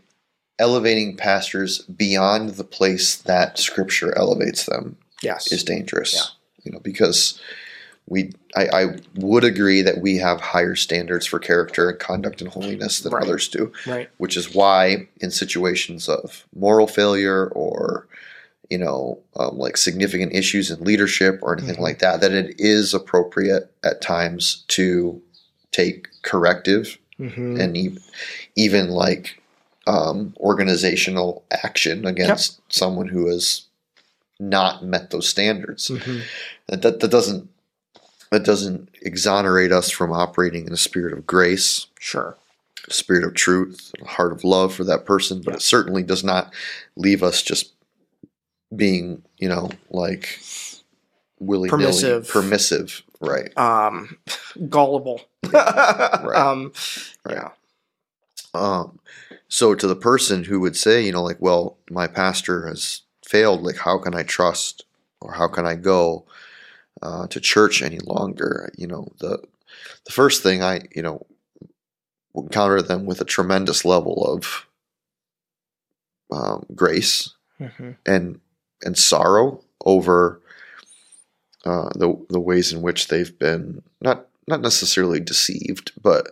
elevating 0.58 1.16
pastors 1.16 1.82
beyond 1.82 2.50
the 2.50 2.64
place 2.64 3.16
that 3.16 3.58
Scripture 3.58 4.16
elevates 4.18 4.66
them 4.66 4.96
Yes. 5.22 5.52
is 5.52 5.62
dangerous. 5.62 6.14
Yeah. 6.14 6.64
You 6.64 6.72
know, 6.72 6.80
because 6.80 7.40
we 8.06 8.32
I, 8.56 8.66
I 8.82 8.84
would 9.16 9.44
agree 9.44 9.80
that 9.82 9.98
we 9.98 10.16
have 10.18 10.40
higher 10.40 10.74
standards 10.74 11.24
for 11.26 11.38
character 11.38 11.88
and 11.90 11.98
conduct 11.98 12.40
and 12.42 12.50
holiness 12.50 13.00
than 13.00 13.12
Right. 13.12 13.22
others 13.22 13.48
do, 13.48 13.72
right. 13.86 14.08
which 14.18 14.36
is 14.36 14.54
why 14.54 15.08
in 15.20 15.30
situations 15.30 16.08
of 16.08 16.44
moral 16.54 16.86
failure 16.86 17.48
or 17.48 18.06
you 18.70 18.78
know 18.78 19.18
um, 19.36 19.56
like 19.58 19.76
significant 19.76 20.32
issues 20.34 20.70
in 20.70 20.82
leadership 20.84 21.38
or 21.42 21.56
anything 21.56 21.76
Mhm. 21.76 21.80
like 21.88 21.98
that 22.00 22.20
that 22.20 22.32
it 22.32 22.54
is 22.58 22.92
appropriate 22.92 23.70
at 23.84 24.00
times 24.02 24.64
to 24.68 25.20
take 25.70 26.08
corrective 26.22 26.98
hmm 27.18 27.56
and 27.60 27.76
e- 27.76 27.98
even 28.56 28.88
like 28.90 29.40
um, 29.86 30.32
organizational 30.38 31.42
action 31.50 32.04
against 32.06 32.60
someone 32.72 33.08
who 33.08 33.26
has 33.28 33.62
not 34.38 34.84
met 34.84 35.10
those 35.10 35.28
standards. 35.28 35.88
hmm 35.88 36.20
That, 36.68 36.82
that 36.82 37.00
that 37.00 37.10
doesn't 37.10 37.48
that 38.32 38.44
doesn't 38.44 38.88
exonerate 39.02 39.70
us 39.72 39.90
from 39.90 40.10
operating 40.10 40.66
in 40.66 40.72
a 40.72 40.76
spirit 40.78 41.12
of 41.12 41.26
grace, 41.26 41.86
Sure. 42.00 42.36
a 42.88 42.92
spirit 42.92 43.24
of 43.24 43.34
truth, 43.34 43.92
a 44.00 44.06
heart 44.06 44.32
of 44.32 44.42
love 44.42 44.74
for 44.74 44.84
that 44.84 45.04
person. 45.04 45.42
But 45.42 45.52
Yeah. 45.52 45.56
it 45.56 45.62
certainly 45.62 46.02
does 46.02 46.24
not 46.24 46.52
leave 46.96 47.22
us 47.22 47.42
just 47.42 47.72
being, 48.74 49.22
you 49.38 49.48
know, 49.48 49.70
like 49.90 50.40
willy 51.38 51.68
Permissive. 51.68 52.26
permissive, 52.28 53.02
right? 53.20 53.56
Um, 53.58 54.16
gullible. 54.68 55.20
Right. 55.44 55.54
Um, 56.34 56.72
Right. 57.26 57.34
Yeah. 57.36 57.48
Um, 58.54 58.98
so 59.48 59.74
to 59.74 59.86
the 59.86 59.96
person 59.96 60.44
who 60.44 60.58
would 60.60 60.76
say, 60.76 61.04
you 61.04 61.12
know, 61.12 61.22
like, 61.22 61.40
well, 61.40 61.76
my 61.90 62.06
pastor 62.06 62.66
has 62.66 63.02
failed, 63.26 63.62
like, 63.62 63.76
how 63.78 63.98
can 63.98 64.14
I 64.14 64.22
trust 64.22 64.84
or 65.20 65.32
how 65.34 65.48
can 65.48 65.66
I 65.66 65.74
go 65.74 66.24
uh, 67.02 67.26
to 67.28 67.40
church 67.40 67.82
any 67.82 67.98
longer? 67.98 68.72
You 68.76 68.86
know, 68.86 69.08
the 69.18 69.42
the 70.04 70.12
first 70.12 70.42
thing 70.42 70.62
I, 70.62 70.82
you 70.94 71.02
know, 71.02 71.26
encounter 72.34 72.82
them 72.82 73.04
with 73.04 73.20
a 73.20 73.26
tremendous 73.26 73.84
level 73.84 74.24
of 74.26 74.66
um, 76.30 76.64
grace 76.74 77.34
hmm 77.58 77.90
and 78.06 78.40
and 78.84 78.98
sorrow 78.98 79.62
over 79.84 80.40
uh, 81.64 81.90
the 81.94 82.16
the 82.28 82.40
ways 82.40 82.72
in 82.72 82.82
which 82.82 83.08
they've 83.08 83.38
been 83.38 83.82
not 84.00 84.26
not 84.48 84.60
necessarily 84.60 85.20
deceived, 85.20 85.92
but 86.00 86.28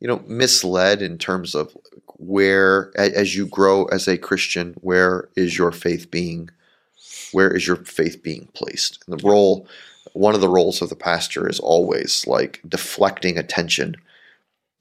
you 0.00 0.06
know 0.06 0.22
misled 0.26 1.02
in 1.02 1.18
terms 1.18 1.54
of 1.54 1.76
where 2.16 2.92
as 2.96 3.34
you 3.34 3.46
grow 3.46 3.86
as 3.86 4.06
a 4.06 4.18
Christian, 4.18 4.74
where 4.80 5.28
is 5.36 5.58
your 5.58 5.72
faith 5.72 6.10
being 6.10 6.50
where 7.32 7.50
is 7.50 7.66
your 7.66 7.76
faith 7.76 8.22
being 8.22 8.48
placed? 8.54 9.02
And 9.06 9.18
the 9.18 9.28
role 9.28 9.66
one 10.12 10.34
of 10.34 10.40
the 10.40 10.48
roles 10.48 10.82
of 10.82 10.88
the 10.88 10.96
pastor 10.96 11.48
is 11.48 11.60
always 11.60 12.26
like 12.26 12.60
deflecting 12.68 13.38
attention 13.38 13.96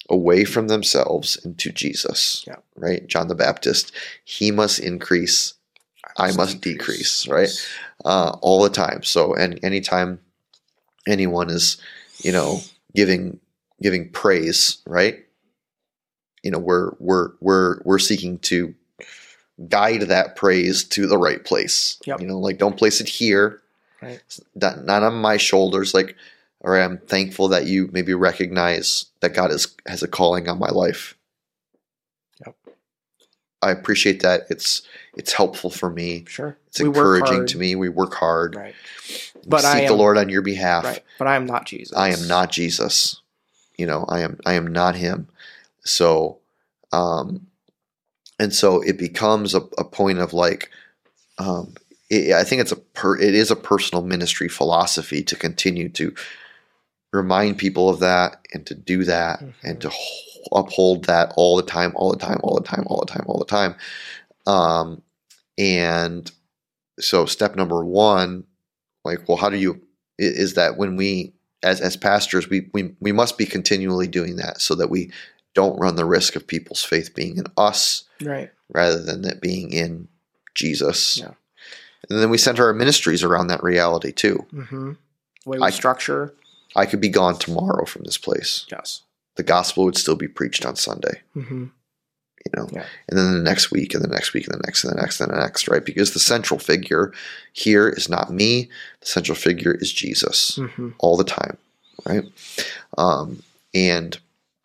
away 0.09 0.43
from 0.43 0.67
themselves 0.67 1.38
into 1.45 1.71
Jesus. 1.71 2.43
Yeah. 2.47 2.57
Right? 2.75 3.05
John 3.07 3.27
the 3.27 3.36
Baptist, 3.36 3.91
he 4.23 4.51
must 4.51 4.80
increase 4.80 5.53
I 6.17 6.32
must 6.32 6.61
decrease, 6.61 7.27
right? 7.27 7.49
uh, 8.05 8.38
all 8.41 8.63
the 8.63 8.69
time. 8.69 9.03
So, 9.03 9.34
and 9.34 9.59
anytime 9.63 10.19
anyone 11.07 11.49
is, 11.49 11.77
you 12.19 12.32
know, 12.32 12.61
giving 12.95 13.39
giving 13.82 14.09
praise, 14.09 14.80
right? 14.86 15.25
You 16.43 16.51
know, 16.51 16.59
we're 16.59 16.91
we're 16.99 17.32
we're 17.39 17.82
we're 17.84 17.99
seeking 17.99 18.39
to 18.39 18.73
guide 19.67 20.01
that 20.01 20.36
praise 20.36 20.84
to 20.86 21.07
the 21.07 21.17
right 21.17 21.43
place. 21.43 21.99
Yep. 22.05 22.21
You 22.21 22.27
know, 22.27 22.39
like 22.39 22.57
don't 22.57 22.77
place 22.77 23.01
it 23.01 23.09
here, 23.09 23.61
Right. 24.02 24.22
not, 24.56 24.86
not 24.86 25.04
on 25.04 25.16
my 25.16 25.38
shoulders. 25.38 25.93
Like, 25.93 26.16
all 26.64 26.72
right, 26.72 26.84
I'm 26.84 26.97
thankful 26.97 27.50
that 27.50 27.68
you 27.68 27.89
maybe 27.91 28.14
recognize 28.14 29.06
that 29.22 29.34
God 29.34 29.52
is 29.52 29.76
has 29.86 30.04
a 30.04 30.08
calling 30.08 30.47
on 30.47 30.60
my 30.60 30.70
life. 30.70 31.18
Yep. 32.45 32.56
I 33.62 33.72
appreciate 33.72 34.22
that. 34.22 34.43
It's 34.50 34.82
it's 35.16 35.34
helpful 35.34 35.70
for 35.70 35.89
me. 35.89 36.26
Sure. 36.28 36.58
It's 36.68 36.80
We 36.80 36.88
encouraging 36.88 37.45
to 37.47 37.58
me. 37.58 37.76
We 37.76 37.89
work 37.89 38.14
hard. 38.14 38.56
Right. 38.56 38.76
But 39.45 39.62
seek 39.62 39.84
I 39.84 39.88
the 39.88 39.93
Lord 39.93 40.18
on 40.18 40.30
your 40.30 40.41
behalf. 40.41 40.84
Right. 40.84 41.04
But 41.18 41.28
I 41.28 41.36
am 41.36 41.45
not 41.45 41.66
Jesus. 41.66 41.97
I 41.97 42.10
am 42.10 42.28
not 42.28 42.52
Jesus. 42.52 43.22
You 43.78 43.86
know, 43.86 44.06
I 44.08 44.22
am 44.22 44.39
I 44.45 44.54
am 44.54 44.68
not 44.68 44.95
him. 44.95 45.28
So 45.84 46.39
um 46.91 47.47
and 48.38 48.54
so 48.54 48.82
it 48.82 48.97
becomes 48.97 49.54
a, 49.54 49.62
a 49.78 49.84
point 49.84 50.20
of 50.20 50.34
like 50.34 50.70
um 51.38 51.74
it, 52.10 52.34
I 52.34 52.43
think 52.43 52.62
it's 52.62 52.72
a 52.72 52.76
per, 52.78 53.18
it 53.18 53.36
is 53.36 53.51
a 53.51 53.55
personal 53.55 54.03
ministry 54.03 54.47
philosophy 54.47 55.24
to 55.24 55.36
continue 55.36 55.89
to 55.89 56.14
remind 57.12 57.57
people 57.57 57.89
of 57.89 57.99
that 57.99 58.45
and 58.53 58.66
to 58.68 58.76
do 58.76 59.03
that 59.05 59.41
and 59.64 59.82
to 59.82 59.91
uphold 60.51 61.05
that 61.05 61.34
all 61.38 61.55
the 61.55 61.64
time 61.64 61.91
all 61.95 62.12
the 62.12 62.18
time 62.18 62.39
all 62.43 62.55
the 62.60 62.64
time 62.68 62.84
all 62.88 62.99
the 62.99 63.05
time 63.12 63.24
all 63.28 63.39
the 63.39 63.45
time 63.45 63.76
um 64.47 65.01
and 65.57 66.32
so 66.99 67.26
step 67.26 67.55
number 67.55 67.84
1 67.84 68.43
like 69.05 69.28
well 69.28 69.38
how 69.38 69.49
do 69.49 69.57
you 69.57 69.82
is 70.18 70.53
that 70.53 70.78
when 70.78 70.95
we 70.95 71.34
as 71.64 71.82
as 71.82 71.97
pastors 71.97 72.49
we 72.49 72.70
we, 72.74 72.93
we 72.99 73.12
must 73.12 73.38
be 73.38 73.45
continually 73.45 74.07
doing 74.07 74.36
that 74.38 74.62
so 74.62 74.76
that 74.76 74.89
we 74.89 75.12
don't 75.55 75.80
run 75.80 75.95
the 75.95 76.05
risk 76.05 76.36
of 76.36 76.45
people's 76.45 76.84
faith 76.84 77.14
being 77.16 77.38
in 77.38 77.45
us 77.57 78.03
Right. 78.22 78.51
rather 78.74 79.01
than 79.01 79.26
it 79.26 79.41
being 79.41 79.72
in 79.74 80.07
Jesus. 80.55 81.18
Yeah. 81.18 81.32
And 82.10 82.20
then 82.20 82.30
we 82.30 82.38
center 82.38 82.66
our 82.66 82.74
ministries 82.74 83.24
around 83.24 83.47
that 83.47 83.64
reality 83.64 84.12
too. 84.12 84.45
Mm-hmm. 84.54 84.91
Way 85.45 85.58
we 85.60 85.64
I- 85.64 85.70
structure. 85.72 86.34
I 86.76 86.86
could 86.86 87.02
be 87.02 87.10
gone 87.10 87.38
tomorrow 87.39 87.86
from 87.86 88.04
this 88.04 88.18
place. 88.18 88.66
Yes. 88.72 89.02
The 89.38 89.43
gospel 89.43 89.86
would 89.86 89.97
still 89.97 90.16
be 90.16 90.28
preached 90.28 90.66
on 90.66 90.76
Sunday, 90.76 91.22
Mm-hmm. 91.36 91.64
you 92.45 92.52
know. 92.56 92.68
Yeah. 92.72 92.86
And 93.08 93.18
then 93.18 93.34
the 93.34 93.41
next 93.41 93.72
week 93.72 93.93
and 93.95 94.04
the 94.04 94.08
next 94.08 94.34
week 94.34 94.45
and 94.47 94.54
the 94.54 94.62
next 94.66 94.84
and 94.84 94.93
the 94.93 95.02
next 95.02 95.20
and 95.20 95.32
the 95.32 95.38
next, 95.39 95.68
right? 95.68 95.84
Because 95.84 96.14
the 96.14 96.20
central 96.20 96.60
figure 96.60 97.12
here 97.54 97.89
is 97.89 98.08
not 98.08 98.32
me. 98.32 98.70
The 99.02 99.08
central 99.08 99.36
figure 99.36 99.74
is 99.74 99.91
Jesus 99.91 100.58
Mm-hmm. 100.58 100.89
all 101.00 101.18
the 101.18 101.24
time, 101.24 101.58
right? 102.06 102.24
Um, 102.97 103.41
and 103.74 104.20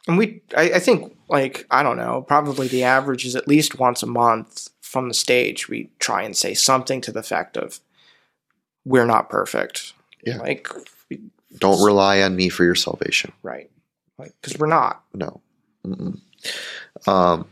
And 0.06 0.18
we, 0.18 0.42
I, 0.56 0.72
I 0.74 0.78
think, 0.80 1.16
like, 1.30 1.66
I 1.70 1.82
don't 1.82 1.96
know, 1.96 2.20
probably 2.20 2.68
the 2.68 2.82
average 2.84 3.24
is 3.24 3.34
at 3.34 3.48
least 3.48 3.78
once 3.78 4.02
a 4.02 4.06
month 4.06 4.68
from 4.94 5.08
the 5.08 5.14
stage, 5.14 5.68
we 5.68 5.90
try 5.98 6.22
and 6.22 6.36
say 6.36 6.54
something 6.54 7.00
to 7.00 7.10
the 7.10 7.18
effect 7.18 7.56
of, 7.56 7.80
we're 8.84 9.04
not 9.06 9.28
perfect. 9.28 9.92
Yeah. 10.24 10.36
Like, 10.36 10.68
we, 11.10 11.18
don't 11.58 11.84
rely 11.84 12.22
on 12.22 12.36
me 12.36 12.48
for 12.48 12.62
your 12.62 12.76
salvation. 12.76 13.32
right. 13.42 13.68
Like, 14.18 14.32
because 14.40 14.56
we're 14.56 14.68
not. 14.68 15.02
No. 15.12 15.40
Mm-mm. 15.84 16.20
Um, 17.08 17.46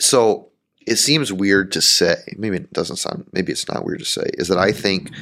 so 0.00 0.48
it 0.84 0.96
seems 0.96 1.32
weird 1.32 1.70
to 1.70 1.80
say, 1.80 2.16
maybe 2.36 2.56
it 2.56 2.72
doesn't 2.72 2.96
sound, 2.96 3.26
maybe 3.32 3.52
it's 3.52 3.68
not 3.68 3.84
weird 3.84 4.00
to 4.00 4.04
say, 4.04 4.28
is 4.34 4.48
that 4.48 4.58
I 4.58 4.72
think 4.72 5.12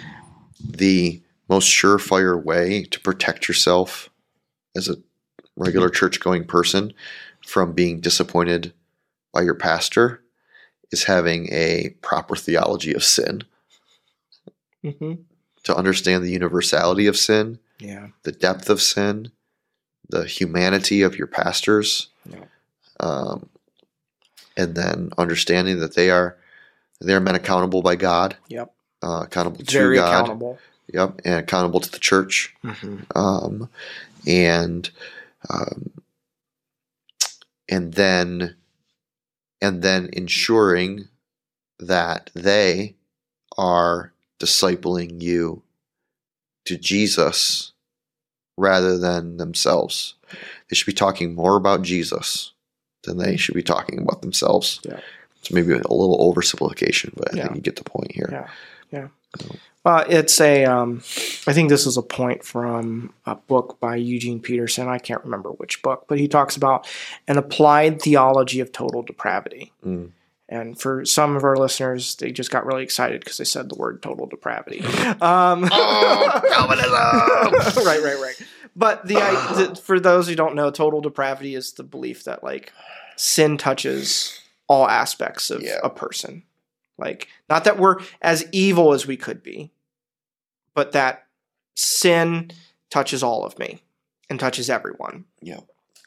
the 0.59 1.20
most 1.51 1.68
surefire 1.68 2.43
way 2.43 2.85
to 2.85 3.01
protect 3.01 3.49
yourself 3.49 4.09
as 4.74 4.89
a 4.89 4.97
regular 5.57 5.91
church 5.91 6.20
going 6.20 6.45
person 6.45 6.95
from 7.45 7.74
being 7.74 8.01
disappointed 8.01 8.72
by 9.35 9.43
your 9.43 9.55
pastor 9.55 10.22
is 10.93 11.05
having 11.05 11.49
a 11.53 11.90
proper 12.03 12.36
theology 12.36 12.95
of 12.95 13.03
sin, 13.03 13.43
Mm-hmm. 14.84 15.12
to 15.62 15.76
understand 15.76 16.24
the 16.24 16.30
universality 16.32 17.07
of 17.07 17.16
sin, 17.16 17.59
Yeah. 17.78 18.09
the 18.24 18.32
depth 18.32 18.68
of 18.68 18.82
sin, 18.82 19.30
the 20.09 20.24
humanity 20.24 21.03
of 21.03 21.16
your 21.16 21.28
pastors, 21.28 22.09
Yeah. 22.28 22.45
um, 22.99 23.49
and 24.57 24.74
then 24.74 25.11
understanding 25.18 25.78
that 25.80 25.95
they 25.95 26.11
are 26.11 26.36
they 27.01 27.14
are 27.14 27.20
men 27.20 27.34
accountable 27.34 27.82
by 27.82 27.97
God, 27.97 28.36
Yep. 28.49 28.72
uh, 29.03 29.22
accountable 29.24 29.64
to 29.64 29.72
Very 29.72 29.97
God. 29.97 30.09
accountable. 30.09 30.59
Yep, 30.93 31.20
and 31.24 31.34
accountable 31.36 31.80
to 31.80 31.90
the 31.90 31.99
church, 31.99 32.55
um, 33.14 33.68
and 34.26 34.90
um, 35.49 35.90
and 37.68 37.95
then 37.95 38.57
and 39.62 39.80
then 39.80 40.10
ensuring 40.12 41.08
that 41.78 42.30
they 42.34 42.96
are 43.56 44.12
discipling 44.40 45.22
you 45.22 45.62
to 46.66 46.76
Jesus 46.76 47.72
rather 48.58 48.98
than 48.98 49.36
themselves. 49.36 50.14
They 50.68 50.74
should 50.74 50.86
be 50.86 50.92
talking 50.92 51.34
more 51.34 51.56
about 51.56 51.82
Jesus 51.82 52.52
than 53.04 53.18
they 53.18 53.36
should 53.36 53.54
be 53.54 53.62
talking 53.62 53.98
about 53.98 54.20
themselves. 54.22 54.80
Yeah. 54.84 55.00
It's 55.38 55.50
maybe 55.52 55.72
a 55.72 55.76
little 55.76 56.32
oversimplification, 56.32 57.14
but 57.16 57.32
I 57.32 57.36
Yeah. 57.36 57.42
think 57.44 57.56
you 57.56 57.62
get 57.62 57.76
the 57.76 57.84
point 57.84 58.12
here. 58.12 58.28
Yeah, 58.30 58.50
yeah. 58.90 59.08
Uh, 59.85 60.05
it's 60.09 60.41
a. 60.41 60.64
Um, 60.64 60.99
I 61.47 61.53
think 61.53 61.68
this 61.68 61.87
is 61.87 61.97
a 61.97 62.03
point 62.03 62.45
from 62.45 63.12
a 63.26 63.35
book 63.35 63.78
by 63.80 63.97
Eugene 63.97 64.41
Peterson. 64.41 64.89
I 64.89 64.99
can't 64.99 65.24
remember 65.24 65.51
which 65.51 65.83
book, 65.83 66.05
but 66.09 66.18
he 66.18 66.28
talks 66.28 66.57
about 66.57 66.87
an 67.26 67.37
applied 67.37 68.01
theology 68.01 68.61
of 68.61 68.70
total 68.70 69.03
depravity. 69.03 69.72
Mm. 69.85 70.11
And 70.49 70.78
for 70.78 71.05
some 71.07 71.35
of 71.35 71.45
our 71.45 71.57
listeners, 71.57 72.14
they 72.16 72.30
just 72.30 72.51
got 72.51 72.66
really 72.66 72.83
excited 72.83 73.20
because 73.20 73.39
they 73.39 73.45
said 73.45 73.70
the 73.70 73.74
word 73.74 74.03
total 74.03 74.26
depravity. 74.26 74.80
Um, 75.20 75.68
Oh, 75.72 76.41
Calvinism! 76.53 77.85
right, 77.87 78.03
right, 78.03 78.20
right. 78.20 78.43
But 78.76 79.07
the, 79.09 79.16
I, 79.16 79.55
the 79.68 79.74
for 79.76 79.99
those 79.99 80.28
who 80.28 80.35
don't 80.37 80.55
know, 80.55 80.70
total 80.70 81.01
depravity 81.01 81.55
is 81.55 81.72
the 81.72 81.83
belief 81.85 82.24
that 82.24 82.45
like 82.45 82.72
sin 83.16 83.57
touches 83.57 84.39
all 84.68 84.87
aspects 84.89 85.51
of 85.51 85.62
Yeah. 85.62 85.78
a 85.83 85.91
person. 85.91 86.43
Like 87.03 87.28
not 87.50 87.64
that 87.64 87.78
we're 87.78 87.96
as 88.22 88.46
evil 88.53 88.92
as 88.92 89.07
we 89.07 89.16
could 89.16 89.42
be, 89.42 89.72
but 90.74 90.92
that 90.92 91.26
sin 91.74 92.50
touches 92.90 93.22
all 93.22 93.44
of 93.44 93.59
me 93.59 93.82
and 94.30 94.38
touches 94.38 94.70
everyone. 94.70 95.24
Yeah. 95.40 95.61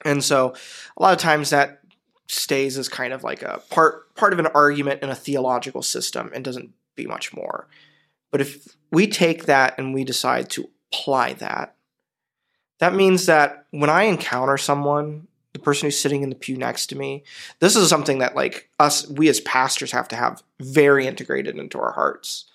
And 0.04 0.24
so 0.24 0.54
a 0.98 1.02
lot 1.02 1.14
of 1.14 1.20
times 1.20 1.50
that 1.50 1.82
stays 2.28 2.78
as 2.78 2.90
kind 2.90 3.14
of 3.14 3.24
like 3.24 3.44
a 3.44 3.62
part 3.70 4.16
part 4.16 4.34
of 4.34 4.40
an 4.40 4.48
argument 4.48 5.04
in 5.04 5.10
a 5.10 5.16
theological 5.16 5.82
system 5.82 6.32
and 6.34 6.44
doesn't 6.44 6.72
be 6.96 7.06
much 7.06 7.34
more. 7.34 7.68
But 8.32 8.42
if 8.42 8.76
we 8.92 9.08
take 9.08 9.46
that 9.46 9.78
and 9.78 9.94
we 9.94 10.04
decide 10.04 10.50
to 10.52 10.70
apply 10.92 11.34
that, 11.34 11.76
that 12.80 12.94
means 12.94 13.26
that 13.26 13.66
when 13.72 13.90
I 13.90 14.04
encounter 14.04 14.58
someone, 14.58 15.28
person 15.66 15.88
who's 15.88 16.00
sitting 16.00 16.24
in 16.24 16.30
the 16.30 16.36
pew 16.36 16.56
next 16.56 16.88
to 16.88 16.98
me, 16.98 17.24
this 17.60 17.76
is 17.76 17.90
something 17.90 18.20
that 18.20 18.36
like 18.36 18.70
us 18.80 19.08
we 19.10 19.28
as 19.28 19.42
pastors 19.42 19.92
have 19.92 20.08
to 20.10 20.16
have 20.16 20.44
very 20.60 21.06
integrated 21.06 21.58
into 21.58 21.80
our 21.80 21.92
hearts. 21.92 22.46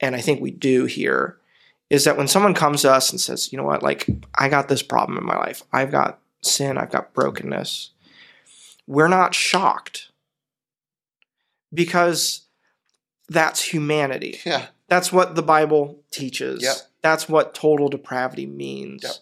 And 0.00 0.14
I 0.14 0.20
think 0.20 0.40
we 0.40 0.50
do 0.50 0.84
here 0.84 1.38
is 1.90 2.04
that 2.04 2.16
when 2.16 2.28
someone 2.28 2.54
comes 2.54 2.82
to 2.82 2.92
us 2.92 3.10
and 3.10 3.20
says, 3.20 3.52
"You 3.52 3.58
know 3.58 3.64
what? 3.64 3.82
Like 3.82 4.06
I 4.34 4.48
got 4.48 4.68
this 4.68 4.82
problem 4.82 5.18
in 5.18 5.24
my 5.24 5.36
life. 5.36 5.62
I've 5.72 5.90
got 5.90 6.20
sin, 6.42 6.78
I've 6.78 6.92
got 6.92 7.14
brokenness." 7.14 7.90
We're 8.86 9.08
not 9.08 9.34
shocked 9.34 10.10
because 11.72 12.42
that's 13.28 13.62
humanity. 13.62 14.40
Yeah. 14.44 14.66
That's 14.88 15.12
what 15.12 15.34
the 15.34 15.42
Bible 15.42 16.02
teaches. 16.10 16.62
Yep. 16.62 16.76
That's 17.00 17.28
what 17.28 17.54
total 17.54 17.88
depravity 17.88 18.46
means. 18.46 19.02
Yep. 19.04 19.12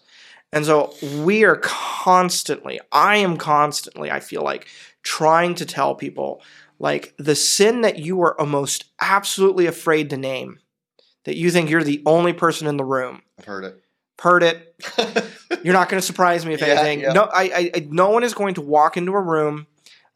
And 0.53 0.65
so 0.65 0.93
we 1.23 1.43
are 1.43 1.55
constantly, 1.57 2.79
I 2.91 3.17
am 3.17 3.37
constantly, 3.37 4.11
I 4.11 4.19
feel 4.19 4.43
like, 4.43 4.67
trying 5.03 5.55
to 5.55 5.65
tell 5.65 5.95
people 5.95 6.41
like 6.79 7.13
the 7.17 7.35
sin 7.35 7.81
that 7.81 7.99
you 7.99 8.21
are 8.21 8.35
most 8.45 8.85
absolutely 8.99 9.65
afraid 9.67 10.09
to 10.09 10.17
name, 10.17 10.59
that 11.25 11.37
you 11.37 11.51
think 11.51 11.69
you're 11.69 11.83
the 11.83 12.01
only 12.05 12.33
person 12.33 12.67
in 12.67 12.77
the 12.77 12.83
room. 12.83 13.21
I've 13.39 13.45
heard 13.45 13.63
it. 13.63 13.83
Heard 14.19 14.43
it. 14.43 14.75
You're 15.63 15.73
not 15.73 15.89
going 15.89 15.99
to 15.99 16.05
surprise 16.05 16.45
me 16.45 16.53
if 16.53 16.61
Yeah, 16.61 16.67
anything. 16.67 16.99
yeah. 16.99 17.13
No, 17.13 17.23
I, 17.23 17.43
I, 17.43 17.71
I, 17.75 17.87
no 17.89 18.09
one 18.11 18.23
is 18.23 18.35
going 18.35 18.53
to 18.53 18.61
walk 18.61 18.95
into 18.95 19.13
a 19.13 19.19
room. 19.19 19.65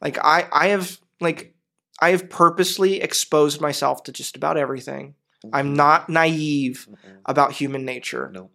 Like 0.00 0.16
I, 0.24 0.46
I 0.52 0.68
have, 0.68 1.00
like, 1.20 1.56
I 2.00 2.10
have 2.10 2.30
purposely 2.30 3.00
exposed 3.00 3.60
myself 3.60 4.04
to 4.04 4.12
just 4.12 4.36
about 4.36 4.56
everything. 4.56 5.16
I'm 5.52 5.74
not 5.74 6.08
naive 6.08 6.86
Mhm. 6.88 7.16
about 7.24 7.50
human 7.52 7.84
nature. 7.84 8.30
No. 8.32 8.50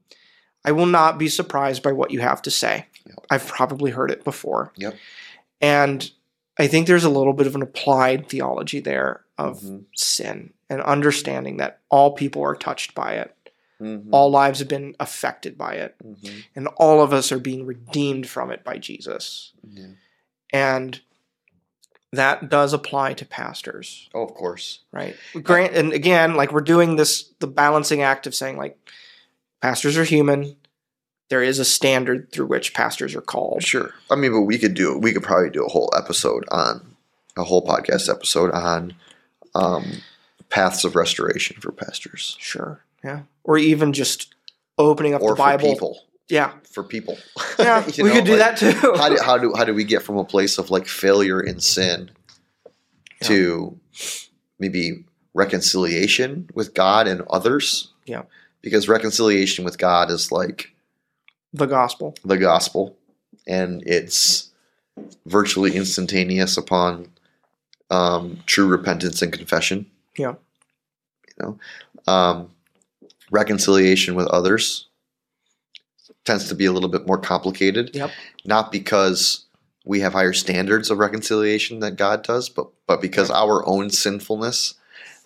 I 0.64 0.72
will 0.72 0.86
not 0.86 1.18
be 1.18 1.28
surprised 1.28 1.82
by 1.84 1.92
what 1.92 2.12
you 2.12 2.20
have 2.20 2.42
to 2.44 2.52
say. 2.52 2.86
Yep. 3.08 3.26
I've 3.30 3.48
probably 3.48 3.92
heard 3.92 4.12
it 4.12 4.24
before. 4.24 4.72
Yep. 4.78 4.96
And 5.60 6.12
I 6.60 6.68
think 6.68 6.86
there's 6.88 7.04
a 7.04 7.10
little 7.10 7.34
bit 7.34 7.48
of 7.48 7.56
an 7.56 7.62
applied 7.62 8.28
theology 8.30 8.80
there 8.80 9.24
of 9.38 9.62
Mhm. 9.62 9.86
sin 9.96 10.54
and 10.70 10.82
understanding 10.82 11.58
that 11.58 11.80
all 11.90 12.12
people 12.14 12.44
are 12.44 12.56
touched 12.56 12.94
by 12.94 13.14
it. 13.16 13.36
Mhm. 13.82 14.10
All 14.12 14.30
lives 14.30 14.60
have 14.60 14.68
been 14.68 14.96
affected 15.00 15.58
by 15.58 15.74
it. 15.76 15.96
Mhm. 16.04 16.44
And 16.56 16.68
all 16.78 17.02
of 17.02 17.12
us 17.14 17.32
are 17.32 17.40
being 17.40 17.66
redeemed 17.66 18.30
from 18.30 18.52
it 18.52 18.64
by 18.64 18.78
Jesus. 18.78 19.54
Yeah. 19.64 19.88
And 20.54 21.02
that 22.14 22.50
does 22.50 22.74
apply 22.74 23.14
to 23.14 23.26
pastors. 23.26 24.10
Oh, 24.14 24.24
of 24.24 24.34
course. 24.34 24.80
right 24.92 25.16
grant 25.44 25.74
and 25.74 25.94
again 25.94 26.36
like 26.36 26.52
we're 26.52 26.60
doing 26.60 26.98
this 26.98 27.32
the 27.40 27.48
balancing 27.48 28.02
act 28.02 28.28
of 28.28 28.36
saying 28.36 28.58
like 28.58 28.78
pastors 29.62 29.98
are 29.98 30.04
human 30.04 30.56
there 31.30 31.42
is 31.44 31.60
a 31.60 31.66
standard 31.66 32.30
through 32.34 32.46
which 32.48 32.74
pastors 32.74 33.16
are 33.16 33.22
called 33.22 33.64
Sure. 33.64 33.94
I 34.10 34.16
mean, 34.16 34.34
but 34.34 34.42
we 34.42 34.58
could 34.58 34.74
do 34.74 34.98
we 34.98 35.14
could 35.14 35.24
probably 35.24 35.50
do 35.50 35.66
a 35.66 35.70
whole 35.70 35.90
episode 35.98 36.44
on 36.52 36.96
a 37.38 37.44
whole 37.46 37.66
podcast 37.66 38.10
episode 38.10 38.52
on 38.52 38.94
um, 39.56 40.02
paths 40.50 40.84
of 40.84 40.96
restoration 40.96 41.56
for 41.62 41.72
pastors 41.72 42.36
sure 42.40 42.84
yeah 43.04 43.22
or 43.44 43.58
even 43.58 43.94
just 43.94 44.34
opening 44.78 45.14
up 45.14 45.22
or 45.22 45.32
the 45.32 45.36
bible 45.36 45.70
for 45.70 45.74
people. 45.74 46.00
yeah 46.30 46.52
For 46.72 46.84
people. 46.84 47.18
yeah 47.60 47.86
we 47.98 48.04
know, 48.04 48.14
could 48.14 48.26
do 48.26 48.36
like, 48.38 48.40
that 48.40 48.58
too 48.58 48.94
how 48.98 49.08
do 49.10 49.18
how 49.24 49.38
do 49.38 49.54
how 49.56 49.64
do 49.64 49.74
we 49.74 49.84
get 49.86 50.02
from 50.04 50.18
a 50.18 50.26
place 50.26 50.58
of 50.58 50.70
like 50.72 50.88
failure 50.88 51.40
in 51.42 51.60
sin 51.62 52.12
Yeah. 53.22 53.28
to 53.30 53.80
maybe 54.60 55.06
reconciliation 55.34 56.50
with 56.54 56.74
God 56.74 57.08
and 57.08 57.22
others? 57.30 57.92
Yeah. 58.06 58.24
Because 58.62 58.88
reconciliation 58.88 59.66
with 59.66 59.78
God 59.78 60.12
is 60.12 60.32
like 60.32 60.74
the 61.54 61.66
gospel. 61.66 62.16
the 62.24 62.38
gospel 62.38 62.96
and 63.48 63.84
it's 63.86 64.50
virtually 65.26 65.76
instantaneous 65.76 66.58
upon 66.58 67.10
um, 67.90 68.40
true 68.46 68.68
repentance 68.68 69.22
and 69.22 69.34
confession. 69.34 69.86
Yeah. 70.18 70.36
you 71.28 71.34
know? 71.40 71.60
Um, 72.08 72.52
reconciliation 73.32 74.16
with 74.16 74.28
others 74.28 74.88
tends 76.24 76.48
to 76.50 76.56
be 76.56 76.66
a 76.66 76.72
little 76.72 76.90
bit 76.90 77.08
more 77.08 77.18
complicated. 77.18 77.96
Yep. 77.96 78.12
not 78.46 78.72
because 78.72 79.46
we 79.86 80.00
have 80.02 80.14
higher 80.14 80.34
standards 80.34 80.92
of 80.92 81.00
reconciliation 81.00 81.80
than 81.80 81.96
god 81.96 82.24
does 82.24 82.50
but 82.50 82.68
but 82.88 83.02
because 83.02 83.32
our 83.32 83.68
own 83.68 83.90
sinfulness 83.90 84.76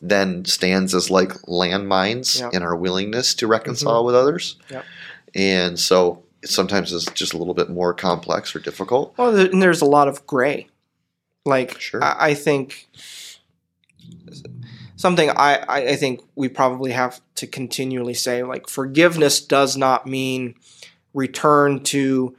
then 0.02 0.46
stands 0.46 0.93
as 0.93 1.10
like 1.10 1.30
landmines 1.43 2.39
Yep. 2.39 2.54
in 2.54 2.64
our 2.64 2.76
willingness 2.76 3.34
to 3.36 3.48
reconcile 3.48 4.04
with 4.06 4.16
others 4.16 4.58
Yep. 4.70 4.86
and 5.34 5.80
so 5.80 6.22
sometimes 6.43 6.93
it's 6.93 7.06
just 7.14 7.34
a 7.34 7.38
little 7.38 7.54
bit 7.54 7.70
more 7.70 7.93
complex 7.93 8.56
or 8.56 8.60
difficult 8.60 9.14
well 9.18 9.36
and 9.36 9.62
there's 9.62 9.82
a 9.82 9.86
lot 9.86 10.08
of 10.08 10.26
gray 10.28 10.68
like 11.46 11.80
Sure. 11.80 12.04
I, 12.04 12.16
I 12.30 12.34
think 12.34 12.88
something 14.96 15.30
I, 15.30 15.58
I 15.68 15.78
I 15.89 15.96
think 15.96 16.22
we 16.36 16.50
probably 16.50 16.91
have 16.91 17.22
to 17.36 17.48
continually 17.48 18.14
say 18.14 18.43
like 18.43 18.70
forgiveness 18.70 19.41
does 19.41 19.76
not 19.78 20.08
mean 20.08 20.56
return 21.14 21.82
to 21.84 22.36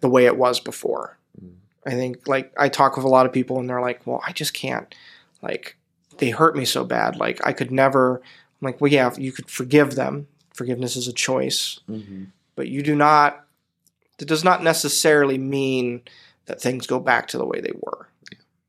the 0.00 0.08
way 0.08 0.26
it 0.26 0.36
was 0.36 0.58
before. 0.60 1.16
Mm. 1.40 1.52
I 1.86 1.90
think 1.92 2.26
like 2.28 2.52
I 2.58 2.68
talk 2.68 2.96
with 2.96 3.04
a 3.04 3.08
lot 3.08 3.26
of 3.26 3.32
people 3.32 3.58
and 3.60 3.68
they're 3.68 3.80
like, 3.80 4.06
well, 4.06 4.20
I 4.26 4.32
just 4.32 4.52
can't 4.54 4.92
like 5.42 5.75
they 6.18 6.30
hurt 6.30 6.56
me 6.56 6.64
so 6.64 6.84
bad. 6.84 7.16
Like 7.16 7.40
I 7.46 7.52
could 7.52 7.70
never 7.70 8.16
I'm 8.16 8.64
like, 8.66 8.80
well 8.80 8.90
yeah, 8.92 9.12
you 9.16 9.32
could 9.32 9.50
forgive 9.50 9.94
them. 9.94 10.26
Forgiveness 10.54 10.96
is 10.96 11.08
a 11.08 11.12
choice, 11.12 11.80
but 12.54 12.68
you 12.68 12.82
do 12.82 12.94
not 12.96 13.44
that 14.18 14.26
does 14.26 14.44
not 14.44 14.62
necessarily 14.62 15.36
mean 15.38 16.00
that 16.46 16.60
things 16.60 16.86
go 16.86 16.98
back 16.98 17.28
to 17.28 17.38
the 17.38 17.44
way 17.44 17.60
they 17.60 17.72
were. 17.80 18.08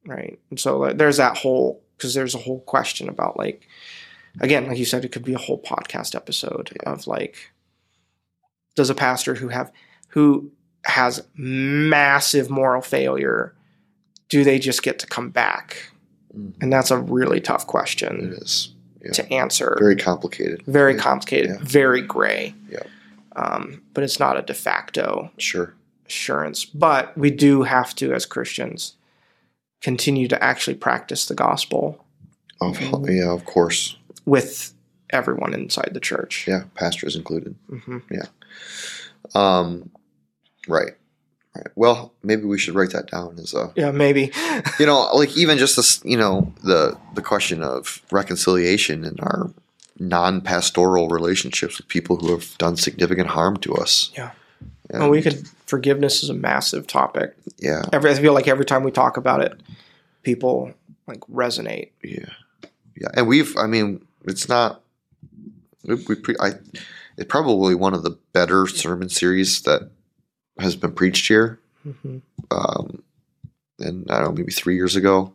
Right. 0.05 0.39
And 0.49 0.59
so 0.59 0.83
uh, 0.83 0.93
there's 0.93 1.17
that 1.17 1.37
whole 1.37 1.81
because 1.97 2.13
there's 2.13 2.35
a 2.35 2.39
whole 2.39 2.59
question 2.61 3.07
about 3.09 3.37
like 3.37 3.67
again, 4.41 4.67
like 4.67 4.77
you 4.77 4.85
said, 4.85 5.03
it 5.05 5.11
could 5.11 5.23
be 5.25 5.33
a 5.33 5.37
whole 5.39 5.61
podcast 5.61 6.15
episode 6.15 6.71
Yeah. 6.83 6.91
of 6.91 7.07
like 7.07 7.51
does 8.75 8.89
a 8.89 8.95
pastor 8.95 9.35
who 9.35 9.47
have 9.49 9.71
who 10.09 10.51
has 10.85 11.25
massive 11.35 12.49
moral 12.49 12.81
failure 12.81 13.53
do 14.29 14.43
they 14.43 14.59
just 14.59 14.83
get 14.83 14.99
to 14.99 15.07
come 15.07 15.29
back? 15.29 15.91
Mhm. 16.37 16.53
And 16.61 16.71
that's 16.73 16.91
a 16.91 16.97
really 16.97 17.41
tough 17.41 17.65
question 17.67 18.33
is 18.41 18.73
yeah. 19.03 19.11
to 19.13 19.33
answer. 19.33 19.75
very 19.79 19.95
complicated 19.95 20.63
Very 20.67 20.93
Yeah. 20.95 20.99
complicated, 21.01 21.51
Yeah. 21.51 21.57
very 21.61 22.01
gray. 22.01 22.53
Yeah. 22.69 22.83
Um, 23.35 23.81
but 23.93 24.03
it's 24.03 24.19
not 24.19 24.37
a 24.37 24.41
de 24.41 24.53
facto 24.53 25.31
sure 25.37 25.73
assurance. 26.07 26.65
But 26.65 27.17
we 27.17 27.29
do 27.31 27.63
have 27.63 27.93
to, 27.95 28.13
as 28.13 28.25
Christians, 28.25 28.93
continue 29.81 30.27
to 30.27 30.43
actually 30.43 30.75
practice 30.75 31.25
the 31.27 31.35
gospel 31.35 32.03
of, 32.59 32.79
yeah 33.07 33.29
of 33.31 33.45
course 33.45 33.95
with 34.25 34.73
everyone 35.11 35.53
inside 35.53 35.91
the 35.93 35.99
church. 35.99 36.45
Yeah, 36.47 36.63
pastors 36.75 37.15
included. 37.15 37.55
hmm 37.69 37.99
Yeah. 38.09 38.25
Um, 39.35 39.91
right. 40.67 40.93
Well, 41.75 42.13
maybe 42.23 42.43
we 42.43 42.57
should 42.57 42.75
write 42.75 42.91
that 42.91 43.09
down 43.09 43.37
as 43.39 43.53
a 43.53 43.71
Yeah, 43.75 43.91
maybe. 43.91 44.31
you 44.79 44.85
know 44.85 45.09
like 45.13 45.35
even 45.37 45.57
just 45.57 45.75
this 45.75 46.01
you 46.03 46.17
know 46.17 46.53
the 46.63 46.97
the 47.15 47.21
question 47.21 47.63
of 47.63 48.01
reconciliation 48.11 49.03
in 49.05 49.19
our 49.19 49.51
non-pastoral 49.99 51.07
relationships 51.09 51.77
with 51.77 51.87
people 51.87 52.17
who 52.17 52.31
have 52.31 52.57
done 52.57 52.75
significant 52.77 53.27
harm 53.29 53.57
to 53.57 53.73
us 53.75 54.11
Yeah. 54.15 54.31
And- 54.89 55.01
Well, 55.01 55.09
we 55.09 55.21
could. 55.21 55.47
Forgiveness 55.65 56.23
is 56.23 56.29
a 56.29 56.33
massive 56.33 56.87
topic. 56.87 57.35
yeah 57.59 57.81
Every, 57.91 58.09
I 58.11 58.13
feel 58.15 58.33
like 58.33 58.47
every 58.47 58.63
time 58.63 58.83
we 58.85 58.91
talk 58.91 59.17
about 59.17 59.41
it, 59.41 59.59
people 60.23 60.71
like 61.07 61.19
resonate. 61.21 61.89
yeah 62.03 62.31
yeah 62.95 63.09
and 63.15 63.27
we've 63.27 63.55
i 63.57 63.67
mean 63.67 64.05
it's 64.25 64.47
not 64.49 64.81
we, 65.83 65.95
we 66.07 66.15
pre, 66.15 66.35
i 66.39 66.51
it's 67.17 67.27
probably 67.29 67.75
one 67.75 67.93
of 67.93 68.03
the 68.03 68.17
better 68.33 68.65
sermon 68.67 69.09
series 69.09 69.61
that 69.63 69.89
has 70.59 70.75
been 70.75 70.91
preached 70.91 71.27
here 71.27 71.59
hmm 71.83 72.17
um 72.51 73.03
and 73.79 74.09
i 74.09 74.19
don't 74.19 74.25
know 74.25 74.31
maybe 74.31 74.51
three 74.51 74.75
years 74.75 74.95
ago 74.95 75.31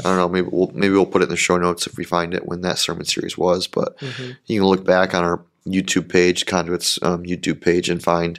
i 0.00 0.02
don't 0.02 0.16
know 0.16 0.28
maybe 0.28 0.48
we'll 0.50 0.70
maybe 0.74 0.94
we'll 0.94 1.06
put 1.06 1.22
it 1.22 1.24
in 1.24 1.30
the 1.30 1.36
show 1.36 1.56
notes 1.56 1.86
if 1.86 1.96
we 1.96 2.04
find 2.04 2.34
it 2.34 2.46
when 2.46 2.60
that 2.60 2.78
sermon 2.78 3.04
series 3.04 3.36
was 3.38 3.66
but 3.66 3.96
hmm 4.00 4.32
you 4.46 4.60
can 4.60 4.68
look 4.68 4.84
back 4.84 5.14
on 5.14 5.24
our 5.24 5.42
YouTube 5.66 6.08
page, 6.08 6.46
Conduit's 6.46 6.98
um, 7.02 7.24
YouTube 7.24 7.60
page, 7.60 7.90
and 7.90 8.02
find 8.02 8.38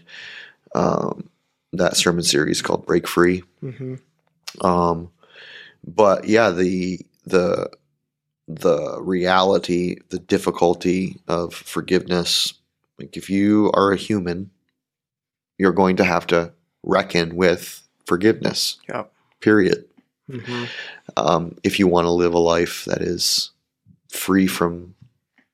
um, 0.74 1.30
that 1.74 1.98
sermon 1.98 2.24
series 2.24 2.62
called 2.62 2.86
"Break 2.86 3.08
Free." 3.08 3.44
hmm 3.60 3.96
Um, 4.62 5.12
but 5.86 6.26
yeah, 6.26 6.50
the 6.52 7.02
the 7.26 7.70
the 8.48 9.02
reality, 9.02 9.98
the 10.10 10.20
difficulty 10.20 11.18
of 11.28 11.54
forgiveness. 11.54 12.54
Like 12.98 13.18
if 13.18 13.30
you 13.30 13.72
are 13.74 13.92
a 13.92 13.98
human, 13.98 14.50
you're 15.58 15.72
going 15.74 15.96
to 15.98 16.04
have 16.04 16.28
to 16.28 16.52
reckon 16.84 17.36
with 17.36 17.82
forgiveness. 18.06 18.78
Yep. 18.90 19.12
Period. 19.42 19.86
hmm 20.30 20.66
Um, 21.16 21.58
if 21.64 21.80
you 21.80 21.88
want 21.88 22.06
to 22.06 22.12
live 22.12 22.34
a 22.34 22.40
life 22.40 22.86
that 22.86 23.02
is 23.02 23.52
free 24.10 24.48
from 24.48 24.96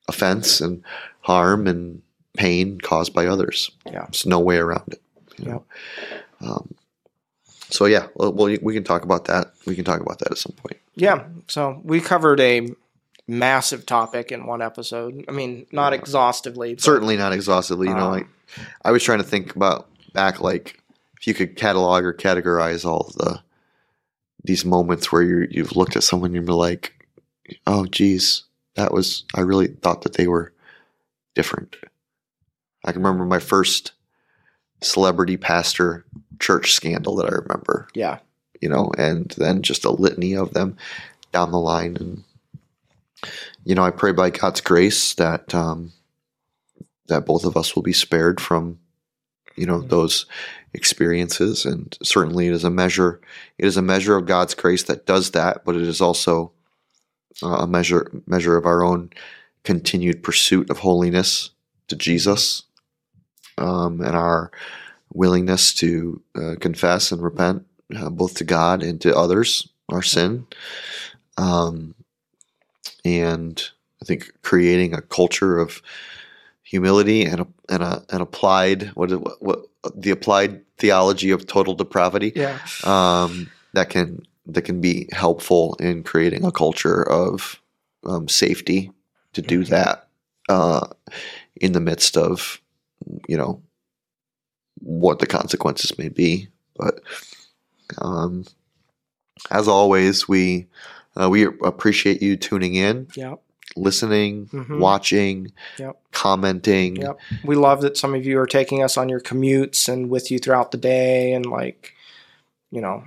offense 0.07 0.59
and 0.61 0.83
harm 1.21 1.67
and 1.67 2.01
pain 2.37 2.79
caused 2.79 3.13
by 3.13 3.25
others. 3.27 3.71
Yeah. 3.85 4.03
There's 4.05 4.25
no 4.25 4.39
way 4.39 4.57
around 4.57 4.83
it. 4.91 5.01
you 5.37 5.45
know. 5.51 5.65
Um, 6.41 6.73
so 7.69 7.85
yeah, 7.85 8.07
well, 8.15 8.33
we 8.33 8.73
can 8.73 8.83
talk 8.83 9.03
about 9.03 9.25
that. 9.25 9.53
We 9.65 9.75
can 9.75 9.83
talk 9.85 10.01
about 10.01 10.19
that 10.19 10.31
at 10.31 10.37
some 10.37 10.51
point. 10.53 10.77
Yeah. 10.95 11.25
So 11.47 11.79
we 11.83 12.01
covered 12.01 12.39
a 12.39 12.69
massive 13.27 13.85
topic 13.85 14.31
in 14.31 14.45
one 14.45 14.61
episode. 14.61 15.23
I 15.27 15.31
mean, 15.31 15.65
not 15.71 15.93
Yeah. 15.93 15.99
exhaustively. 15.99 16.75
Certainly 16.77 17.17
not 17.17 17.33
exhaustively. 17.33 17.87
You 17.87 17.95
know, 17.95 18.09
like 18.09 18.27
I 18.83 18.91
was 18.91 19.01
trying 19.03 19.19
to 19.19 19.23
think 19.23 19.55
about 19.55 19.87
back, 20.13 20.39
like 20.39 20.79
if 21.19 21.27
you 21.27 21.33
could 21.33 21.55
catalog 21.55 22.03
or 22.03 22.13
categorize 22.13 22.85
all 22.85 23.11
the 23.17 23.41
these 24.43 24.65
moments 24.65 25.11
where 25.11 25.21
you 25.21 25.47
you've 25.49 25.75
looked 25.75 25.95
at 25.95 26.03
someone 26.03 26.35
and 26.35 26.45
you're 26.47 26.55
like, 26.55 27.07
oh, 27.67 27.85
geez, 27.85 28.43
that 28.75 28.93
was 28.93 29.23
I 29.35 29.41
really 29.41 29.67
thought 29.67 30.01
that 30.03 30.13
they 30.13 30.27
were 30.27 30.53
different. 31.35 31.75
I 32.85 32.91
can 32.91 33.01
remember 33.01 33.25
my 33.25 33.39
first 33.39 33.93
celebrity 34.81 35.37
pastor 35.37 36.05
church 36.39 36.73
scandal 36.73 37.15
that 37.15 37.27
I 37.31 37.35
remember, 37.35 37.87
Yeah. 37.95 38.19
you 38.61 38.67
know, 38.67 38.91
and 38.97 39.33
then 39.37 39.61
just 39.61 39.85
a 39.85 39.91
litany 39.91 40.35
of 40.35 40.53
them 40.53 40.75
down 41.31 41.51
the 41.51 41.59
line. 41.59 41.95
And, 41.97 42.23
you 43.63 43.75
know, 43.75 43.83
I 43.83 43.91
pray 43.91 44.11
by 44.11 44.29
God's 44.29 44.59
grace 44.59 45.13
that, 45.13 45.55
um, 45.55 45.93
that 47.07 47.25
both 47.25 47.45
of 47.45 47.55
us 47.55 47.75
will 47.75 47.83
be 47.83 47.93
spared 47.93 48.41
from, 48.41 48.79
you 49.55 49.65
know, 49.65 49.81
those 49.81 50.25
experiences. 50.73 51.65
And 51.65 51.97
certainly 52.01 52.47
it 52.47 52.53
is 52.53 52.63
a 52.63 52.69
measure, 52.69 53.21
it 53.57 53.65
is 53.65 53.77
a 53.77 53.81
measure 53.81 54.15
of 54.15 54.25
God's 54.25 54.53
grace 54.53 54.83
that 54.83 55.05
does 55.05 55.31
that, 55.31 55.63
but 55.65 55.75
it 55.75 55.83
is 55.83 56.01
also 56.01 56.51
uh, 57.41 57.57
a 57.57 57.67
measure, 57.67 58.11
measure 58.25 58.57
of 58.57 58.65
our 58.65 58.83
own 58.83 59.11
continued 59.63 60.23
pursuit 60.23 60.69
of 60.69 60.79
holiness 60.79 61.51
to 61.87 61.95
Jesus 61.95 62.63
um, 63.57 64.01
and 64.01 64.15
our 64.15 64.51
willingness 65.13 65.73
to 65.75 66.21
uh, 66.35 66.55
confess 66.59 67.11
and 67.11 67.21
repent 67.21 67.65
uh, 67.95 68.09
both 68.09 68.35
to 68.35 68.43
God 68.43 68.81
and 68.81 68.99
to 69.01 69.15
others 69.15 69.69
our 69.89 70.01
sin. 70.01 70.47
Um, 71.37 71.95
and 73.05 73.61
I 74.01 74.05
think 74.05 74.31
creating 74.41 74.93
a 74.93 75.01
culture 75.01 75.59
of 75.59 75.81
humility 76.77 77.23
and 77.23 77.41
a, 77.41 77.47
and 77.69 77.83
a, 77.83 78.03
an 78.09 78.19
applied 78.19 78.87
what, 78.95 79.11
what 79.11 79.37
what 79.41 79.59
the 79.95 80.09
applied 80.09 80.59
theology 80.79 81.29
of 81.29 81.45
total 81.45 81.75
depravity 81.75 82.31
Yeah. 82.35 82.57
um, 82.83 83.51
that 83.73 83.89
can 83.91 84.25
that 84.47 84.63
can 84.63 84.81
be 84.81 85.07
helpful 85.11 85.75
in 85.79 86.01
creating 86.03 86.43
a 86.43 86.51
culture 86.51 87.03
of 87.07 87.61
um, 88.05 88.27
safety 88.27 88.91
to 89.33 89.41
do 89.43 89.59
Mhm. 89.61 89.67
that 89.69 90.07
uh, 90.49 90.87
in 91.61 91.73
the 91.73 91.79
midst 91.79 92.17
of 92.17 92.59
you 93.27 93.37
know 93.37 93.61
what 94.79 95.19
the 95.19 95.27
consequences 95.27 95.95
may 95.99 96.09
be. 96.09 96.47
But 96.75 97.01
um, 98.01 98.45
as 99.51 99.67
always, 99.67 100.27
we 100.27 100.65
uh, 101.15 101.29
we 101.29 101.43
appreciate 101.45 102.19
you 102.23 102.35
tuning 102.35 102.73
in, 102.73 103.07
Yep. 103.15 103.42
Listening, 103.75 104.47
Mhm. 104.47 104.79
watching, 104.79 105.51
Yep. 105.79 105.99
commenting. 106.11 106.97
Yep. 106.97 107.19
We 107.43 107.55
love 107.55 107.81
that 107.81 107.97
some 107.97 108.13
of 108.15 108.25
you 108.25 108.39
are 108.39 108.47
taking 108.47 108.83
us 108.83 108.97
on 108.97 109.09
your 109.09 109.19
commutes 109.21 109.87
and 109.87 110.09
with 110.09 110.29
you 110.31 110.39
throughout 110.39 110.71
the 110.71 110.77
day, 110.77 111.33
and 111.33 111.45
like, 111.45 111.93
you 112.71 112.81
know, 112.81 113.03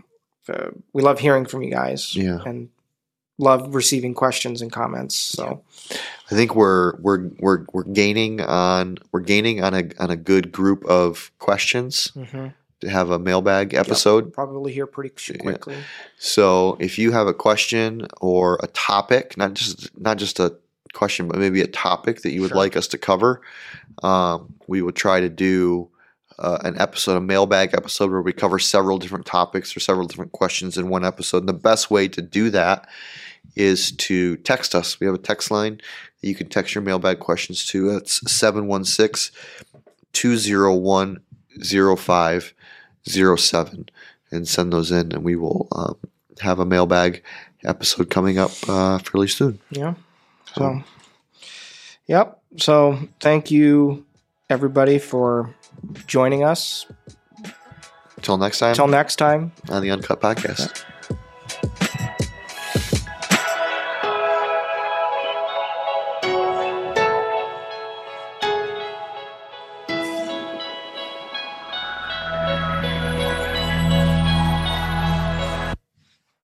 uh, 0.49 0.69
we 0.93 1.03
love 1.03 1.19
hearing 1.21 1.45
from 1.47 1.63
you 1.63 1.71
guys. 1.71 2.15
Yeah. 2.15 2.39
And 2.47 2.69
love 3.39 3.75
receiving 3.75 4.15
questions 4.15 4.63
and 4.63 4.73
comments. 4.73 5.15
So 5.15 5.63
I 6.31 6.35
think 6.35 6.55
we're 6.57 6.97
we're 6.97 7.29
we're 7.39 7.67
we're 7.73 7.83
gaining 7.85 8.41
on 8.41 8.97
we're 9.13 9.21
gaining 9.21 9.63
on 9.63 9.75
a 9.75 9.91
on 9.99 10.11
a 10.11 10.17
good 10.17 10.53
group 10.53 10.85
of 10.87 11.31
questions 11.39 12.13
mhm. 12.17 12.55
To 12.81 12.89
have 12.91 13.11
a 13.11 13.19
mailbag 13.19 13.73
episode. 13.75 14.33
probably 14.33 14.73
here 14.73 14.87
pretty 14.87 15.11
sh- 15.17 15.31
Yeah. 15.31 15.37
quickly. 15.43 15.77
So 16.19 16.77
if 16.81 16.99
you 16.99 17.13
have 17.13 17.27
a 17.27 17.35
question 17.35 18.07
or 18.21 18.59
a 18.63 18.67
topic, 18.69 19.37
not 19.37 19.55
just 19.55 19.91
not 19.99 20.19
just 20.19 20.39
a 20.41 20.57
question, 20.93 21.27
but 21.29 21.39
maybe 21.39 21.61
a 21.63 21.67
topic 21.67 22.23
that 22.23 22.33
you 22.33 22.41
would 22.43 22.49
Sure. 22.51 22.57
like 22.59 22.77
us 22.77 22.87
to 22.89 22.99
cover, 22.99 23.41
um, 24.03 24.55
we 24.67 24.83
would 24.83 24.97
try 24.97 25.21
to 25.21 25.29
do 25.29 25.89
uh, 26.39 26.59
an 26.65 26.79
episode, 26.79 27.17
a 27.17 27.21
mailbag 27.21 27.73
episode, 27.73 28.11
where 28.11 28.21
we 28.21 28.31
cover 28.31 28.59
several 28.59 28.99
different 28.99 29.25
topics 29.25 29.75
or 29.75 29.81
several 29.81 30.07
different 30.07 30.33
questions 30.33 30.77
in 30.77 30.91
one 30.91 31.03
episode. 31.03 31.39
And 31.39 31.49
the 31.49 31.55
best 31.55 31.91
way 31.91 32.09
to 32.09 32.21
do 32.21 32.51
that 32.51 32.87
is 33.55 33.91
to 33.93 34.37
text 34.39 34.75
us. 34.75 35.01
We 35.01 35.07
have 35.07 35.15
a 35.15 35.19
text 35.19 35.51
line 35.51 35.81
that 36.21 36.29
you 36.29 36.35
can 36.35 36.51
text 36.51 36.75
your 36.75 36.83
mailbag 36.83 37.21
questions 37.21 37.65
to. 37.69 37.89
It's 37.97 38.21
716 38.31 39.35
201 40.13 41.21
0507 43.07 43.89
and 44.31 44.49
send 44.49 44.73
those 44.73 44.91
in, 44.91 45.13
and 45.13 45.25
we 45.25 45.37
will 45.37 45.69
um, 45.73 45.97
have 46.41 46.59
a 46.59 46.67
mailbag 46.67 47.23
episode 47.65 48.11
coming 48.11 48.39
up 48.39 48.51
uh, 48.69 48.99
fairly 48.99 49.29
soon. 49.29 49.59
Yeah. 49.71 49.95
So, 50.55 50.83
yep. 52.07 52.41
So 52.57 52.99
thank 53.21 53.51
you, 53.51 54.05
everybody, 54.51 54.99
for 54.99 55.55
joining 56.07 56.45
us. 56.45 56.87
Until 58.17 58.39
next 58.39 58.59
time 58.59 58.71
Until 58.71 58.89
next 58.89 59.17
time. 59.17 59.53
on 59.69 59.83
the 59.83 59.91
Uncut 59.91 60.21
Podcast. 60.21 60.85